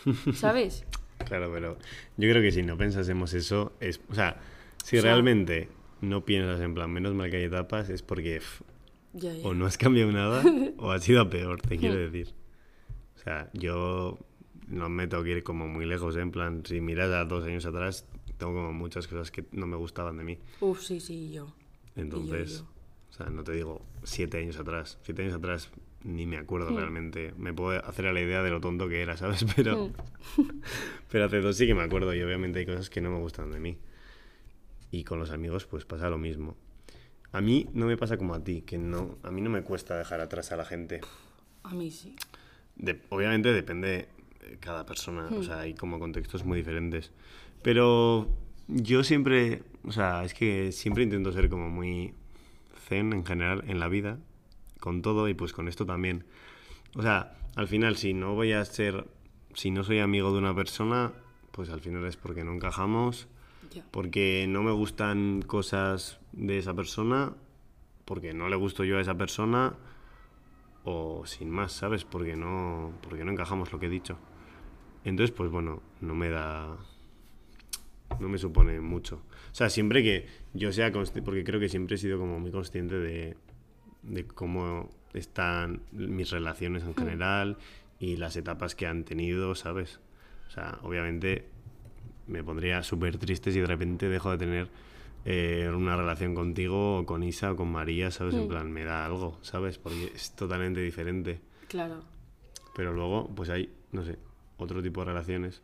¿Sabes? 0.34 0.84
Claro, 1.26 1.50
pero 1.52 1.76
yo 2.16 2.30
creo 2.30 2.42
que 2.42 2.50
si 2.50 2.62
no 2.62 2.76
pensásemos 2.76 3.32
eso, 3.34 3.72
es, 3.80 4.00
o 4.08 4.14
sea, 4.14 4.40
si 4.84 4.98
O 4.98 5.02
sea- 5.02 5.12
realmente 5.12 5.68
no 6.00 6.24
piensas 6.24 6.60
en 6.60 6.74
plan, 6.74 6.90
menos 6.90 7.14
mal 7.14 7.30
que 7.30 7.36
hay 7.36 7.44
etapas, 7.44 7.88
es 7.90 8.02
porque 8.02 8.34
pf, 8.40 8.64
Ya, 9.12 9.32
ya. 9.32 9.46
o 9.46 9.54
no 9.54 9.66
has 9.66 9.78
cambiado 9.78 10.10
nada 10.10 10.42
o 10.78 10.90
has 10.90 11.04
sido 11.04 11.20
a 11.20 11.30
peor, 11.30 11.60
te 11.62 11.76
quiero 11.78 11.96
decir. 11.96 12.34
O 13.14 13.18
sea, 13.20 13.50
yo 13.52 14.18
no 14.66 14.88
me 14.88 15.06
tengo 15.06 15.22
que 15.22 15.30
ir 15.30 15.44
como 15.44 15.68
muy 15.68 15.86
lejos, 15.86 16.16
¿eh? 16.16 16.20
en 16.22 16.32
plan, 16.32 16.62
si 16.66 16.80
miras 16.80 17.10
a 17.10 17.24
dos 17.24 17.44
años 17.44 17.64
atrás, 17.66 18.04
tengo 18.38 18.52
como 18.54 18.72
muchas 18.72 19.06
cosas 19.06 19.30
que 19.30 19.44
no 19.52 19.66
me 19.68 19.76
gustaban 19.76 20.16
de 20.16 20.24
mí. 20.24 20.38
Uf, 20.60 20.82
sí, 20.82 20.98
sí, 20.98 21.30
yo. 21.30 21.54
Entonces, 21.94 22.58
yo. 22.60 22.71
O 23.12 23.14
sea, 23.14 23.26
no 23.26 23.44
te 23.44 23.52
digo 23.52 23.84
siete 24.02 24.38
años 24.38 24.58
atrás. 24.58 24.98
Siete 25.02 25.22
años 25.22 25.34
atrás 25.34 25.70
ni 26.02 26.26
me 26.26 26.38
acuerdo 26.38 26.74
realmente. 26.76 27.32
Me 27.36 27.52
puedo 27.52 27.84
hacer 27.84 28.06
a 28.06 28.12
la 28.12 28.20
idea 28.20 28.42
de 28.42 28.50
lo 28.50 28.60
tonto 28.60 28.88
que 28.88 29.02
era, 29.02 29.16
¿sabes? 29.16 29.44
Pero, 29.56 29.90
pero 31.08 31.26
hace 31.26 31.40
dos 31.40 31.56
sí 31.56 31.66
que 31.66 31.74
me 31.74 31.82
acuerdo 31.82 32.14
y 32.14 32.22
obviamente 32.22 32.58
hay 32.58 32.66
cosas 32.66 32.88
que 32.90 33.00
no 33.02 33.10
me 33.10 33.18
gustan 33.18 33.52
de 33.52 33.60
mí. 33.60 33.78
Y 34.90 35.04
con 35.04 35.18
los 35.18 35.30
amigos 35.30 35.66
pues 35.66 35.84
pasa 35.84 36.08
lo 36.10 36.18
mismo. 36.18 36.56
A 37.32 37.40
mí 37.40 37.68
no 37.72 37.86
me 37.86 37.96
pasa 37.96 38.16
como 38.16 38.34
a 38.34 38.42
ti, 38.42 38.62
que 38.62 38.78
no, 38.78 39.18
a 39.22 39.30
mí 39.30 39.40
no 39.40 39.48
me 39.50 39.62
cuesta 39.62 39.96
dejar 39.96 40.20
atrás 40.20 40.52
a 40.52 40.56
la 40.56 40.64
gente. 40.64 41.00
A 41.62 41.74
mí 41.74 41.90
sí. 41.90 42.16
De- 42.76 43.00
obviamente 43.10 43.52
depende 43.52 44.08
cada 44.60 44.84
persona, 44.84 45.28
o 45.30 45.42
sea, 45.42 45.60
hay 45.60 45.74
como 45.74 45.98
contextos 45.98 46.44
muy 46.44 46.58
diferentes. 46.58 47.12
Pero 47.62 48.28
yo 48.68 49.04
siempre, 49.04 49.62
o 49.84 49.92
sea, 49.92 50.24
es 50.24 50.34
que 50.34 50.72
siempre 50.72 51.04
intento 51.04 51.30
ser 51.32 51.48
como 51.48 51.70
muy 51.70 52.12
zen 52.92 53.12
en 53.14 53.24
general 53.24 53.64
en 53.66 53.80
la 53.80 53.88
vida, 53.88 54.18
con 54.78 55.00
todo 55.00 55.28
y 55.28 55.34
pues 55.34 55.52
con 55.52 55.66
esto 55.66 55.86
también. 55.86 56.26
O 56.94 57.02
sea, 57.02 57.38
al 57.56 57.66
final, 57.66 57.96
si 57.96 58.12
no 58.12 58.34
voy 58.34 58.52
a 58.52 58.62
ser, 58.64 59.06
si 59.54 59.70
no 59.70 59.82
soy 59.82 60.00
amigo 60.00 60.30
de 60.32 60.38
una 60.38 60.54
persona, 60.54 61.12
pues 61.52 61.70
al 61.70 61.80
final 61.80 62.04
es 62.04 62.16
porque 62.16 62.44
no 62.44 62.52
encajamos, 62.52 63.28
porque 63.90 64.44
no 64.46 64.62
me 64.62 64.72
gustan 64.72 65.40
cosas 65.40 66.20
de 66.32 66.58
esa 66.58 66.74
persona, 66.74 67.32
porque 68.04 68.34
no 68.34 68.50
le 68.50 68.56
gusto 68.56 68.84
yo 68.84 68.98
a 68.98 69.00
esa 69.00 69.16
persona, 69.16 69.74
o 70.84 71.24
sin 71.24 71.48
más, 71.48 71.72
¿sabes? 71.72 72.04
Porque 72.04 72.36
no, 72.36 72.92
porque 73.00 73.24
no 73.24 73.32
encajamos 73.32 73.72
lo 73.72 73.78
que 73.78 73.86
he 73.86 73.90
dicho. 73.90 74.18
Entonces, 75.04 75.34
pues 75.34 75.50
bueno, 75.50 75.82
no 76.00 76.14
me 76.14 76.28
da, 76.28 76.76
no 78.20 78.28
me 78.28 78.36
supone 78.36 78.80
mucho. 78.80 79.22
O 79.52 79.54
sea, 79.54 79.68
siempre 79.68 80.02
que 80.02 80.26
yo 80.54 80.72
sea 80.72 80.90
consciente, 80.92 81.22
porque 81.22 81.44
creo 81.44 81.60
que 81.60 81.68
siempre 81.68 81.96
he 81.96 81.98
sido 81.98 82.18
como 82.18 82.40
muy 82.40 82.50
consciente 82.50 82.96
de, 82.96 83.36
de 84.02 84.26
cómo 84.26 84.90
están 85.12 85.82
mis 85.92 86.30
relaciones 86.30 86.84
en 86.84 86.94
general 86.94 87.58
y 87.98 88.16
las 88.16 88.36
etapas 88.36 88.74
que 88.74 88.86
han 88.86 89.04
tenido, 89.04 89.54
¿sabes? 89.54 90.00
O 90.48 90.50
sea, 90.50 90.78
obviamente 90.82 91.44
me 92.26 92.42
pondría 92.42 92.82
súper 92.82 93.18
triste 93.18 93.52
si 93.52 93.60
de 93.60 93.66
repente 93.66 94.08
dejo 94.08 94.30
de 94.30 94.38
tener 94.38 94.68
eh, 95.24 95.70
una 95.72 95.96
relación 95.96 96.34
contigo 96.34 96.98
o 96.98 97.06
con 97.06 97.22
Isa 97.22 97.52
o 97.52 97.56
con 97.56 97.70
María, 97.70 98.10
¿sabes? 98.10 98.34
En 98.34 98.48
plan, 98.48 98.72
me 98.72 98.84
da 98.84 99.04
algo, 99.04 99.38
¿sabes? 99.42 99.78
Porque 99.78 100.12
es 100.14 100.32
totalmente 100.34 100.80
diferente. 100.80 101.40
Claro. 101.68 102.02
Pero 102.74 102.92
luego, 102.92 103.28
pues 103.34 103.50
hay, 103.50 103.70
no 103.92 104.04
sé, 104.04 104.18
otro 104.56 104.82
tipo 104.82 105.00
de 105.00 105.06
relaciones. 105.06 105.62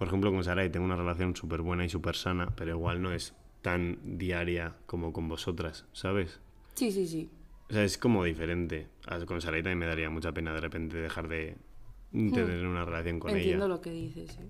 Por 0.00 0.08
ejemplo, 0.08 0.32
con 0.32 0.42
Sarai 0.42 0.72
tengo 0.72 0.86
una 0.86 0.96
relación 0.96 1.36
súper 1.36 1.60
buena 1.60 1.84
y 1.84 1.90
súper 1.90 2.16
sana, 2.16 2.48
pero 2.56 2.70
igual 2.72 3.02
no 3.02 3.12
es 3.12 3.34
tan 3.60 3.98
diaria 4.16 4.74
como 4.86 5.12
con 5.12 5.28
vosotras, 5.28 5.84
¿sabes? 5.92 6.40
Sí, 6.74 6.90
sí, 6.90 7.06
sí. 7.06 7.28
O 7.68 7.72
sea, 7.74 7.84
es 7.84 7.98
como 7.98 8.24
diferente. 8.24 8.86
A- 9.06 9.20
Con 9.26 9.42
Sarai 9.42 9.62
también 9.62 9.78
me 9.78 9.86
daría 9.86 10.08
mucha 10.08 10.32
pena 10.32 10.54
de 10.54 10.60
repente 10.62 10.96
dejar 10.96 11.28
de, 11.28 11.54
de 12.12 12.30
tener 12.30 12.66
una 12.66 12.86
relación 12.86 13.20
con 13.20 13.30
Entiendo 13.32 13.66
ella. 13.66 13.74
lo 13.74 13.80
que 13.82 13.90
dices, 13.90 14.32
sí. 14.32 14.42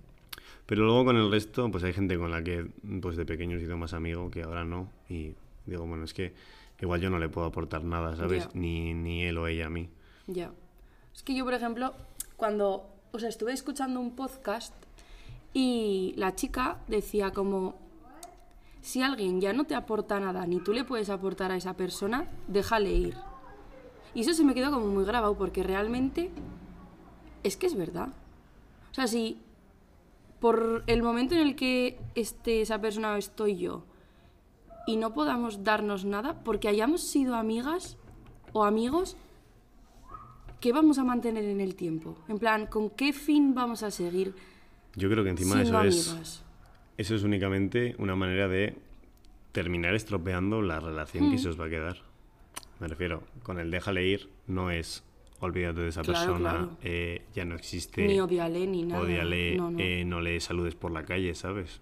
Pero 0.66 0.84
luego 0.84 1.04
con 1.06 1.16
el 1.16 1.28
resto, 1.32 1.68
pues 1.68 1.82
hay 1.82 1.92
gente 1.92 2.16
con 2.16 2.30
la 2.30 2.44
que 2.44 2.70
pues 3.02 3.16
de 3.16 3.26
pequeño 3.26 3.56
he 3.56 3.60
sido 3.60 3.76
más 3.76 3.92
amigo 3.92 4.30
que 4.30 4.44
ahora 4.44 4.64
no. 4.64 4.88
Y 5.08 5.34
digo, 5.66 5.84
bueno, 5.84 6.04
es 6.04 6.14
que 6.14 6.32
igual 6.80 7.00
yo 7.00 7.10
no 7.10 7.18
le 7.18 7.28
puedo 7.28 7.48
aportar 7.48 7.82
nada, 7.82 8.14
¿sabes? 8.14 8.44
Ya. 8.44 8.50
Ni, 8.54 8.94
ni 8.94 9.24
él 9.24 9.36
o 9.36 9.48
ella 9.48 9.66
a 9.66 9.70
mí. 9.70 9.88
Ya. 10.28 10.52
Es 11.12 11.24
que 11.24 11.34
yo, 11.34 11.44
por 11.44 11.54
ejemplo, 11.54 11.92
cuando, 12.36 12.86
o 13.10 13.18
sea, 13.18 13.28
estuve 13.28 13.52
escuchando 13.52 13.98
un 13.98 14.14
podcast 14.14 14.72
y 15.52 16.14
la 16.16 16.34
chica 16.34 16.78
decía 16.86 17.32
como, 17.32 17.74
si 18.80 19.02
alguien 19.02 19.40
ya 19.40 19.52
no 19.52 19.64
te 19.64 19.74
aporta 19.74 20.20
nada, 20.20 20.46
ni 20.46 20.60
tú 20.60 20.72
le 20.72 20.84
puedes 20.84 21.10
aportar 21.10 21.50
a 21.50 21.56
esa 21.56 21.74
persona, 21.74 22.30
déjale 22.48 22.92
ir. 22.92 23.16
Y 24.14 24.22
eso 24.22 24.32
se 24.32 24.44
me 24.44 24.54
quedó 24.54 24.70
como 24.70 24.86
muy 24.86 25.04
grabado 25.04 25.36
porque 25.36 25.62
realmente 25.62 26.30
es 27.42 27.56
que 27.56 27.66
es 27.66 27.76
verdad. 27.76 28.08
O 28.90 28.94
sea, 28.94 29.06
si 29.06 29.40
por 30.40 30.84
el 30.86 31.02
momento 31.02 31.34
en 31.34 31.42
el 31.42 31.54
que 31.54 32.00
esté 32.14 32.62
esa 32.62 32.80
persona 32.80 33.12
o 33.12 33.16
estoy 33.16 33.56
yo 33.56 33.84
y 34.86 34.96
no 34.96 35.12
podamos 35.12 35.62
darnos 35.62 36.04
nada, 36.04 36.42
porque 36.42 36.68
hayamos 36.68 37.02
sido 37.02 37.36
amigas 37.36 37.98
o 38.52 38.64
amigos, 38.64 39.16
¿qué 40.60 40.72
vamos 40.72 40.98
a 40.98 41.04
mantener 41.04 41.44
en 41.44 41.60
el 41.60 41.76
tiempo? 41.76 42.16
En 42.28 42.38
plan, 42.38 42.66
¿con 42.66 42.90
qué 42.90 43.12
fin 43.12 43.54
vamos 43.54 43.82
a 43.82 43.90
seguir 43.90 44.34
Yo 44.96 45.09
creo 45.11 45.24
que 45.24 45.31
encima 45.31 45.62
eso 45.62 45.81
es... 45.83 46.44
Eso 46.96 47.14
es 47.14 47.22
únicamente 47.22 47.94
una 47.98 48.14
manera 48.14 48.46
de 48.46 48.76
terminar 49.53 49.94
estropeando 49.94 50.61
la 50.61 50.81
relación 50.81 51.29
Hmm. 51.29 51.31
que 51.33 51.38
se 51.38 51.48
os 51.48 51.59
va 51.61 51.66
a 51.66 51.70
quedar. 51.70 51.96
Me 52.79 52.88
refiero, 52.88 53.22
con 53.42 53.59
el 53.59 53.70
déjale 53.70 54.07
ir 54.07 54.29
no 54.46 54.70
es 54.70 55.03
olvídate 55.40 55.81
de 55.81 55.88
esa 55.88 56.03
Claro, 56.03 56.18
persona, 56.18 56.50
claro. 56.50 56.76
eh, 56.83 57.22
ya 57.35 57.44
no 57.46 57.55
existe, 57.55 58.07
Ni 58.07 58.20
odiale 58.20 58.66
ni 58.66 58.83
nada. 58.83 59.00
ódiale, 59.00 59.57
No, 59.57 59.70
no. 59.70 59.79
eh, 59.81 60.05
no 60.05 60.20
le 60.20 60.38
saludes 60.40 60.74
por 60.74 60.90
la 60.92 61.05
calle, 61.05 61.35
¿sabes? 61.35 61.81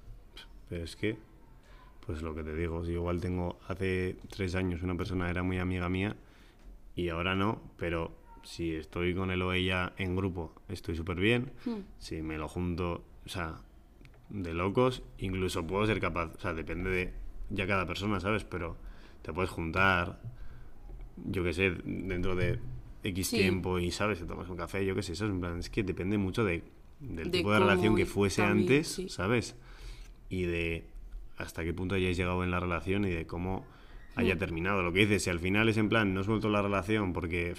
Pero 0.68 0.84
es 0.84 0.94
que, 0.94 1.16
pues 2.06 2.22
lo 2.22 2.34
que 2.36 2.44
te 2.44 2.54
digo, 2.54 2.84
si 2.84 2.92
igual 2.92 3.20
tengo 3.20 3.58
hace 3.66 4.16
tres 4.30 4.54
años 4.54 4.82
una 4.82 4.96
persona 4.96 5.28
era 5.28 5.42
muy 5.42 5.58
amiga 5.58 5.88
mía 5.88 6.14
y 6.94 7.08
ahora 7.08 7.34
no, 7.34 7.60
pero 7.76 8.12
si 8.44 8.74
estoy 8.74 9.14
con 9.14 9.30
él 9.30 9.42
o 9.42 9.52
ella 9.52 9.92
en 9.98 10.16
grupo 10.16 10.52
estoy 10.68 10.94
súper 10.96 11.16
bien, 11.18 11.52
Hmm. 11.64 11.80
si 11.98 12.22
me 12.22 12.38
lo 12.38 12.48
junto, 12.48 13.04
o 13.24 13.28
sea, 13.28 13.56
de 14.30 14.52
locos, 14.54 15.02
incluso 15.18 15.66
puedo 15.66 15.86
ser 15.86 16.00
capaz, 16.00 16.34
o 16.36 16.40
sea, 16.40 16.52
depende 16.54 16.90
de 16.90 17.12
ya 17.50 17.66
cada 17.66 17.86
persona, 17.86 18.20
¿sabes? 18.20 18.44
Pero 18.44 18.76
te 19.22 19.32
puedes 19.32 19.50
juntar, 19.50 20.20
yo 21.24 21.42
qué 21.44 21.52
sé, 21.52 21.70
dentro 21.84 22.36
de 22.36 22.58
X 23.02 23.28
Sí. 23.28 23.36
tiempo 23.36 23.78
y, 23.78 23.90
¿sabes? 23.90 24.18
Te 24.18 24.26
tomas 24.26 24.48
un 24.48 24.56
café, 24.56 24.84
yo 24.84 24.94
qué 24.94 25.02
sé, 25.02 25.12
eso 25.12 25.24
es, 25.26 25.30
en 25.30 25.40
plan, 25.40 25.58
es 25.58 25.70
que 25.70 25.82
depende 25.82 26.18
mucho 26.18 26.44
de, 26.44 26.62
del 27.00 27.30
De 27.30 27.38
tipo 27.38 27.52
de 27.52 27.58
relación 27.60 27.96
que 27.96 28.06
fuese 28.06 28.42
también, 28.42 28.68
antes, 28.68 28.88
sí. 28.88 29.08
¿sabes? 29.08 29.56
Y 30.28 30.42
de 30.42 30.84
hasta 31.38 31.64
qué 31.64 31.72
punto 31.72 31.94
hayáis 31.94 32.16
llegado 32.16 32.42
en 32.44 32.50
la 32.50 32.60
relación 32.60 33.04
y 33.04 33.10
de 33.10 33.26
cómo 33.26 33.64
haya 34.16 34.34
Mm. 34.34 34.38
terminado. 34.38 34.82
Lo 34.82 34.92
que 34.92 35.00
dices, 35.00 35.22
si 35.22 35.30
al 35.30 35.38
final 35.38 35.68
es 35.68 35.76
en 35.76 35.88
plan, 35.88 36.12
no 36.12 36.22
suelto 36.24 36.48
la 36.50 36.60
relación 36.60 37.12
porque 37.12 37.54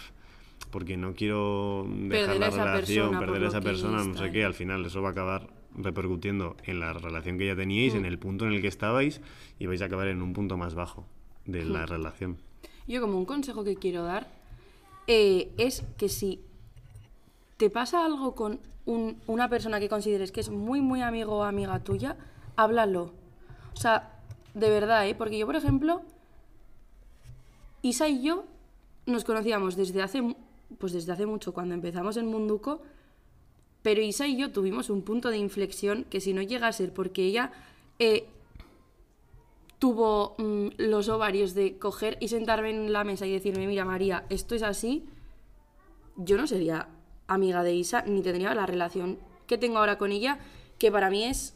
porque 0.72 0.98
no 0.98 1.14
quiero 1.14 1.86
dejar 1.90 2.10
Perder 2.28 2.40
la 2.40 2.48
esa 2.48 2.64
relación, 2.66 3.10
persona 3.10 3.20
perder 3.20 3.44
a 3.44 3.48
esa 3.48 3.62
persona, 3.62 4.04
no 4.04 4.18
sé 4.18 4.32
qué, 4.32 4.44
al 4.46 4.54
final 4.54 4.86
eso 4.86 5.02
va 5.02 5.10
a 5.10 5.12
acabar 5.12 5.48
repercutiendo 5.76 6.56
en 6.66 6.80
la 6.80 6.94
relación 6.94 7.38
que 7.38 7.48
ya 7.48 7.56
teníais, 7.56 7.94
Mm. 7.94 7.98
en 7.98 8.06
el 8.06 8.20
punto 8.20 8.46
en 8.46 8.54
el 8.54 8.62
que 8.62 8.68
estabais 8.68 9.22
y 9.60 9.66
vais 9.66 9.82
a 9.82 9.86
acabar 9.86 10.08
en 10.08 10.22
un 10.22 10.34
punto 10.34 10.58
más 10.58 10.76
bajo 10.76 11.06
de 11.46 11.64
Mm. 11.66 11.72
la 11.72 11.86
relación. 11.86 12.38
Yo 12.88 13.02
como 13.02 13.18
un 13.18 13.26
consejo 13.26 13.64
que 13.64 13.76
quiero 13.76 14.04
dar 14.04 14.28
eh, 15.08 15.52
es 15.58 15.84
que 15.98 16.08
si 16.08 16.40
te 17.58 17.70
pasa 17.72 18.06
algo 18.06 18.36
con 18.36 18.60
un- 18.86 19.18
una 19.28 19.50
persona 19.50 19.80
que 19.80 19.90
consideres 19.90 20.32
que 20.32 20.40
es 20.40 20.50
muy, 20.50 20.82
muy 20.82 21.02
amigo 21.02 21.38
o 21.38 21.44
amiga 21.44 21.80
tuya, 21.84 22.16
háblalo. 22.56 23.12
O 23.74 23.76
sea, 23.76 24.20
de 24.54 24.70
verdad, 24.70 25.08
¿eh? 25.08 25.16
Porque 25.16 25.38
yo, 25.38 25.46
por 25.48 25.56
ejemplo, 25.56 26.02
Isa 27.82 28.08
y 28.08 28.22
yo 28.24 28.46
nos 29.06 29.24
conocíamos 29.24 29.76
desde 29.76 30.02
hace, 30.02 30.36
pues 30.80 30.94
desde 30.94 31.12
hace 31.12 31.26
mucho, 31.28 31.54
cuando 31.54 31.76
empezamos 31.76 32.18
en 32.18 32.26
Munduco, 32.26 32.82
pero 33.84 34.02
Isa 34.02 34.28
y 34.28 34.38
yo 34.38 34.52
tuvimos 34.52 34.90
un 34.90 35.04
punto 35.04 35.30
de 35.30 35.38
inflexión 35.38 36.06
que 36.06 36.22
si 36.22 36.34
no 36.34 36.42
llega 36.42 36.68
a 36.68 36.74
ser 36.74 36.94
porque 36.94 37.24
ella 37.24 37.52
eh, 38.00 38.28
tuvo 39.78 40.36
mm, 40.38 40.68
los 40.78 41.10
ovarios 41.10 41.54
de 41.54 41.78
coger 41.78 42.18
y 42.20 42.30
sentarme 42.30 42.70
en 42.72 42.92
la 42.92 43.04
mesa 43.04 43.28
y 43.28 43.32
decirme, 43.32 43.68
mira 43.68 43.86
María, 43.86 44.26
esto 44.30 44.56
es 44.56 44.64
así, 44.64 45.06
yo 46.18 46.38
no 46.38 46.48
sería 46.48 46.90
amiga 47.28 47.64
de 47.64 47.74
Isa 47.74 48.04
ni 48.04 48.22
tendría 48.22 48.54
la 48.56 48.66
relación 48.66 49.20
que 49.48 49.58
tengo 49.58 49.78
ahora 49.78 49.98
con 49.98 50.12
ella, 50.12 50.40
que 50.78 50.92
para 50.92 51.10
mí 51.10 51.26
es 51.26 51.56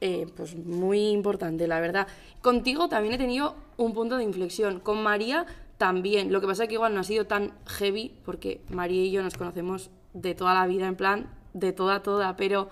eh, 0.00 0.26
pues 0.36 0.56
muy 0.56 1.10
importante, 1.10 1.68
la 1.68 1.78
verdad. 1.78 2.08
Contigo 2.40 2.88
también 2.88 3.14
he 3.14 3.18
tenido 3.18 3.54
un 3.76 3.94
punto 3.94 4.16
de 4.16 4.24
inflexión, 4.24 4.80
con 4.80 5.00
María 5.02 5.46
también, 5.82 6.32
lo 6.32 6.40
que 6.40 6.46
pasa 6.46 6.62
es 6.62 6.68
que 6.68 6.76
igual 6.76 6.94
no 6.94 7.00
ha 7.00 7.02
sido 7.02 7.26
tan 7.26 7.54
heavy, 7.66 8.14
porque 8.24 8.60
María 8.70 9.02
y 9.02 9.10
yo 9.10 9.20
nos 9.20 9.36
conocemos 9.36 9.90
de 10.14 10.36
toda 10.36 10.54
la 10.54 10.68
vida, 10.68 10.86
en 10.86 10.94
plan, 10.94 11.28
de 11.54 11.72
toda, 11.72 12.04
toda, 12.04 12.36
pero... 12.36 12.68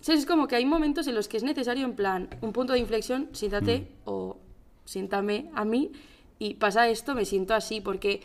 ¿Sabes? 0.00 0.22
Es 0.22 0.26
como 0.26 0.48
que 0.48 0.56
hay 0.56 0.66
momentos 0.66 1.06
en 1.06 1.14
los 1.14 1.28
que 1.28 1.36
es 1.36 1.44
necesario, 1.44 1.84
en 1.84 1.94
plan, 1.94 2.28
un 2.40 2.52
punto 2.52 2.72
de 2.72 2.80
inflexión, 2.80 3.28
siéntate 3.30 3.86
o 4.04 4.38
siéntame 4.84 5.48
a 5.54 5.64
mí 5.64 5.92
y 6.40 6.54
pasa 6.54 6.88
esto, 6.88 7.14
me 7.14 7.24
siento 7.24 7.54
así, 7.54 7.80
porque 7.80 8.20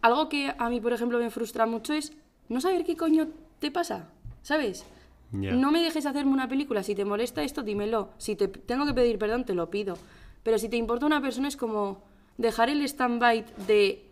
algo 0.00 0.28
que 0.28 0.54
a 0.56 0.70
mí, 0.70 0.80
por 0.80 0.92
ejemplo, 0.92 1.18
me 1.18 1.30
frustra 1.30 1.66
mucho 1.66 1.94
es 1.94 2.12
no 2.48 2.60
saber 2.60 2.84
qué 2.84 2.96
coño 2.96 3.26
te 3.58 3.72
pasa, 3.72 4.12
¿sabes? 4.42 4.86
No 5.32 5.72
me 5.72 5.82
dejes 5.82 6.06
hacerme 6.06 6.34
una 6.34 6.48
película, 6.48 6.84
si 6.84 6.94
te 6.94 7.04
molesta 7.04 7.42
esto, 7.42 7.64
dímelo, 7.64 8.10
si 8.16 8.36
te 8.36 8.46
tengo 8.46 8.86
que 8.86 8.94
pedir 8.94 9.18
perdón, 9.18 9.44
te 9.44 9.54
lo 9.54 9.70
pido, 9.70 9.98
pero 10.44 10.56
si 10.56 10.68
te 10.68 10.76
importa 10.76 11.04
una 11.04 11.20
persona 11.20 11.48
es 11.48 11.56
como 11.56 12.06
dejar 12.38 12.70
el 12.70 12.80
stand-by 12.82 13.44
de 13.66 14.04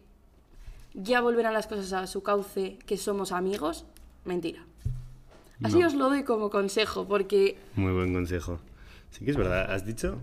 ya 0.94 1.20
volverán 1.20 1.52
las 1.54 1.66
cosas 1.66 1.92
a 1.92 2.06
su 2.06 2.22
cauce, 2.22 2.78
que 2.86 2.96
somos 2.96 3.32
amigos, 3.32 3.84
mentira. 4.24 4.64
Así 5.62 5.78
No. 5.78 5.86
os 5.86 5.94
lo 5.94 6.08
doy 6.10 6.22
como 6.24 6.50
consejo, 6.50 7.06
porque 7.08 7.56
Muy 7.76 7.92
buen 7.92 8.12
consejo. 8.12 8.60
Sí 9.10 9.24
que 9.24 9.30
es 9.30 9.36
verdad, 9.36 9.72
has 9.72 9.86
dicho, 9.86 10.18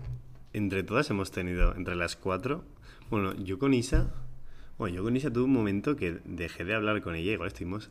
entre 0.52 0.82
todas 0.84 1.10
hemos 1.10 1.30
tenido, 1.32 1.74
entre 1.74 1.96
las 1.96 2.14
cuatro, 2.16 2.64
bueno, 3.10 3.34
yo 3.34 3.58
con 3.58 3.74
Isa, 3.74 4.12
bueno, 4.78 4.94
yo 4.96 5.02
con 5.02 5.16
Isa 5.16 5.32
tuve 5.32 5.44
un 5.44 5.52
momento 5.52 5.96
que 5.96 6.20
dejé 6.24 6.64
de 6.64 6.74
hablar 6.74 7.02
con 7.02 7.14
ella, 7.16 7.32
igual 7.32 7.48
estuvimos 7.48 7.90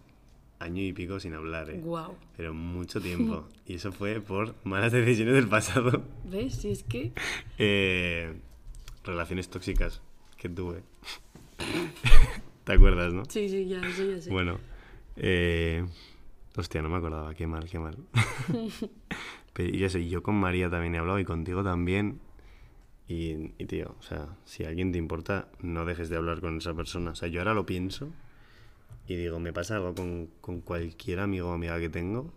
año 0.59 0.81
y 0.81 0.93
pico 0.93 1.19
sin 1.19 1.33
hablar, 1.33 1.69
¿eh? 1.69 1.81
Pero 2.37 2.53
mucho 2.53 3.01
tiempo. 3.01 3.45
Y 3.65 3.75
eso 3.75 3.91
fue 3.91 4.21
por 4.21 4.55
malas 4.63 4.91
decisiones 4.93 5.33
del 5.35 5.47
pasado. 5.49 6.03
¿ves? 6.25 6.53
Si 6.55 6.69
es 6.71 6.83
que... 6.83 7.11
Eh, 7.57 8.33
relaciones 9.03 9.49
tóxicas 9.49 10.01
que 10.37 10.49
tuve. 10.49 10.83
¿Te 12.63 12.73
acuerdas, 12.73 13.13
no? 13.13 13.25
Sí, 13.25 13.49
sí, 13.49 13.67
ya, 13.67 13.81
eso 13.81 14.03
ya 14.03 14.21
sé. 14.21 14.29
Bueno, 14.29 14.57
eh, 15.17 15.85
Hostia, 16.55 16.83
no 16.83 16.89
me 16.89 16.97
acordaba, 16.97 17.33
qué 17.33 17.47
mal, 17.47 17.67
qué 17.67 17.79
mal. 17.79 17.97
Pero, 19.53 19.75
y 19.75 19.83
eso, 19.83 19.97
y 19.97 20.09
yo 20.09 20.21
con 20.21 20.35
María 20.35 20.69
también 20.69 20.93
he 20.95 20.99
hablado 20.99 21.19
y 21.19 21.25
contigo 21.25 21.63
también. 21.63 22.19
Y, 23.07 23.53
y, 23.57 23.65
tío, 23.65 23.95
o 23.99 24.03
sea, 24.03 24.37
si 24.45 24.63
a 24.63 24.69
alguien 24.69 24.91
te 24.91 24.97
importa, 24.97 25.49
no 25.59 25.83
dejes 25.85 26.09
de 26.09 26.15
hablar 26.15 26.41
con 26.41 26.57
esa 26.57 26.73
persona. 26.73 27.11
O 27.11 27.15
sea, 27.15 27.27
yo 27.27 27.41
ahora 27.41 27.53
lo 27.53 27.65
pienso 27.65 28.11
y 29.07 29.15
digo, 29.15 29.39
me 29.39 29.51
pasa 29.51 29.75
algo 29.75 29.95
con, 29.95 30.29
con 30.41 30.61
cualquier 30.61 31.19
amigo 31.19 31.49
o 31.49 31.53
amiga 31.53 31.79
que 31.79 31.89
tengo, 31.89 32.31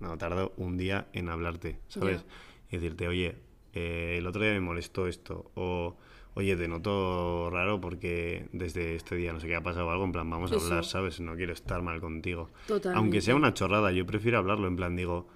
no, 0.00 0.16
tardo 0.16 0.52
un 0.56 0.76
día 0.76 1.06
en 1.12 1.28
hablarte, 1.28 1.78
¿sabes? 1.88 2.24
Y 2.70 2.76
decirte, 2.76 3.08
oye, 3.08 3.36
eh, 3.74 4.16
el 4.18 4.26
otro 4.26 4.42
día 4.42 4.52
me 4.52 4.60
molestó 4.60 5.06
esto, 5.06 5.50
o 5.54 5.96
oye, 6.34 6.56
te 6.56 6.68
noto 6.68 7.50
raro 7.50 7.80
porque 7.80 8.46
desde 8.52 8.94
este 8.94 9.16
día 9.16 9.32
no 9.32 9.40
sé 9.40 9.48
qué 9.48 9.56
ha 9.56 9.62
pasado 9.62 9.90
algo, 9.90 10.04
en 10.04 10.12
plan, 10.12 10.28
vamos 10.30 10.52
a 10.52 10.56
Eso. 10.56 10.64
hablar, 10.66 10.84
¿sabes? 10.84 11.20
No 11.20 11.34
quiero 11.36 11.52
estar 11.52 11.82
mal 11.82 12.00
contigo. 12.00 12.50
Totalmente. 12.66 12.98
Aunque 12.98 13.20
sea 13.20 13.34
una 13.34 13.52
chorrada, 13.54 13.90
yo 13.92 14.06
prefiero 14.06 14.38
hablarlo, 14.38 14.68
en 14.68 14.76
plan, 14.76 14.94
digo, 14.96 15.26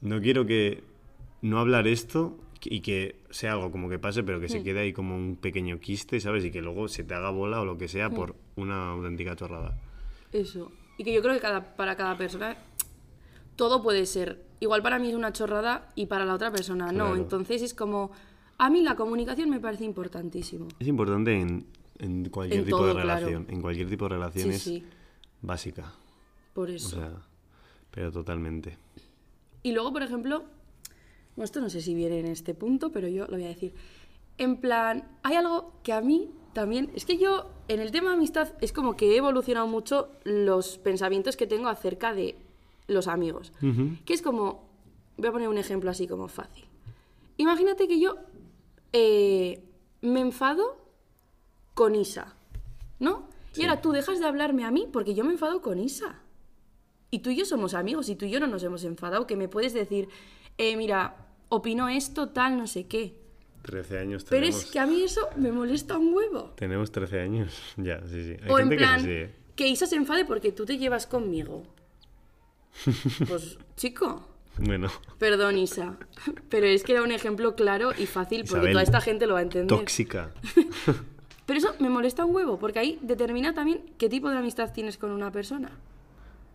no 0.00 0.20
quiero 0.20 0.44
que 0.46 0.82
no 1.42 1.58
hablar 1.60 1.86
esto 1.86 2.36
y 2.64 2.80
que 2.80 3.16
sea 3.30 3.52
algo 3.52 3.70
como 3.70 3.88
que 3.88 3.98
pase, 4.00 4.24
pero 4.24 4.40
que 4.40 4.46
Hmm. 4.46 4.50
se 4.50 4.62
quede 4.64 4.80
ahí 4.80 4.92
como 4.92 5.14
un 5.16 5.36
pequeño 5.36 5.78
quiste, 5.78 6.18
¿sabes? 6.20 6.44
Y 6.44 6.50
que 6.50 6.60
luego 6.60 6.88
se 6.88 7.04
te 7.04 7.14
haga 7.14 7.30
bola 7.30 7.60
o 7.60 7.64
lo 7.64 7.78
que 7.78 7.84
Hmm. 7.84 7.88
sea 7.88 8.10
por 8.10 8.34
una 8.56 8.90
auténtica 8.90 9.36
chorrada. 9.36 9.76
Eso. 10.32 10.72
Y 10.98 11.04
que 11.04 11.12
yo 11.12 11.22
creo 11.22 11.34
que 11.34 11.40
cada, 11.40 11.76
para 11.76 11.94
cada 11.96 12.18
persona 12.18 12.56
todo 13.58 13.82
puede 13.82 14.06
ser. 14.06 14.46
Igual 14.60 14.82
para 14.82 14.98
mí 14.98 15.08
es 15.10 15.14
una 15.14 15.32
chorrada 15.32 15.88
y 15.96 16.06
para 16.06 16.24
la 16.24 16.32
otra 16.34 16.50
persona 16.50 16.86
no. 16.92 17.06
Claro. 17.08 17.16
Entonces 17.16 17.60
es 17.60 17.74
como. 17.74 18.10
A 18.56 18.70
mí 18.70 18.82
la 18.82 18.94
comunicación 18.96 19.50
me 19.50 19.60
parece 19.60 19.84
importantísimo. 19.84 20.66
Es 20.80 20.86
importante 20.88 21.38
en, 21.38 21.66
en 21.98 22.28
cualquier 22.30 22.60
En 22.60 22.64
tipo 22.64 22.78
todo, 22.78 22.86
de 22.88 22.92
claro. 23.02 23.20
relación. 23.26 23.46
En 23.50 23.60
cualquier 23.60 23.88
tipo 23.88 24.04
de 24.06 24.14
relación 24.14 24.44
Sí, 24.48 24.54
es 24.54 24.62
sí. 24.62 24.84
básica. 25.42 25.92
Por 26.54 26.70
O 26.70 26.72
eso. 26.72 26.88
sea, 26.96 27.12
pero 27.90 28.10
totalmente. 28.10 28.78
Y 29.62 29.72
luego, 29.72 29.92
por 29.92 30.02
ejemplo, 30.02 30.44
bueno, 31.36 31.44
esto 31.44 31.60
no 31.60 31.68
sé 31.68 31.82
si 31.82 31.94
viene 31.94 32.18
en 32.20 32.26
este 32.26 32.54
punto, 32.54 32.90
pero 32.90 33.06
yo 33.08 33.26
lo 33.26 33.32
voy 33.36 33.44
a 33.44 33.48
decir. 33.48 33.74
En 34.38 34.56
plan, 34.56 35.04
hay 35.24 35.34
algo 35.36 35.72
que 35.82 35.92
a 35.92 36.00
mí 36.00 36.30
también, 36.52 36.90
es 36.94 37.04
que 37.04 37.16
yo 37.18 37.50
en 37.68 37.80
el 37.80 37.90
tema 37.92 38.10
de 38.10 38.16
amistad 38.16 38.54
es 38.60 38.72
como 38.72 38.96
que 38.96 39.12
he 39.12 39.16
evolucionado 39.18 39.66
mucho 39.68 40.10
los 40.24 40.78
pensamientos 40.78 41.36
que 41.36 41.46
tengo 41.46 41.68
acerca 41.68 42.12
de 42.14 42.36
los 42.88 43.06
amigos. 43.06 43.52
Que 44.04 44.14
es 44.14 44.22
como, 44.22 44.68
voy 45.16 45.28
a 45.28 45.32
poner 45.32 45.48
un 45.48 45.58
ejemplo 45.58 45.90
así 45.90 46.08
como 46.08 46.26
fácil. 46.26 46.64
Imagínate 47.36 47.86
que 47.86 48.00
yo 48.00 48.16
eh, 48.92 49.62
me 50.00 50.20
enfado 50.20 50.76
con 51.74 51.94
Isa, 51.94 52.34
¿no? 52.98 53.28
Y 53.54 53.62
ahora 53.62 53.80
tú 53.80 53.92
dejas 53.92 54.18
de 54.18 54.26
hablarme 54.26 54.64
a 54.64 54.70
mí 54.70 54.88
porque 54.92 55.14
yo 55.14 55.24
me 55.24 55.32
enfado 55.32 55.62
con 55.62 55.78
Isa. 55.78 56.20
Y 57.10 57.20
tú 57.20 57.30
y 57.30 57.36
yo 57.36 57.44
somos 57.44 57.74
amigos 57.74 58.08
y 58.08 58.16
tú 58.16 58.26
y 58.26 58.30
yo 58.30 58.40
no 58.40 58.46
nos 58.46 58.62
hemos 58.62 58.84
enfadado, 58.84 59.26
que 59.26 59.36
me 59.36 59.48
puedes 59.48 59.72
decir, 59.72 60.08
eh, 60.58 60.76
mira, 60.76 61.16
opino 61.48 61.88
esto, 61.88 62.28
tal, 62.30 62.58
no 62.58 62.66
sé 62.66 62.86
qué. 62.86 63.16
13 63.62 63.98
años 63.98 64.24
Pero 64.28 64.46
es 64.46 64.66
que 64.66 64.78
a 64.78 64.86
mí 64.86 65.02
eso 65.02 65.28
me 65.36 65.52
molesta 65.52 65.98
un 65.98 66.14
huevo. 66.14 66.52
Tenemos 66.56 66.90
13 66.90 67.20
años. 67.20 67.62
Ya, 67.76 68.00
sí, 68.06 68.24
sí. 68.24 68.36
Hay 68.42 68.50
o 68.50 68.58
en 68.58 68.68
gente 68.68 68.76
plan, 68.76 69.04
que 69.04 69.22
es 69.22 69.28
así, 69.28 69.32
¿eh? 69.32 69.34
que 69.56 69.68
Isa 69.68 69.86
se 69.86 69.96
enfade 69.96 70.24
porque 70.24 70.52
tú 70.52 70.64
te 70.64 70.78
llevas 70.78 71.06
conmigo. 71.06 71.64
Pues, 73.26 73.58
chico, 73.76 74.26
Bueno, 74.58 74.88
perdón 75.18 75.58
Isa, 75.58 75.96
pero 76.48 76.66
es 76.66 76.82
que 76.82 76.92
era 76.92 77.02
un 77.02 77.12
ejemplo 77.12 77.54
claro 77.54 77.90
y 77.96 78.06
fácil 78.06 78.40
porque 78.40 78.56
Isabel, 78.70 78.72
toda 78.72 78.82
esta 78.82 79.00
gente 79.00 79.26
lo 79.26 79.34
va 79.34 79.40
a 79.40 79.42
entender. 79.42 79.76
tóxica. 79.78 80.30
Pero 81.46 81.58
eso 81.60 81.74
me 81.80 81.88
molesta 81.88 82.26
un 82.26 82.34
huevo, 82.36 82.58
porque 82.58 82.78
ahí 82.78 82.98
determina 83.00 83.54
también 83.54 83.80
qué 83.96 84.10
tipo 84.10 84.28
de 84.28 84.36
amistad 84.36 84.70
tienes 84.74 84.98
con 84.98 85.10
una 85.12 85.32
persona. 85.32 85.70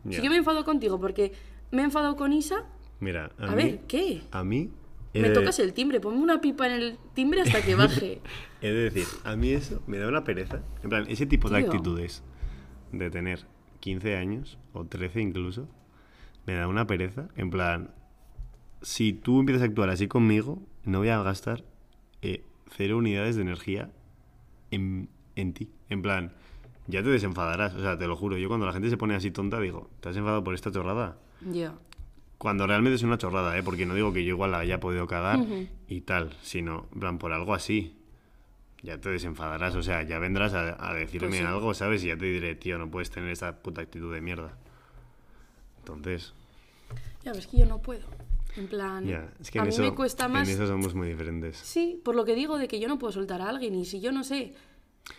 Si 0.07 0.21
yo 0.21 0.29
me 0.29 0.35
enfado 0.37 0.63
contigo 0.65 0.99
porque 0.99 1.31
me 1.71 1.81
he 1.81 1.85
enfadado 1.85 2.15
con 2.15 2.31
Isa, 2.31 2.65
Mira, 2.99 3.31
a, 3.39 3.47
a, 3.47 3.55
mí, 3.55 3.63
ver, 3.63 3.79
¿qué? 3.87 4.21
a 4.29 4.43
mí 4.43 4.69
he 5.15 5.21
Me 5.21 5.29
de- 5.29 5.33
tocas 5.33 5.57
el 5.57 5.73
timbre, 5.73 5.99
ponme 5.99 6.19
una 6.19 6.41
pipa 6.41 6.67
en 6.67 6.73
el 6.73 6.97
timbre 7.15 7.41
hasta 7.41 7.63
que 7.63 7.73
baje. 7.73 8.21
He 8.61 8.67
de 8.71 8.89
decir, 8.91 9.07
a 9.23 9.35
mí 9.35 9.49
eso 9.51 9.81
me 9.87 9.97
da 9.97 10.07
una 10.07 10.23
pereza. 10.23 10.61
En 10.83 10.89
plan, 10.89 11.05
ese 11.09 11.25
tipo 11.25 11.49
de 11.49 11.57
actitudes 11.57 12.21
de 12.91 13.09
tener 13.09 13.45
15 13.79 14.15
años 14.15 14.59
o 14.73 14.85
13 14.85 15.21
incluso, 15.21 15.67
me 16.45 16.53
da 16.53 16.67
una 16.67 16.85
pereza. 16.87 17.27
En 17.35 17.49
plan, 17.49 17.91
si 18.81 19.13
tú 19.13 19.39
empiezas 19.39 19.63
a 19.63 19.65
actuar 19.65 19.89
así 19.89 20.07
conmigo, 20.07 20.61
no 20.83 20.99
voy 20.99 21.09
a 21.09 21.21
gastar 21.23 21.63
eh, 22.21 22.43
cero 22.75 22.97
unidades 22.97 23.35
de 23.35 23.41
energía 23.43 23.91
en, 24.71 25.09
en 25.35 25.53
ti. 25.53 25.69
En 25.89 26.01
plan, 26.01 26.33
ya 26.87 27.01
te 27.03 27.09
desenfadarás. 27.09 27.73
O 27.75 27.81
sea, 27.81 27.97
te 27.97 28.07
lo 28.07 28.15
juro. 28.15 28.37
Yo 28.37 28.47
cuando 28.47 28.65
la 28.65 28.73
gente 28.73 28.89
se 28.89 28.97
pone 28.97 29.15
así 29.15 29.31
tonta, 29.31 29.59
digo, 29.59 29.89
¿te 30.01 30.09
has 30.09 30.17
enfadado 30.17 30.43
por 30.43 30.53
esta 30.53 30.71
chorrada? 30.71 31.17
Ya. 31.49 31.73
Cuando 32.37 32.67
realmente 32.67 32.95
es 32.95 33.03
una 33.03 33.17
chorrada, 33.17 33.57
¿eh? 33.57 33.63
Porque 33.63 33.85
no 33.85 33.93
digo 33.95 34.11
que 34.11 34.23
yo 34.25 34.31
igual 34.31 34.51
la 34.51 34.59
haya 34.59 34.79
podido 34.81 35.07
cagar 35.07 35.39
y 35.87 36.01
tal, 36.01 36.35
sino, 36.41 36.87
en 36.93 36.99
plan, 36.99 37.17
por 37.17 37.31
algo 37.31 37.53
así. 37.53 37.95
Ya 38.81 38.99
te 38.99 39.07
desenfadarás, 39.09 39.75
o 39.77 39.81
sea, 39.81 40.03
ya 40.03 40.19
vendrás 40.19 40.53
a, 40.53 40.89
a 40.89 40.93
decirme 40.93 41.29
Pues 41.29 41.39
sí. 41.39 41.45
algo, 41.45 41.73
¿sabes? 41.73 42.03
Y 42.03 42.07
ya 42.07 42.17
te 42.17 42.25
diré, 42.25 42.55
tío, 42.55 42.77
no 42.77 42.91
puedes 42.91 43.09
tener 43.11 43.29
esa 43.29 43.61
puta 43.61 43.79
actitud 43.81 44.13
de 44.13 44.19
mierda. 44.19 44.57
Entonces, 45.85 46.33
Ya, 47.23 47.31
pero 47.31 47.39
es 47.39 47.47
que 47.47 47.57
yo 47.57 47.65
no 47.65 47.81
puedo. 47.81 48.05
En 48.55 48.67
plan, 48.67 49.05
ya, 49.07 49.31
es 49.41 49.49
que 49.49 49.59
a 49.59 49.63
mí 49.63 49.69
eso, 49.69 49.81
me 49.81 49.95
cuesta 49.95 50.27
más. 50.27 50.47
en 50.47 50.53
eso 50.55 50.67
somos 50.67 50.93
muy 50.93 51.07
diferentes. 51.07 51.57
Sí, 51.57 51.99
por 52.03 52.15
lo 52.15 52.23
que 52.23 52.35
digo 52.35 52.57
de 52.57 52.67
que 52.67 52.79
yo 52.79 52.87
no 52.87 52.99
puedo 52.99 53.11
soltar 53.11 53.41
a 53.41 53.49
alguien 53.49 53.73
y 53.75 53.83
si 53.85 53.99
yo 53.99 54.11
no 54.11 54.23
sé, 54.23 54.53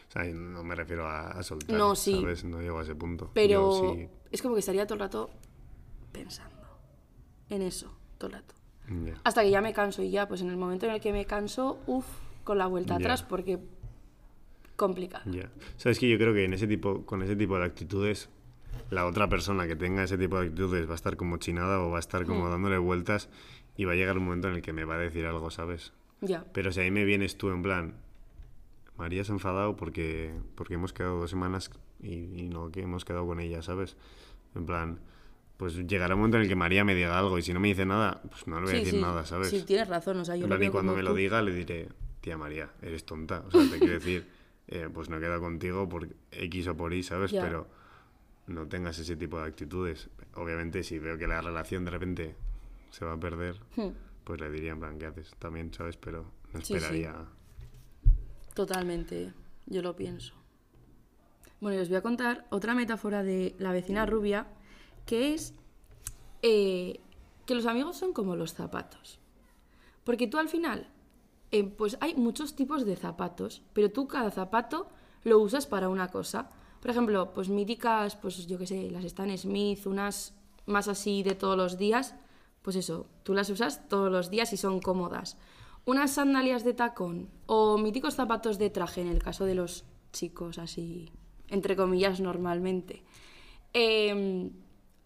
O 0.09 0.13
sea, 0.13 0.23
no 0.25 0.63
me 0.63 0.75
refiero 0.77 1.07
a, 1.09 1.31
a 1.33 1.43
soltar, 1.43 1.77
No, 1.77 1.97
sí. 1.97 2.15
¿sabes? 2.21 2.45
No 2.45 2.61
llego 2.63 2.79
a 2.79 2.83
ese 2.83 2.95
punto. 2.95 3.31
pero 3.35 3.95
sí, 3.97 4.09
es 4.31 4.41
como 4.41 4.55
que 4.55 4.61
estaría 4.61 4.87
todo 4.87 4.95
el 4.95 5.01
rato 5.01 5.31
pensando 6.13 6.55
en 7.51 7.63
eso, 7.63 7.93
todo 8.19 8.29
el 8.29 8.35
rato. 8.37 8.55
Hasta 9.25 9.43
que 9.43 9.51
ya 9.51 9.61
me 9.63 9.73
canso 9.73 10.03
y 10.03 10.11
ya, 10.11 10.29
pues 10.29 10.41
en 10.43 10.51
el 10.51 10.57
momento 10.57 10.87
en 10.87 10.93
el 10.93 11.01
que 11.01 11.11
me 11.13 11.25
canso, 11.25 11.81
uff, 11.87 12.07
con 12.45 12.59
la 12.59 12.67
vuelta 12.67 12.95
atrás 12.97 13.23
porque 13.25 13.59
complicado. 14.77 15.25
Ya. 15.33 15.51
Sabes 15.77 15.99
que 15.99 16.09
yo 16.09 16.19
creo 16.19 16.35
que 16.35 16.45
en 16.45 16.53
ese 16.55 16.67
tipo, 16.67 17.05
con 17.05 17.23
ese 17.23 17.35
tipo 17.35 17.57
de 17.59 17.65
actitudes, 17.65 18.29
la 18.91 19.07
otra 19.07 19.29
persona 19.29 19.67
que 19.67 19.77
tenga 19.77 20.05
ese 20.05 20.19
tipo 20.19 20.39
de 20.39 20.47
actitudes 20.49 20.87
va 20.89 20.93
a 20.93 20.97
estar 20.97 21.17
como 21.17 21.37
chinada 21.39 21.81
o 21.81 21.91
va 21.91 21.97
a 21.97 22.01
estar 22.01 22.23
Hmm. 22.23 22.27
como 22.27 22.49
dándole 22.51 22.79
vueltas 22.79 23.29
y 23.77 23.85
va 23.85 23.93
a 23.93 23.97
llegar 23.97 24.17
un 24.19 24.25
momento 24.25 24.49
en 24.49 24.55
el 24.55 24.63
que 24.63 24.73
me 24.73 24.85
va 24.85 24.95
a 24.95 24.99
decir 24.99 25.27
algo, 25.27 25.51
¿sabes? 25.51 25.93
Ya. 26.21 26.45
Pero 26.53 26.73
si 26.73 26.81
ahí 26.81 26.91
me 26.91 27.05
vienes 27.05 27.37
tú 27.37 27.51
en 27.51 27.63
plan, 27.63 27.95
María 28.97 29.25
se 29.25 29.33
ha 29.33 29.35
enfadado 29.35 29.77
porque, 29.77 30.33
porque 30.55 30.75
hemos 30.75 30.93
quedado 30.93 31.19
dos 31.21 31.31
semanas 31.31 31.71
y, 32.01 32.13
y 32.15 32.49
no 32.49 32.71
que 32.71 32.83
hemos 32.83 33.05
quedado 33.05 33.27
con 33.27 33.41
ella, 33.41 33.61
¿sabes? 33.63 33.97
En 34.55 34.67
plan, 34.67 35.01
pues 35.57 35.75
llegará 35.87 36.15
un 36.15 36.21
momento 36.21 36.37
en 36.37 36.45
el 36.45 36.49
que 36.49 36.55
María 36.57 36.85
me 36.85 36.95
diga 36.95 37.19
algo 37.19 37.37
y 37.39 37.43
si 37.43 37.53
no 37.53 37.61
me 37.61 37.69
dice 37.69 37.85
nada, 37.87 38.23
pues 38.31 38.47
no 38.47 38.57
le 38.61 38.67
voy 38.67 38.75
a 38.75 38.79
decir 38.79 38.95
sí, 38.95 39.01
nada, 39.01 39.25
¿sabes? 39.27 39.49
Sí, 39.51 39.63
tienes 39.67 39.89
razón, 39.89 40.19
o 40.19 40.25
sea, 40.25 40.37
yo 40.37 40.45
En 40.45 40.51
lo 40.51 40.57
plan, 40.57 40.69
y 40.69 40.71
cuando 40.73 40.95
me 40.95 41.03
lo 41.03 41.11
tú. 41.11 41.17
diga 41.17 41.43
le 41.43 41.53
diré, 41.53 41.89
tía 42.21 42.37
María, 42.39 42.71
eres 42.83 43.05
tonta. 43.05 43.43
O 43.47 43.51
sea, 43.51 43.69
te 43.69 43.79
quiero 43.79 43.95
decir, 43.95 44.27
eh, 44.69 44.89
pues 44.93 45.09
no 45.11 45.17
he 45.17 45.21
quedado 45.21 45.41
contigo 45.41 45.89
por 45.89 46.09
X 46.31 46.69
o 46.69 46.77
por 46.77 46.93
Y, 46.95 47.03
¿sabes? 47.03 47.33
Pero 47.33 47.67
no 48.47 48.67
tengas 48.69 48.99
ese 48.99 49.17
tipo 49.17 49.39
de 49.39 49.47
actitudes. 49.47 50.09
Obviamente, 50.35 50.83
si 50.83 50.99
veo 50.99 51.17
que 51.19 51.27
la 51.27 51.41
relación 51.41 51.85
de 51.85 51.91
repente 51.91 52.37
se 52.91 53.05
va 53.05 53.13
a 53.15 53.21
perder, 53.21 53.59
Hmm, 53.77 53.91
pues 54.25 54.41
le 54.41 54.51
diría 54.51 54.73
en 54.73 54.81
plan, 54.81 54.99
¿qué 54.99 55.07
haces? 55.07 55.35
También, 55.39 55.73
¿sabes? 55.73 55.97
Pero 55.97 56.25
no 56.53 56.61
Sí, 56.61 56.67
sí. 56.67 56.75
esperaría... 56.75 57.15
Totalmente, 58.55 59.33
yo 59.67 59.83
lo 59.83 59.97
pienso. 59.97 60.35
Bueno, 61.61 61.79
y 61.79 61.83
os 61.83 61.89
voy 61.89 61.97
a 61.97 62.03
contar 62.03 62.47
otra 62.51 62.75
metáfora 62.75 63.23
de 63.23 63.55
la 63.59 63.73
vecina 63.73 64.07
rubia, 64.07 64.47
que 65.07 65.35
es 65.35 65.55
eh, 66.43 67.01
que 67.47 67.55
los 67.55 67.67
amigos 67.67 67.97
son 67.97 68.13
como 68.13 68.37
los 68.37 68.55
zapatos. 68.55 69.19
Porque 70.05 70.27
tú 70.27 70.39
al 70.39 70.49
final, 70.49 70.89
eh, 71.51 71.65
pues 71.65 71.97
hay 72.01 72.15
muchos 72.15 72.55
tipos 72.55 72.85
de 72.85 72.97
zapatos, 72.97 73.63
pero 73.73 73.91
tú 73.91 74.07
cada 74.07 74.31
zapato 74.31 74.89
lo 75.25 75.39
usas 75.39 75.67
para 75.67 75.89
una 75.89 76.09
cosa. 76.09 76.51
Por 76.85 76.91
ejemplo, 76.91 77.33
pues 77.33 77.49
míticas, 77.49 78.15
pues 78.15 78.47
yo 78.47 78.59
qué 78.59 78.67
sé, 78.67 78.91
las 78.91 79.07
Stan 79.07 79.39
Smith, 79.39 79.87
unas 79.87 80.35
más 80.67 80.87
así 80.87 81.23
de 81.23 81.35
todos 81.35 81.57
los 81.57 81.79
días, 81.79 82.15
pues 82.61 82.77
eso, 82.77 83.07
tú 83.23 83.33
las 83.33 83.49
usas 83.49 83.89
todos 83.89 84.13
los 84.13 84.29
días 84.29 84.53
y 84.53 84.59
son 84.59 84.81
cómodas. 84.81 85.39
Unas 85.87 86.11
sandalias 86.11 86.63
de 86.63 86.75
tacón 86.75 87.31
o 87.47 87.79
míticos 87.79 88.17
zapatos 88.17 88.59
de 88.59 88.69
traje, 88.69 89.01
en 89.01 89.09
el 89.09 89.23
caso 89.23 89.47
de 89.47 89.55
los 89.55 89.87
chicos, 90.13 90.59
así, 90.59 91.11
entre 91.49 91.75
comillas, 91.75 92.21
normalmente. 92.21 93.03
Em, 93.73 94.51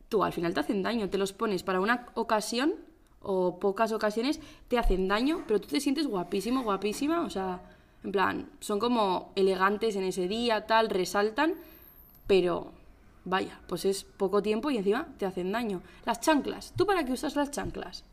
tú 0.08 0.24
al 0.24 0.32
final 0.32 0.54
te 0.54 0.58
hacen 0.58 0.82
daño, 0.82 1.10
te 1.10 1.16
los 1.16 1.32
pones 1.32 1.62
para 1.62 1.78
una 1.78 2.08
ocasión 2.14 2.74
o 3.20 3.60
pocas 3.60 3.92
ocasiones, 3.92 4.40
te 4.66 4.78
hacen 4.78 5.06
daño, 5.06 5.44
pero 5.46 5.60
tú 5.60 5.68
te 5.68 5.78
sientes 5.78 6.08
guapísimo, 6.08 6.64
guapísima, 6.64 7.20
o 7.20 7.30
sea, 7.30 7.62
en 8.04 8.12
plan, 8.12 8.50
son 8.60 8.78
como 8.78 9.32
elegantes 9.36 9.96
en 9.96 10.04
ese 10.04 10.28
día, 10.28 10.66
tal, 10.66 10.88
resaltan, 10.88 11.54
pero 12.26 12.72
vaya, 13.24 13.60
pues 13.66 13.84
es 13.84 14.04
poco 14.04 14.42
tiempo 14.42 14.70
y 14.70 14.78
encima 14.78 15.08
te 15.18 15.26
hacen 15.26 15.52
daño. 15.52 15.82
Las 16.04 16.20
chanclas, 16.20 16.72
¿tú 16.76 16.86
para 16.86 17.04
qué 17.04 17.12
usas 17.12 17.36
las 17.36 17.50
chanclas? 17.50 18.04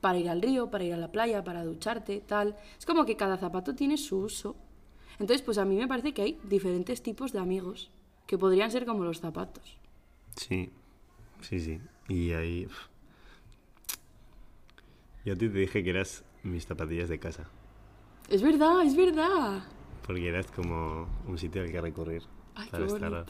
Para 0.00 0.18
ir 0.18 0.28
al 0.28 0.42
río, 0.42 0.70
para 0.70 0.84
ir 0.84 0.94
a 0.94 0.98
la 0.98 1.10
playa, 1.10 1.42
para 1.42 1.64
ducharte, 1.64 2.20
tal. 2.20 2.56
Es 2.78 2.86
como 2.86 3.04
que 3.04 3.16
cada 3.16 3.36
zapato 3.36 3.74
tiene 3.74 3.96
su 3.96 4.18
uso. 4.18 4.54
Entonces, 5.18 5.42
pues 5.42 5.58
a 5.58 5.64
mí 5.64 5.76
me 5.76 5.88
parece 5.88 6.14
que 6.14 6.22
hay 6.22 6.40
diferentes 6.44 7.02
tipos 7.02 7.32
de 7.32 7.40
amigos 7.40 7.90
que 8.26 8.38
podrían 8.38 8.70
ser 8.70 8.86
como 8.86 9.02
los 9.02 9.18
zapatos. 9.18 9.76
Sí, 10.36 10.70
Sí, 11.40 11.60
sí. 11.60 11.80
Y 12.08 12.32
ahí... 12.32 12.68
Yo 15.24 15.34
a 15.34 15.36
ti 15.36 15.48
te 15.48 15.58
dije 15.58 15.84
que 15.84 15.90
eras 15.90 16.24
mis 16.42 16.66
zapatillas 16.66 17.08
de 17.08 17.18
casa. 17.18 17.48
Es 18.28 18.42
verdad, 18.42 18.82
es 18.82 18.94
verdad. 18.96 19.62
Porque 20.06 20.28
eras 20.28 20.46
como 20.48 21.06
un 21.26 21.38
sitio 21.38 21.62
al 21.62 21.70
que 21.70 21.80
recurrir 21.80 22.22
Ay, 22.54 22.68
para 22.70 22.86
estar 22.86 23.26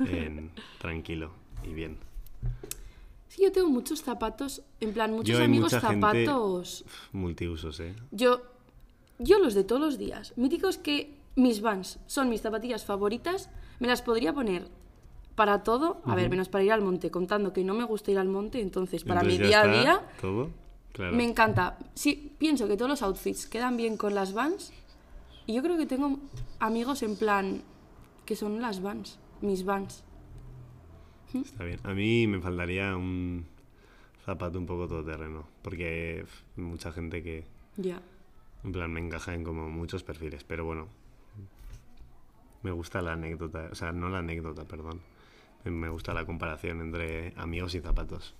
en- 0.00 0.50
tranquilo 0.78 1.30
y 1.64 1.72
bien. 1.74 1.98
Sí, 3.28 3.42
yo 3.42 3.52
tengo 3.52 3.68
muchos 3.68 4.02
zapatos, 4.02 4.62
en 4.80 4.92
plan, 4.92 5.12
muchos 5.12 5.36
Yo 5.38 5.44
amigos 5.44 5.72
zapatos. 5.72 6.84
Multiusos, 7.12 7.78
¿eh? 7.80 7.94
Yo, 8.10 8.40
yo 9.18 9.38
los 9.38 9.54
de 9.54 9.64
todos 9.64 9.80
los 9.80 9.98
días. 9.98 10.32
Míticos 10.36 10.78
que 10.78 11.14
mis 11.36 11.60
Vans 11.60 11.98
son 12.06 12.28
mis 12.30 12.40
zapatillas 12.40 12.84
favoritas. 12.84 13.50
Me 13.80 13.86
las 13.86 14.02
podría 14.02 14.32
poner 14.32 14.68
para 15.34 15.62
todo. 15.62 16.00
A 16.04 16.14
ver, 16.14 16.30
menos 16.30 16.48
para 16.48 16.64
ir 16.64 16.72
al 16.72 16.80
monte, 16.82 17.10
contando 17.10 17.52
que 17.52 17.62
no 17.64 17.74
me 17.74 17.84
gusta 17.84 18.10
ir 18.10 18.18
al 18.18 18.28
monte. 18.28 18.60
Entonces, 18.60 19.04
para 19.04 19.20
Entonces 19.20 19.40
mi 19.40 19.46
día 19.46 19.60
a 19.60 19.66
día, 19.66 20.08
Todo, 20.20 20.50
claro. 20.92 21.14
me 21.16 21.24
encanta. 21.24 21.78
Sí, 21.94 22.32
pienso 22.38 22.66
que 22.68 22.76
todos 22.76 22.90
los 22.90 23.02
outfits 23.02 23.46
quedan 23.46 23.76
bien 23.76 23.96
con 23.96 24.14
las 24.14 24.32
Vans. 24.32 24.72
Y 25.46 25.54
yo 25.54 25.62
creo 25.62 25.76
que 25.78 25.86
tengo 25.86 26.18
amigos 26.60 27.02
en 27.02 27.16
plan 27.16 27.62
que 28.26 28.36
son 28.36 28.60
las 28.60 28.82
Vans, 28.82 29.18
mis 29.40 29.64
Vans. 29.64 30.04
Está 31.34 31.64
bien. 31.64 31.80
A 31.84 31.92
mí 31.94 32.26
me 32.26 32.40
faltaría 32.40 32.96
un 32.96 33.46
zapato 34.24 34.58
un 34.58 34.66
poco 34.66 34.86
todoterreno. 34.88 35.46
Porque 35.62 36.24
mucha 36.56 36.92
gente 36.92 37.22
que, 37.22 37.44
Ya. 37.76 38.00
en 38.64 38.72
plan, 38.72 38.92
me 38.92 39.00
encaja 39.00 39.34
en 39.34 39.44
como 39.44 39.68
muchos 39.70 40.02
perfiles. 40.04 40.44
Pero 40.44 40.64
bueno, 40.66 40.88
me 42.62 42.70
gusta 42.70 43.00
la 43.02 43.12
anécdota. 43.14 43.68
O 43.70 43.74
sea, 43.74 43.92
no 43.92 44.08
la 44.08 44.18
anécdota, 44.18 44.64
perdón. 44.64 45.00
Me- 45.64 45.70
Me 45.70 45.88
gusta 45.88 46.14
la 46.14 46.24
comparación 46.24 46.80
entre 46.80 47.32
amigos 47.36 47.74
y 47.74 47.80
zapatos. 47.80 48.34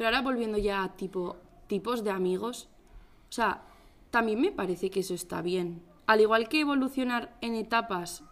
Pero 0.00 0.08
ahora 0.08 0.22
volviendo 0.22 0.56
ya 0.56 0.82
a 0.82 0.96
tipo 0.96 1.36
tipos 1.66 2.02
de 2.02 2.10
amigos, 2.10 2.70
o 3.28 3.32
sea, 3.32 3.64
también 4.10 4.40
me 4.40 4.50
parece 4.50 4.88
que 4.88 5.00
eso 5.00 5.12
está 5.12 5.42
bien. 5.42 5.82
Al 6.06 6.22
igual 6.22 6.48
que 6.48 6.60
evolucionar 6.60 7.36
en 7.42 7.54
etapas 7.54 8.24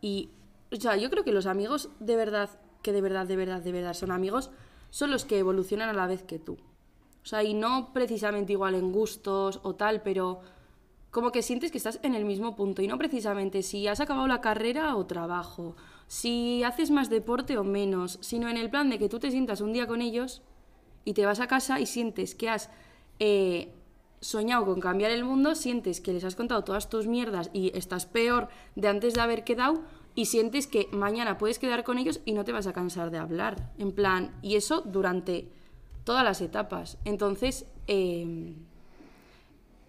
y 0.00 0.30
o 0.70 0.76
sea, 0.76 0.94
yo 0.96 1.10
creo 1.10 1.24
que 1.24 1.32
los 1.32 1.46
amigos 1.46 1.90
de 1.98 2.14
verdad, 2.14 2.50
que 2.82 2.92
de 2.92 3.00
verdad, 3.00 3.26
de 3.26 3.34
verdad, 3.34 3.60
de 3.60 3.72
verdad 3.72 3.94
son 3.94 4.12
amigos, 4.12 4.52
son 4.90 5.10
los 5.10 5.24
que 5.24 5.40
evolucionan 5.40 5.88
a 5.88 5.92
la 5.92 6.06
vez 6.06 6.22
que 6.22 6.38
tú. 6.38 6.52
O 6.52 7.26
sea, 7.26 7.42
y 7.42 7.52
no 7.52 7.92
precisamente 7.92 8.52
igual 8.52 8.76
en 8.76 8.92
gustos 8.92 9.58
o 9.64 9.74
tal, 9.74 10.02
pero 10.02 10.40
como 11.10 11.32
que 11.32 11.42
sientes 11.42 11.72
que 11.72 11.78
estás 11.78 11.98
en 12.04 12.14
el 12.14 12.24
mismo 12.24 12.54
punto 12.54 12.80
y 12.80 12.86
no 12.86 12.96
precisamente 12.96 13.64
si 13.64 13.88
has 13.88 13.98
acabado 13.98 14.28
la 14.28 14.40
carrera 14.40 14.94
o 14.94 15.04
trabajo, 15.04 15.74
si 16.06 16.62
haces 16.62 16.92
más 16.92 17.10
deporte 17.10 17.58
o 17.58 17.64
menos, 17.64 18.18
sino 18.22 18.48
en 18.48 18.56
el 18.56 18.70
plan 18.70 18.88
de 18.88 19.00
que 19.00 19.08
tú 19.08 19.18
te 19.18 19.32
sientas 19.32 19.60
un 19.60 19.72
día 19.72 19.88
con 19.88 20.00
ellos 20.00 20.42
y 21.10 21.12
te 21.12 21.26
vas 21.26 21.40
a 21.40 21.48
casa 21.48 21.80
y 21.80 21.86
sientes 21.86 22.36
que 22.36 22.48
has 22.48 22.70
eh, 23.18 23.72
soñado 24.20 24.64
con 24.64 24.78
cambiar 24.80 25.10
el 25.10 25.24
mundo, 25.24 25.56
sientes 25.56 26.00
que 26.00 26.12
les 26.12 26.22
has 26.22 26.36
contado 26.36 26.62
todas 26.62 26.88
tus 26.88 27.08
mierdas 27.08 27.50
y 27.52 27.76
estás 27.76 28.06
peor 28.06 28.46
de 28.76 28.86
antes 28.86 29.14
de 29.14 29.20
haber 29.20 29.42
quedado 29.42 29.82
y 30.14 30.26
sientes 30.26 30.68
que 30.68 30.86
mañana 30.92 31.36
puedes 31.36 31.58
quedar 31.58 31.82
con 31.82 31.98
ellos 31.98 32.20
y 32.24 32.32
no 32.32 32.44
te 32.44 32.52
vas 32.52 32.68
a 32.68 32.72
cansar 32.72 33.10
de 33.10 33.18
hablar. 33.18 33.72
En 33.78 33.90
plan, 33.90 34.30
y 34.40 34.54
eso 34.54 34.82
durante 34.82 35.48
todas 36.04 36.22
las 36.22 36.40
etapas. 36.40 36.96
Entonces, 37.04 37.66
eh, 37.88 38.54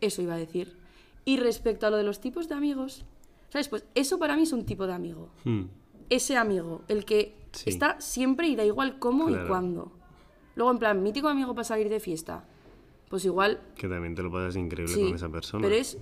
eso 0.01 0.23
iba 0.23 0.33
a 0.33 0.37
decir. 0.37 0.75
Y 1.23 1.37
respecto 1.37 1.85
a 1.85 1.91
lo 1.91 1.97
de 1.97 2.03
los 2.03 2.19
tipos 2.19 2.49
de 2.49 2.55
amigos, 2.55 3.05
¿sabes? 3.49 3.67
Pues 3.69 3.85
eso 3.93 4.17
para 4.17 4.35
mí 4.35 4.41
es 4.43 4.53
un 4.53 4.65
tipo 4.65 4.87
de 4.87 4.93
amigo. 4.93 5.29
Hmm. 5.43 5.65
Ese 6.09 6.35
amigo, 6.35 6.81
el 6.87 7.05
que 7.05 7.35
Sí. 7.51 7.69
está 7.69 8.01
siempre 8.01 8.47
y 8.47 8.55
da 8.55 8.65
igual 8.65 8.97
cómo 8.97 9.29
y 9.29 9.35
cuándo. 9.47 9.91
Luego, 10.55 10.71
en 10.71 10.79
plan, 10.79 11.01
mítico 11.03 11.27
amigo 11.27 11.53
para 11.55 11.63
salir 11.65 11.89
de 11.89 11.99
fiesta. 11.99 12.43
Pues 13.09 13.25
igual, 13.25 13.59
Que 13.75 13.87
también 13.87 14.15
te 14.15 14.23
lo 14.23 14.31
pasas 14.31 14.55
increíble 14.55 14.93
sí. 14.93 15.03
con 15.05 15.15
esa 15.15 15.29
persona. 15.29 15.63
Pero 15.63 15.75
es 15.75 15.97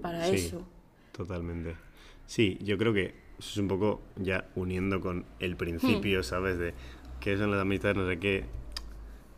para 0.00 0.24
Sí, 0.26 0.36
eso. 0.36 0.62
Totalmente. 1.12 1.76
Sí, 2.26 2.58
yo 2.62 2.78
creo 2.78 2.92
que 2.94 3.14
eso 3.38 3.50
es 3.50 3.56
un 3.58 3.68
poco 3.68 4.00
ya 4.16 4.48
uniendo 4.54 5.00
con 5.00 5.26
el 5.40 5.56
principio, 5.56 6.20
Hmm. 6.20 6.24
¿sabes? 6.24 6.58
De 6.58 6.72
qué 7.20 7.36
son 7.36 7.50
las 7.50 7.60
amistades, 7.60 7.96
no 7.96 8.06
sé 8.08 8.18
qué. 8.18 8.44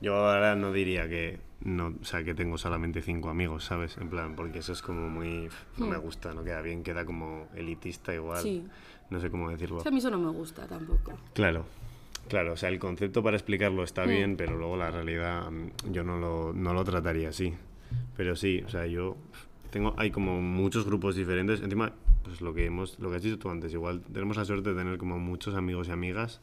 Yo 0.00 0.14
ahora 0.14 0.54
no 0.54 0.72
diría 0.72 1.08
que 1.08 1.40
no, 1.62 1.94
o 2.00 2.04
sea, 2.04 2.22
que 2.22 2.34
tengo 2.34 2.58
solamente 2.58 3.02
cinco 3.02 3.28
amigos, 3.30 3.64
¿sabes? 3.64 3.96
En 3.96 4.08
plan, 4.08 4.36
porque 4.36 4.58
eso 4.60 4.72
es 4.72 4.82
como 4.82 5.08
muy 5.08 5.48
no 5.78 5.86
me 5.86 5.96
gusta, 5.96 6.32
no 6.34 6.44
queda 6.44 6.60
bien, 6.62 6.82
queda 6.84 7.04
como 7.04 7.48
elitista 7.56 8.14
igual. 8.14 8.38
Hmm. 8.40 8.42
Sí. 8.42 8.64
No 9.10 9.20
sé 9.20 9.30
cómo 9.30 9.50
decirlo. 9.50 9.78
Es 9.78 9.82
que 9.82 9.88
a 9.88 9.92
mí 9.92 9.98
eso 9.98 10.10
no 10.10 10.18
me 10.18 10.30
gusta 10.30 10.66
tampoco. 10.66 11.12
Claro, 11.32 11.64
claro, 12.28 12.52
o 12.54 12.56
sea, 12.56 12.68
el 12.68 12.78
concepto 12.78 13.22
para 13.22 13.36
explicarlo 13.36 13.82
está 13.84 14.04
Hmm. 14.04 14.08
bien, 14.08 14.36
pero 14.36 14.56
luego 14.56 14.76
la 14.76 14.90
realidad 14.90 15.50
mm, 15.50 15.92
yo 15.92 16.04
no 16.04 16.18
lo, 16.18 16.52
no 16.52 16.74
lo 16.74 16.84
trataría 16.84 17.28
así. 17.30 17.54
Pero 18.16 18.34
sí, 18.36 18.62
o 18.66 18.68
sea, 18.68 18.86
yo 18.86 19.16
tengo, 19.70 19.94
hay 19.96 20.10
como 20.10 20.40
muchos 20.40 20.84
grupos 20.84 21.16
diferentes. 21.16 21.60
Encima, 21.60 21.92
pues 22.24 22.40
lo 22.40 22.52
que 22.54 22.64
hemos, 22.66 22.98
lo 22.98 23.10
que 23.10 23.16
has 23.16 23.22
dicho 23.22 23.38
tú 23.38 23.50
antes, 23.50 23.72
igual 23.72 24.00
tenemos 24.12 24.36
la 24.36 24.44
suerte 24.44 24.70
de 24.70 24.76
tener 24.76 24.98
como 24.98 25.18
muchos 25.18 25.54
amigos 25.54 25.88
y 25.88 25.92
amigas 25.92 26.40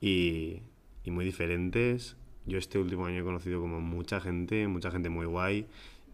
y, 0.00 0.60
y 1.04 1.10
muy 1.10 1.24
diferentes. 1.24 2.16
Yo 2.46 2.58
este 2.58 2.78
último 2.78 3.06
año 3.06 3.20
he 3.20 3.24
conocido 3.24 3.60
como 3.60 3.80
mucha 3.80 4.20
gente, 4.20 4.66
mucha 4.68 4.90
gente 4.90 5.08
muy 5.10 5.26
guay 5.26 5.66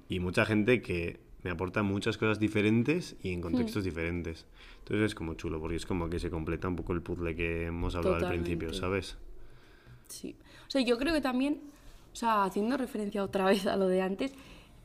y 0.08 0.20
mucha 0.20 0.44
gente 0.44 0.82
que 0.82 1.20
me 1.42 1.50
aporta 1.50 1.82
muchas 1.82 2.16
cosas 2.16 2.40
diferentes 2.40 3.16
y 3.22 3.32
en 3.32 3.40
contextos 3.40 3.84
diferentes. 3.84 4.46
Entonces 4.84 5.06
es 5.06 5.14
como 5.14 5.32
chulo, 5.32 5.60
porque 5.60 5.76
es 5.76 5.86
como 5.86 6.10
que 6.10 6.18
se 6.18 6.30
completa 6.30 6.68
un 6.68 6.76
poco 6.76 6.92
el 6.92 7.00
puzzle 7.00 7.34
que 7.34 7.66
hemos 7.66 7.94
hablado 7.94 8.16
al 8.16 8.28
principio. 8.28 8.74
¿sabes? 8.74 9.16
Sí. 10.08 10.36
O 10.66 10.70
sea, 10.70 10.82
yo 10.82 10.98
creo 10.98 11.14
que 11.14 11.22
también, 11.22 11.62
o 12.12 12.16
sea, 12.16 12.44
haciendo 12.44 12.76
referencia 12.76 13.24
otra 13.24 13.46
vez 13.46 13.66
a 13.66 13.76
lo 13.76 13.88
de 13.88 14.02
antes, 14.02 14.34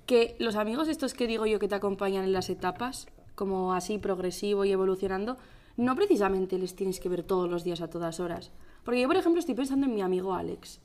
que 0.05 0.37
los 0.39 0.55
amigos 0.55 0.87
estos 0.87 1.13
que 1.13 1.27
digo 1.27 1.45
yo 1.45 1.59
que 1.59 1.67
te 1.67 1.75
acompañan 1.75 2.23
en 2.23 2.31
las 2.31 2.49
etapas, 2.49 3.07
como 3.35 3.73
así 3.73 3.97
progresivo 3.97 4.63
y 4.63 4.71
evolucionando, 4.71 5.37
no 5.75 5.95
precisamente 5.97 6.57
les 6.57 6.75
tienes 6.77 7.01
que 7.01 7.09
ver 7.09 7.23
todos 7.23 7.49
los 7.49 7.65
días 7.65 7.81
a 7.81 7.89
todas 7.89 8.21
horas. 8.21 8.51
Porque 8.85 9.01
yo, 9.01 9.07
por 9.07 9.17
ejemplo, 9.17 9.39
estoy 9.41 9.55
pensando 9.55 9.85
en 9.85 9.95
mi 9.95 10.01
amigo 10.01 10.33
Alex, 10.33 10.79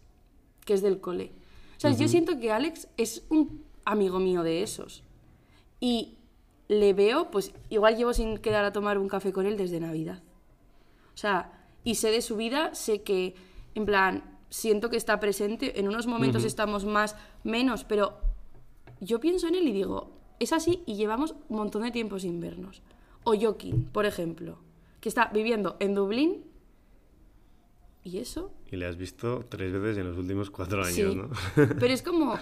que 0.65 0.75
es 0.75 0.83
del 0.83 1.01
cole. 1.01 1.31
O 1.77 1.81
sea, 1.81 1.93
yo 1.93 2.09
siento 2.09 2.41
que 2.41 2.51
Alex 2.51 2.89
es 2.97 3.25
un 3.29 3.65
amigo 3.85 4.19
mío 4.19 4.43
de 4.43 4.63
esos. 4.65 5.05
Y 5.79 6.19
le 6.69 6.93
veo, 6.93 7.31
pues 7.31 7.53
igual 7.69 7.97
llevo 7.97 8.13
sin 8.13 8.39
quedar 8.39 8.65
a 8.65 8.73
tomar 8.73 8.99
un 8.99 9.09
café 9.09 9.33
con 9.33 9.47
él 9.47 9.57
desde 9.57 9.81
Navidad. 9.81 10.23
O 11.15 11.17
sea, 11.17 11.67
y 11.85 11.97
sé 11.97 12.11
de 12.11 12.23
su 12.23 12.37
vida, 12.37 12.75
sé 12.75 13.03
que, 13.03 13.35
en 13.75 13.85
plan, 13.85 14.39
siento 14.51 14.89
que 14.89 14.97
está 14.97 15.21
presente, 15.21 15.79
en 15.79 15.89
unos 15.89 16.07
momentos 16.07 16.45
estamos 16.45 16.85
más, 16.85 17.17
menos, 17.43 17.85
pero 17.85 18.19
yo 19.01 19.21
pienso 19.21 19.49
en 19.49 19.57
él 19.57 19.69
y 19.69 19.73
digo, 19.73 20.11
es 20.41 20.53
así 20.53 20.83
y 20.87 20.95
llevamos 20.95 21.35
un 21.49 21.57
montón 21.57 21.83
de 21.83 21.91
tiempo 21.91 22.19
sin 22.19 22.41
vernos. 22.41 22.83
O 23.25 23.35
Joaquín, 23.39 23.89
por 23.93 24.07
ejemplo, 24.07 24.59
que 25.01 25.09
está 25.09 25.27
viviendo 25.33 25.77
en 25.81 25.95
Dublín. 25.95 26.45
¿Y 28.03 28.19
eso? 28.19 28.51
Y 28.71 28.77
le 28.77 28.87
has 28.87 28.97
visto 28.97 29.45
tres 29.49 29.73
veces 29.73 29.99
en 29.99 30.09
los 30.09 30.19
últimos 30.19 30.51
cuatro 30.51 30.83
años, 30.83 30.95
Sí. 30.95 31.15
¿no? 31.15 31.31
Pero 31.55 31.87
es 31.93 32.03
como, 32.09 32.37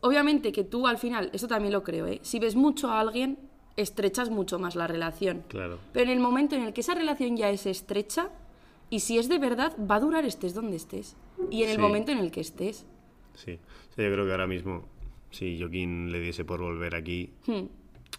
obviamente 0.00 0.50
que 0.52 0.64
tú 0.64 0.86
al 0.86 0.98
final, 0.98 1.30
eso 1.32 1.46
también 1.46 1.72
lo 1.72 1.82
creo, 1.84 2.06
¿eh? 2.06 2.20
Si 2.22 2.38
ves 2.40 2.56
mucho 2.56 2.88
a 2.88 2.98
alguien, 3.00 3.38
estrechas 3.76 4.30
mucho 4.30 4.58
más 4.58 4.76
la 4.76 4.86
relación. 4.86 5.42
claro. 5.48 5.78
Pero 5.92 6.06
en 6.06 6.16
el 6.16 6.20
momento 6.20 6.54
en 6.56 6.62
el 6.62 6.72
que 6.72 6.80
esa 6.82 6.94
relación 6.94 7.36
ya 7.36 7.50
es 7.50 7.66
estrecha, 7.66 8.30
y 8.90 9.00
si 9.00 9.18
es 9.18 9.28
de 9.28 9.38
verdad, 9.38 9.74
va 9.90 9.96
a 9.96 10.00
durar 10.00 10.24
estés 10.24 10.54
donde 10.54 10.76
estés. 10.76 11.16
Y 11.50 11.62
en 11.64 11.70
el 11.70 11.76
Sí. 11.76 11.82
momento 11.82 12.12
en 12.12 12.18
el 12.18 12.30
que 12.30 12.40
estés. 12.40 12.86
Sí. 13.34 13.58
O 13.90 13.94
sea, 13.94 14.06
yo 14.08 14.12
creo 14.12 14.24
que 14.24 14.30
ahora 14.30 14.46
mismo, 14.46 14.84
si 15.30 15.58
Joaquín 15.58 16.12
le 16.12 16.20
diese 16.20 16.44
por 16.44 16.60
volver 16.60 16.94
aquí, 16.94 17.32
Hmm. 17.46 17.64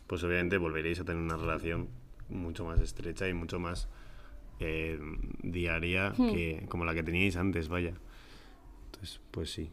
pues 0.08 0.24
obviamente 0.24 0.58
volveréis 0.58 1.00
a 1.00 1.06
tener 1.06 1.22
una 1.22 1.38
relación 1.38 1.88
mucho 2.30 2.66
más 2.66 2.80
estrecha 2.82 3.28
y 3.30 3.34
mucho 3.34 3.60
más 3.60 3.88
eh, 4.60 4.98
diaria 5.44 6.14
que 6.18 6.66
como 6.70 6.86
la 6.86 6.94
que 6.94 7.04
teníais 7.04 7.36
antes, 7.38 7.68
vaya. 7.70 7.94
Entonces, 8.86 9.20
pues 9.32 9.52
sí. 9.52 9.70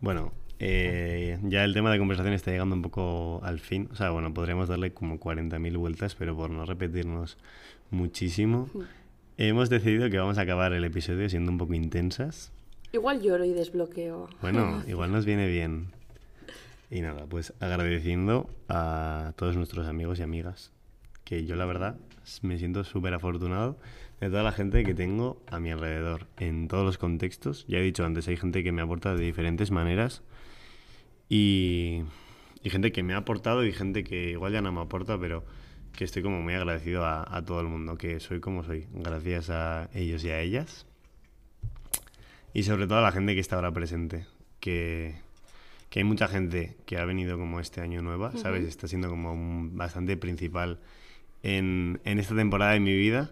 Bueno, 0.00 0.32
eh, 0.60 1.38
ya 1.42 1.64
el 1.64 1.72
tema 1.72 1.92
de 1.92 1.98
conversación 1.98 2.34
está 2.34 2.50
llegando 2.50 2.74
un 2.74 2.82
poco 2.82 3.40
al 3.44 3.60
fin. 3.60 3.88
O 3.92 3.94
sea, 3.94 4.10
bueno, 4.10 4.34
podríamos 4.34 4.68
darle 4.68 4.92
como 4.92 5.20
40.000 5.20 5.76
vueltas, 5.78 6.14
pero 6.14 6.36
por 6.36 6.50
no 6.50 6.64
repetirnos 6.64 7.38
muchísimo, 7.90 8.68
hemos 9.36 9.70
decidido 9.70 10.10
que 10.10 10.18
vamos 10.18 10.38
a 10.38 10.42
acabar 10.42 10.72
el 10.72 10.84
episodio 10.84 11.28
siendo 11.28 11.52
un 11.52 11.58
poco 11.58 11.74
intensas. 11.74 12.52
Igual 12.92 13.22
lloro 13.22 13.44
y 13.44 13.52
desbloqueo. 13.52 14.28
Bueno, 14.40 14.82
igual 14.88 15.12
nos 15.12 15.24
viene 15.24 15.48
bien. 15.48 15.88
Y 16.90 17.02
nada, 17.02 17.26
pues 17.26 17.52
agradeciendo 17.60 18.48
a 18.68 19.32
todos 19.36 19.56
nuestros 19.56 19.86
amigos 19.86 20.18
y 20.18 20.22
amigas, 20.22 20.72
que 21.24 21.44
yo 21.44 21.54
la 21.54 21.66
verdad 21.66 21.96
me 22.42 22.58
siento 22.58 22.82
súper 22.84 23.14
afortunado 23.14 23.78
de 24.20 24.30
toda 24.30 24.42
la 24.42 24.52
gente 24.52 24.84
que 24.84 24.94
tengo 24.94 25.40
a 25.46 25.60
mi 25.60 25.70
alrededor, 25.70 26.26
en 26.38 26.66
todos 26.66 26.84
los 26.84 26.98
contextos. 26.98 27.66
Ya 27.68 27.78
he 27.78 27.82
dicho 27.82 28.04
antes, 28.04 28.26
hay 28.28 28.36
gente 28.36 28.64
que 28.64 28.72
me 28.72 28.82
aporta 28.82 29.14
de 29.14 29.22
diferentes 29.22 29.70
maneras 29.70 30.22
y, 31.28 32.02
y 32.62 32.70
gente 32.70 32.92
que 32.92 33.02
me 33.02 33.14
ha 33.14 33.18
aportado 33.18 33.64
y 33.64 33.72
gente 33.72 34.04
que 34.04 34.30
igual 34.30 34.52
ya 34.52 34.62
no 34.62 34.72
me 34.72 34.80
aporta, 34.80 35.18
pero 35.18 35.44
que 35.92 36.04
estoy 36.04 36.22
como 36.22 36.40
muy 36.40 36.54
agradecido 36.54 37.04
a, 37.04 37.24
a 37.36 37.44
todo 37.44 37.60
el 37.60 37.66
mundo, 37.66 37.96
que 37.98 38.20
soy 38.20 38.40
como 38.40 38.62
soy, 38.64 38.86
gracias 38.92 39.50
a 39.50 39.90
ellos 39.94 40.22
y 40.24 40.30
a 40.30 40.40
ellas. 40.40 40.86
Y 42.54 42.62
sobre 42.62 42.86
todo 42.86 42.98
a 42.98 43.02
la 43.02 43.12
gente 43.12 43.34
que 43.34 43.40
está 43.40 43.56
ahora 43.56 43.72
presente. 43.72 44.26
Que, 44.60 45.14
que 45.90 46.00
hay 46.00 46.04
mucha 46.04 46.26
gente 46.28 46.76
que 46.86 46.98
ha 46.98 47.04
venido 47.04 47.38
como 47.38 47.60
este 47.60 47.80
año 47.80 48.02
nueva, 48.02 48.32
¿sabes? 48.38 48.64
Está 48.68 48.88
siendo 48.88 49.08
como 49.08 49.32
un- 49.32 49.76
bastante 49.76 50.16
principal 50.16 50.80
en, 51.42 52.00
en 52.04 52.18
esta 52.18 52.34
temporada 52.34 52.72
de 52.72 52.80
mi 52.80 52.96
vida. 52.96 53.30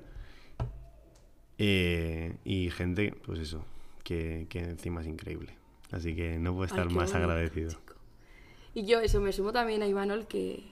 Eh, 1.59 2.37
y 2.45 2.71
gente, 2.71 3.15
pues 3.25 3.39
eso, 3.41 3.65
que, 4.05 4.47
que 4.49 4.61
encima 4.61 5.01
es 5.01 5.07
increíble. 5.07 5.55
Así 5.91 6.15
que 6.15 6.39
no 6.39 6.53
puedo 6.53 6.65
estar 6.67 6.87
más 6.99 7.11
agradecido. 7.15 7.71
Y 8.77 8.85
yo 8.85 9.01
eso 9.01 9.23
me 9.23 9.33
sumo 9.33 9.53
también 9.53 9.83
a 9.83 9.87
Ivanol 9.87 10.27
que 10.27 10.63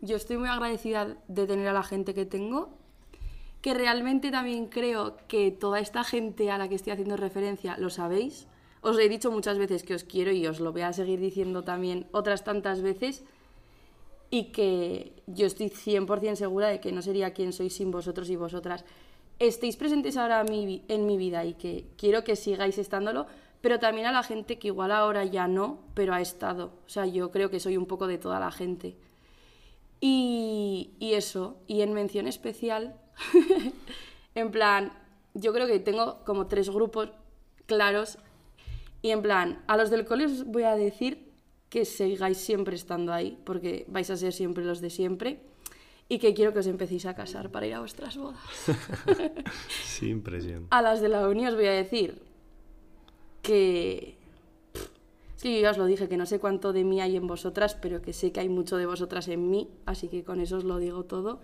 yo 0.00 0.14
estoy 0.14 0.36
muy 0.36 0.48
agradecida 0.48 1.16
de 1.26 1.44
tener 1.44 1.66
a 1.66 1.72
la 1.72 1.82
gente 1.82 2.14
que 2.14 2.24
tengo, 2.24 2.68
que 3.62 3.74
realmente 3.74 4.30
también 4.30 4.66
creo 4.66 5.16
que 5.26 5.50
toda 5.50 5.80
esta 5.80 6.04
gente 6.04 6.52
a 6.52 6.58
la 6.58 6.68
que 6.68 6.76
estoy 6.76 6.92
haciendo 6.92 7.16
referencia 7.16 7.76
lo 7.76 7.90
sabéis. 7.90 8.46
Os 8.80 8.96
he 8.96 9.08
dicho 9.08 9.32
muchas 9.32 9.58
veces 9.58 9.82
que 9.82 9.96
os 9.96 10.04
quiero 10.04 10.30
y 10.30 10.46
os 10.46 10.60
lo 10.60 10.70
voy 10.70 10.82
a 10.82 10.92
seguir 10.92 11.18
diciendo 11.18 11.64
también 11.64 12.06
otras 12.12 12.44
tantas 12.44 12.80
veces 12.80 13.24
y 14.30 14.52
que 14.52 15.14
yo 15.26 15.44
estoy 15.44 15.70
100% 15.70 16.36
segura 16.36 16.68
de 16.68 16.78
que 16.78 16.92
no 16.92 17.02
sería 17.02 17.32
quien 17.32 17.52
soy 17.52 17.70
sin 17.70 17.90
vosotros 17.90 18.30
y 18.30 18.36
vosotras. 18.36 18.84
Estéis 19.40 19.74
presentes 19.74 20.16
ahora 20.16 20.46
en 20.46 21.06
mi 21.06 21.16
vida 21.16 21.44
y 21.44 21.54
que 21.54 21.86
quiero 21.96 22.22
que 22.22 22.36
sigáis 22.36 22.78
estándolo, 22.78 23.26
pero 23.60 23.78
también 23.78 24.06
a 24.06 24.12
la 24.12 24.22
gente 24.22 24.58
que 24.58 24.68
igual 24.68 24.92
ahora 24.92 25.24
ya 25.24 25.48
no, 25.48 25.80
pero 25.94 26.14
ha 26.14 26.20
estado. 26.20 26.72
O 26.86 26.88
sea, 26.88 27.06
yo 27.06 27.30
creo 27.30 27.50
que 27.50 27.60
soy 27.60 27.76
un 27.76 27.86
poco 27.86 28.06
de 28.06 28.18
toda 28.18 28.40
la 28.40 28.50
gente. 28.50 28.96
Y, 30.00 30.90
y 31.00 31.14
eso, 31.14 31.56
y 31.66 31.80
en 31.80 31.92
mención 31.92 32.28
especial, 32.28 32.96
en 34.34 34.50
plan, 34.50 34.92
yo 35.34 35.52
creo 35.52 35.66
que 35.66 35.80
tengo 35.80 36.24
como 36.24 36.46
tres 36.46 36.70
grupos 36.70 37.10
claros 37.66 38.18
y 39.02 39.10
en 39.10 39.22
plan, 39.22 39.62
a 39.66 39.76
los 39.76 39.90
del 39.90 40.04
cole 40.04 40.26
os 40.26 40.44
voy 40.44 40.64
a 40.64 40.74
decir 40.74 41.32
que 41.68 41.84
sigáis 41.84 42.38
siempre 42.38 42.74
estando 42.74 43.12
ahí, 43.12 43.38
porque 43.44 43.84
vais 43.88 44.10
a 44.10 44.16
ser 44.16 44.32
siempre 44.32 44.64
los 44.64 44.80
de 44.80 44.90
siempre. 44.90 45.40
Y 46.08 46.18
que 46.18 46.32
quiero 46.32 46.54
que 46.54 46.60
os 46.60 46.66
empecéis 46.66 47.04
a 47.04 47.14
casar 47.14 47.50
para 47.50 47.66
ir 47.66 47.74
a 47.74 47.80
vuestras 47.80 48.16
bodas. 48.16 48.40
Sin 49.84 50.22
presión. 50.22 50.66
A 50.70 50.80
las 50.80 51.02
de 51.02 51.10
la 51.10 51.28
uni 51.28 51.46
os 51.46 51.54
voy 51.54 51.66
a 51.66 51.72
decir 51.72 52.22
que... 53.42 54.16
Es 55.36 55.44
yo 55.44 55.50
ya 55.50 55.70
os 55.70 55.78
lo 55.78 55.86
dije, 55.86 56.08
que 56.08 56.16
no 56.16 56.26
sé 56.26 56.40
cuánto 56.40 56.72
de 56.72 56.82
mí 56.82 57.00
hay 57.00 57.16
en 57.16 57.28
vosotras, 57.28 57.76
pero 57.76 58.02
que 58.02 58.12
sé 58.12 58.32
que 58.32 58.40
hay 58.40 58.48
mucho 58.48 58.76
de 58.76 58.86
vosotras 58.86 59.28
en 59.28 59.50
mí, 59.50 59.68
así 59.86 60.08
que 60.08 60.24
con 60.24 60.40
eso 60.40 60.56
os 60.56 60.64
lo 60.64 60.78
digo 60.78 61.04
todo. 61.04 61.40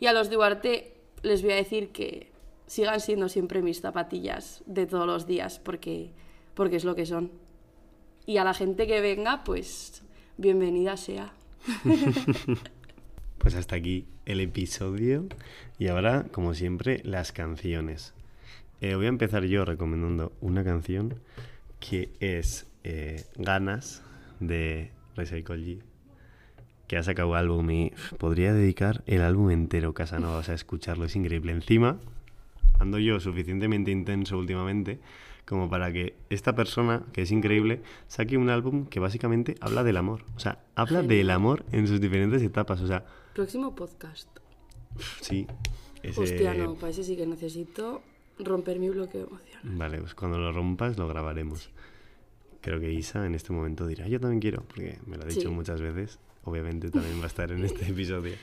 Y 0.00 0.06
a 0.06 0.14
los 0.14 0.30
Duarte 0.30 0.94
les 1.22 1.42
voy 1.42 1.52
a 1.52 1.56
decir 1.56 1.90
que 1.90 2.30
sigan 2.66 3.00
siendo 3.00 3.28
siempre 3.28 3.60
mis 3.60 3.82
zapatillas 3.82 4.62
de 4.66 4.86
todos 4.86 5.06
los 5.06 5.26
días, 5.26 5.58
porque, 5.58 6.12
porque 6.54 6.76
es 6.76 6.84
lo 6.84 6.94
que 6.94 7.04
son. 7.04 7.30
Y 8.24 8.38
a 8.38 8.44
la 8.44 8.54
gente 8.54 8.86
que 8.86 9.02
venga, 9.02 9.44
pues 9.44 10.02
bienvenida 10.38 10.96
sea. 10.96 11.32
Pues 13.38 13.54
hasta 13.54 13.76
aquí 13.76 14.06
el 14.24 14.40
episodio. 14.40 15.26
Y 15.78 15.86
ahora, 15.86 16.26
como 16.32 16.52
siempre, 16.54 17.00
las 17.04 17.30
canciones. 17.30 18.12
Eh, 18.80 18.94
voy 18.94 19.06
a 19.06 19.08
empezar 19.08 19.44
yo 19.44 19.64
recomendando 19.64 20.32
una 20.40 20.64
canción 20.64 21.14
que 21.80 22.10
es 22.20 22.66
eh, 22.84 23.24
Ganas 23.36 24.02
de 24.40 24.90
Recycle 25.14 25.56
G, 25.56 25.78
que 26.86 26.96
ha 26.96 27.02
sacado 27.02 27.34
álbum 27.34 27.70
y 27.70 27.92
podría 28.18 28.52
dedicar 28.52 29.02
el 29.06 29.22
álbum 29.22 29.50
entero, 29.50 29.94
Casanova, 29.94 30.42
sea, 30.42 30.54
escucharlo, 30.54 31.04
es 31.06 31.16
increíble. 31.16 31.52
Encima, 31.52 31.98
ando 32.78 32.98
yo 32.98 33.18
suficientemente 33.18 33.90
intenso 33.90 34.38
últimamente 34.38 35.00
como 35.46 35.70
para 35.70 35.92
que 35.92 36.14
esta 36.28 36.54
persona, 36.56 37.04
que 37.12 37.22
es 37.22 37.30
increíble, 37.30 37.80
saque 38.08 38.36
un 38.36 38.50
álbum 38.50 38.86
que 38.86 38.98
básicamente 39.00 39.54
habla 39.60 39.84
del 39.84 39.96
amor. 39.96 40.24
O 40.36 40.40
sea, 40.40 40.58
habla 40.74 41.00
Genial. 41.02 41.08
del 41.18 41.30
amor 41.30 41.64
en 41.72 41.86
sus 41.86 42.00
diferentes 42.00 42.42
etapas. 42.42 42.80
O 42.80 42.86
sea, 42.88 43.04
Próximo 43.34 43.74
podcast. 43.74 44.28
sí. 45.20 45.46
ese- 46.02 46.20
Hostia, 46.20 46.52
no, 46.54 46.74
para 46.74 46.90
ese 46.90 47.04
sí 47.04 47.16
que 47.16 47.26
necesito 47.26 48.02
romper 48.38 48.78
mi 48.78 48.88
bloqueo 48.90 49.26
emocional. 49.26 49.62
Vale, 49.64 49.98
pues 49.98 50.14
cuando 50.14 50.38
lo 50.38 50.52
rompas 50.52 50.98
lo 50.98 51.08
grabaremos. 51.08 51.70
Creo 52.60 52.80
que 52.80 52.92
Isa 52.92 53.24
en 53.26 53.34
este 53.34 53.52
momento 53.52 53.86
dirá, 53.86 54.08
yo 54.08 54.18
también 54.20 54.40
quiero, 54.40 54.62
porque 54.64 54.98
me 55.06 55.16
lo 55.16 55.22
ha 55.22 55.26
dicho 55.26 55.42
Sí. 55.42 55.48
muchas 55.48 55.80
veces. 55.80 56.18
Obviamente 56.44 56.90
también 56.90 57.18
va 57.20 57.24
a 57.24 57.28
estar 57.28 57.50
en 57.52 57.64
este 57.64 57.84
episodio. 57.90 58.34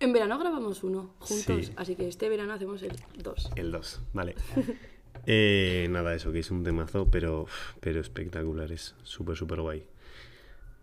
En 0.00 0.12
verano 0.12 0.38
grabamos 0.38 0.82
uno 0.84 1.14
juntos, 1.18 1.66
Sí. 1.66 1.72
así 1.76 1.94
que 1.96 2.08
este 2.08 2.28
verano 2.28 2.52
hacemos 2.52 2.82
el 2.82 2.96
2. 3.22 3.50
El 3.56 3.70
2, 3.72 4.02
vale. 4.12 4.34
Eh, 5.26 5.86
nada, 5.90 6.12
eso, 6.14 6.32
que 6.32 6.40
es 6.40 6.50
un 6.50 6.64
temazo, 6.64 7.08
pero, 7.10 7.46
pero 7.80 8.00
espectacular, 8.00 8.70
es 8.72 8.94
súper, 9.04 9.36
súper 9.36 9.60
guay. 9.60 9.86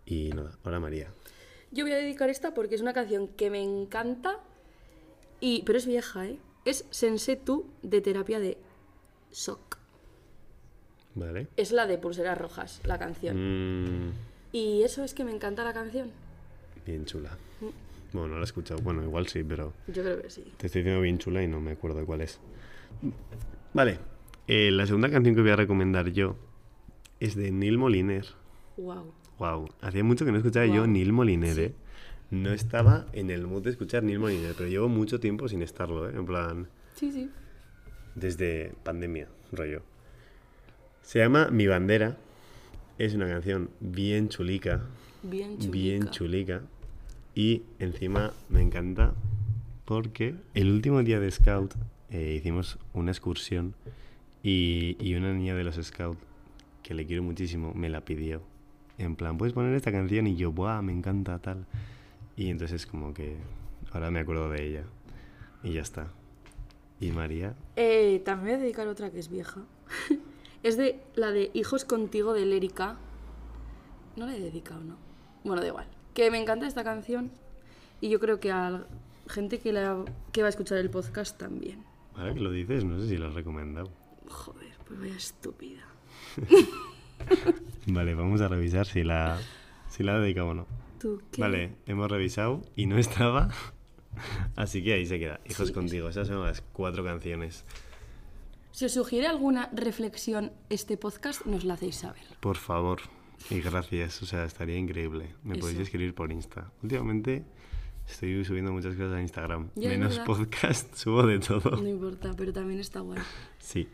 Y 0.06 0.30
nada, 0.30 0.58
ahora 0.64 0.80
María. 0.80 1.12
Yo 1.70 1.84
voy 1.84 1.92
a 1.92 1.96
dedicar 1.96 2.28
esta 2.28 2.52
porque 2.54 2.74
es 2.74 2.80
una 2.80 2.92
canción 2.92 3.28
que 3.28 3.50
me 3.50 3.62
encanta, 3.62 4.40
y, 5.38 5.62
pero 5.64 5.78
es 5.78 5.86
vieja, 5.86 6.26
¿eh? 6.26 6.38
Es 6.64 6.84
Sense 6.90 7.36
Tu 7.36 7.66
de 7.82 8.00
terapia 8.00 8.38
de 8.40 8.56
Shock. 9.32 9.78
Vale. 11.14 11.48
Es 11.56 11.72
la 11.72 11.86
de 11.86 11.98
Pulseras 11.98 12.38
Rojas, 12.38 12.80
la 12.84 12.98
canción. 12.98 14.08
Mm, 14.08 14.12
Y 14.52 14.82
eso 14.82 15.02
es 15.04 15.14
que 15.14 15.24
me 15.24 15.32
encanta 15.34 15.64
la 15.64 15.72
canción. 15.74 16.10
bien 16.86 17.04
chula. 17.04 17.36
Bueno, 18.12 18.28
no 18.28 18.34
la 18.34 18.40
he 18.42 18.44
escuchado. 18.44 18.80
Bueno, 18.82 19.02
igual 19.02 19.26
sí, 19.28 19.42
pero 19.42 19.72
Yo 19.88 20.02
creo 20.02 20.20
que 20.20 20.28
sí. 20.30 20.42
te 20.58 20.66
estoy 20.66 20.82
diciendo 20.82 21.00
bien 21.00 21.18
chula 21.18 21.42
y 21.42 21.46
no 21.48 21.60
me 21.60 21.72
acuerdo 21.72 22.00
de 22.00 22.04
cuál 22.06 22.20
es. 22.20 22.38
Vale. 23.72 23.98
eh, 24.48 24.70
la 24.70 24.86
segunda 24.86 25.08
canción 25.10 25.34
que 25.34 25.40
voy 25.40 25.50
a 25.50 25.56
recomendar 25.56 26.10
yo 26.10 26.36
es 27.20 27.34
de 27.36 27.50
Neil 27.52 27.78
Moliner. 27.78 28.26
Wow. 28.76 29.12
Wow, 29.38 29.68
hacía 29.80 30.04
mucho 30.04 30.24
que 30.24 30.32
no 30.32 30.38
escuchaba 30.38 30.66
yo. 30.66 30.86
Neil 30.86 31.12
Moliner, 31.12 31.54
Sí. 31.54 31.60
¿eh? 31.62 31.74
No 32.32 32.50
estaba 32.52 33.06
en 33.12 33.30
el 33.30 33.46
mood 33.46 33.62
de 33.62 33.70
escuchar 33.70 34.02
Neil 34.02 34.18
Moliner, 34.18 34.54
pero 34.56 34.68
llevo 34.68 34.88
mucho 34.88 35.20
tiempo 35.20 35.48
sin 35.48 35.62
estarlo, 35.62 36.08
¿eh? 36.08 36.14
En 36.16 36.24
plan, 36.26 36.66
Sí, 36.94 37.12
sí. 37.12 37.30
desde 38.14 38.72
pandemia, 38.82 39.28
rollo. 39.52 39.82
Se 41.02 41.18
llama 41.18 41.48
Mi 41.50 41.66
Bandera. 41.66 42.16
Es 42.98 43.14
una 43.14 43.26
canción 43.28 43.68
bien 43.80 44.28
chulica, 44.28 44.82
Bien 45.22 45.58
chulica. 45.58 45.72
bien 45.72 46.08
chulica. 46.10 46.62
Y 47.34 47.62
encima 47.78 48.32
me 48.48 48.60
encanta 48.62 49.12
porque 49.84 50.34
el 50.54 50.70
último 50.70 51.02
día 51.02 51.20
de 51.20 51.30
Scout 51.30 51.74
eh, 52.10 52.34
hicimos 52.38 52.78
una 52.94 53.10
excursión 53.10 53.74
y, 54.42 54.96
y 55.00 55.14
una 55.16 55.32
niña 55.32 55.54
de 55.54 55.64
los 55.64 55.76
Scout, 55.76 56.18
que 56.82 56.94
le 56.94 57.04
quiero 57.06 57.22
muchísimo, 57.22 57.72
me 57.74 57.88
la 57.90 58.02
pidió. 58.02 58.42
En 58.98 59.16
plan, 59.16 59.36
¿puedes 59.38 59.52
poner 59.54 59.74
esta 59.74 59.92
canción? 59.92 60.26
Y 60.26 60.36
yo, 60.36 60.50
¡buah! 60.52 60.80
Me 60.82 60.92
encanta 60.92 61.38
tal. 61.38 61.66
Y 62.36 62.50
entonces 62.50 62.86
como 62.86 63.12
que 63.14 63.36
ahora 63.92 64.10
me 64.10 64.20
acuerdo 64.20 64.50
de 64.50 64.66
ella. 64.66 64.84
Y 65.62 65.74
ya 65.74 65.82
está. 65.82 66.08
Y 67.00 67.10
María, 67.10 67.54
Eh, 67.76 68.22
también 68.24 68.56
voy 68.56 68.60
a 68.60 68.62
dedicar 68.64 68.86
otra 68.88 69.10
que 69.10 69.18
es 69.18 69.28
vieja. 69.28 69.62
es 70.62 70.76
de 70.76 71.00
la 71.14 71.30
de 71.32 71.50
Hijos 71.54 71.84
contigo 71.84 72.32
de 72.32 72.46
Lérica. 72.46 72.96
No 74.16 74.26
la 74.26 74.36
he 74.36 74.40
dedicado, 74.40 74.82
¿no? 74.82 74.96
Bueno, 75.44 75.62
da 75.62 75.68
igual. 75.68 75.86
Que 76.14 76.30
me 76.30 76.38
encanta 76.40 76.66
esta 76.66 76.84
canción. 76.84 77.30
Y 78.00 78.08
yo 78.08 78.20
creo 78.20 78.38
que 78.40 78.52
a 78.52 78.84
gente 79.28 79.58
que, 79.58 79.72
la, 79.72 80.04
que 80.32 80.42
va 80.42 80.48
a 80.48 80.50
escuchar 80.50 80.78
el 80.78 80.90
podcast 80.90 81.38
también. 81.38 81.84
ahora 82.14 82.34
que 82.34 82.40
lo 82.40 82.50
dices, 82.50 82.84
no 82.84 82.98
sé 83.00 83.08
si 83.08 83.16
lo 83.16 83.28
has 83.28 83.34
recomendado. 83.34 83.90
Joder, 84.28 84.72
pues 84.86 85.00
vaya 85.00 85.16
estúpida. 85.16 85.82
Vale, 87.86 88.14
vamos 88.14 88.40
a 88.40 88.48
revisar 88.48 88.86
si 88.86 89.02
la, 89.04 89.38
si 89.88 90.02
la 90.02 90.14
ha 90.16 90.18
dedicado 90.20 90.48
o 90.48 90.54
no. 90.54 90.66
¿Tú 91.02 91.20
qué? 91.32 91.40
Vale, 91.40 91.74
hemos 91.86 92.08
revisado 92.10 92.62
y 92.76 92.86
no 92.86 92.96
estaba. 92.96 93.50
Así 94.56 94.82
que 94.84 94.92
ahí 94.94 95.04
se 95.06 95.18
queda. 95.18 95.40
Hijos 95.50 95.68
Sí. 95.68 95.74
contigo. 95.74 96.08
Esas 96.08 96.28
son 96.28 96.42
las 96.44 96.60
cuatro 96.72 97.04
canciones. 97.04 97.64
Si 98.70 98.84
os 98.84 98.92
sugiere 98.92 99.26
alguna 99.26 99.68
reflexión 99.74 100.52
este 100.70 100.96
podcast, 100.96 101.44
nos 101.44 101.64
la 101.64 101.74
hacéis 101.74 101.96
saber. 101.96 102.22
Por 102.40 102.56
favor. 102.56 103.00
Y 103.50 103.60
gracias. 103.60 104.22
O 104.22 104.26
sea, 104.26 104.44
estaría 104.44 104.76
increíble. 104.78 105.34
Me 105.42 105.56
podéis 105.56 105.74
Eso. 105.76 105.82
escribir 105.82 106.14
por 106.14 106.30
Insta. 106.32 106.70
Últimamente 106.82 107.44
estoy 108.08 108.44
subiendo 108.44 108.72
muchas 108.72 108.94
cosas 108.94 109.14
a 109.14 109.20
Instagram. 109.20 109.70
Ya, 109.74 109.88
Menos 109.88 110.18
podcast. 110.20 110.94
Subo 110.96 111.26
de 111.26 111.38
todo. 111.40 111.70
No 111.82 111.88
importa, 111.88 112.32
pero 112.36 112.52
también 112.52 112.80
está 112.80 113.00
guay. 113.00 113.20
Sí. 113.58 113.88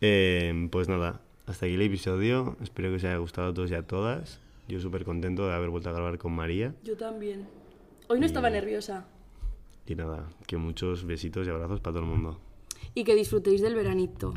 Eh, 0.00 0.68
pues 0.72 0.88
nada. 0.88 1.20
Hasta 1.46 1.66
aquí 1.66 1.74
el 1.76 1.82
episodio. 1.82 2.56
Espero 2.60 2.88
que 2.90 2.96
os 2.96 3.04
haya 3.04 3.16
gustado 3.18 3.50
a 3.50 3.54
todos 3.54 3.70
y 3.70 3.74
a 3.74 3.86
todas. 3.86 4.40
Yo 4.68 4.80
súper 4.80 5.04
contento 5.04 5.46
de 5.46 5.54
haber 5.54 5.70
vuelto 5.70 5.90
a 5.90 5.92
grabar 5.92 6.18
con 6.18 6.32
María. 6.32 6.74
Yo 6.82 6.96
también. 6.96 7.46
Hoy 8.08 8.18
no 8.18 8.26
estaba 8.26 8.50
nerviosa. 8.50 9.06
Y 9.86 9.94
nada, 9.94 10.28
que 10.46 10.56
muchos 10.56 11.04
besitos 11.04 11.46
y 11.46 11.50
abrazos 11.50 11.80
para 11.80 11.94
todo 11.94 12.04
el 12.04 12.10
mundo. 12.10 12.40
Y 12.94 13.04
que 13.04 13.14
disfrutéis 13.14 13.62
del 13.62 13.74
veranito. 13.76 14.34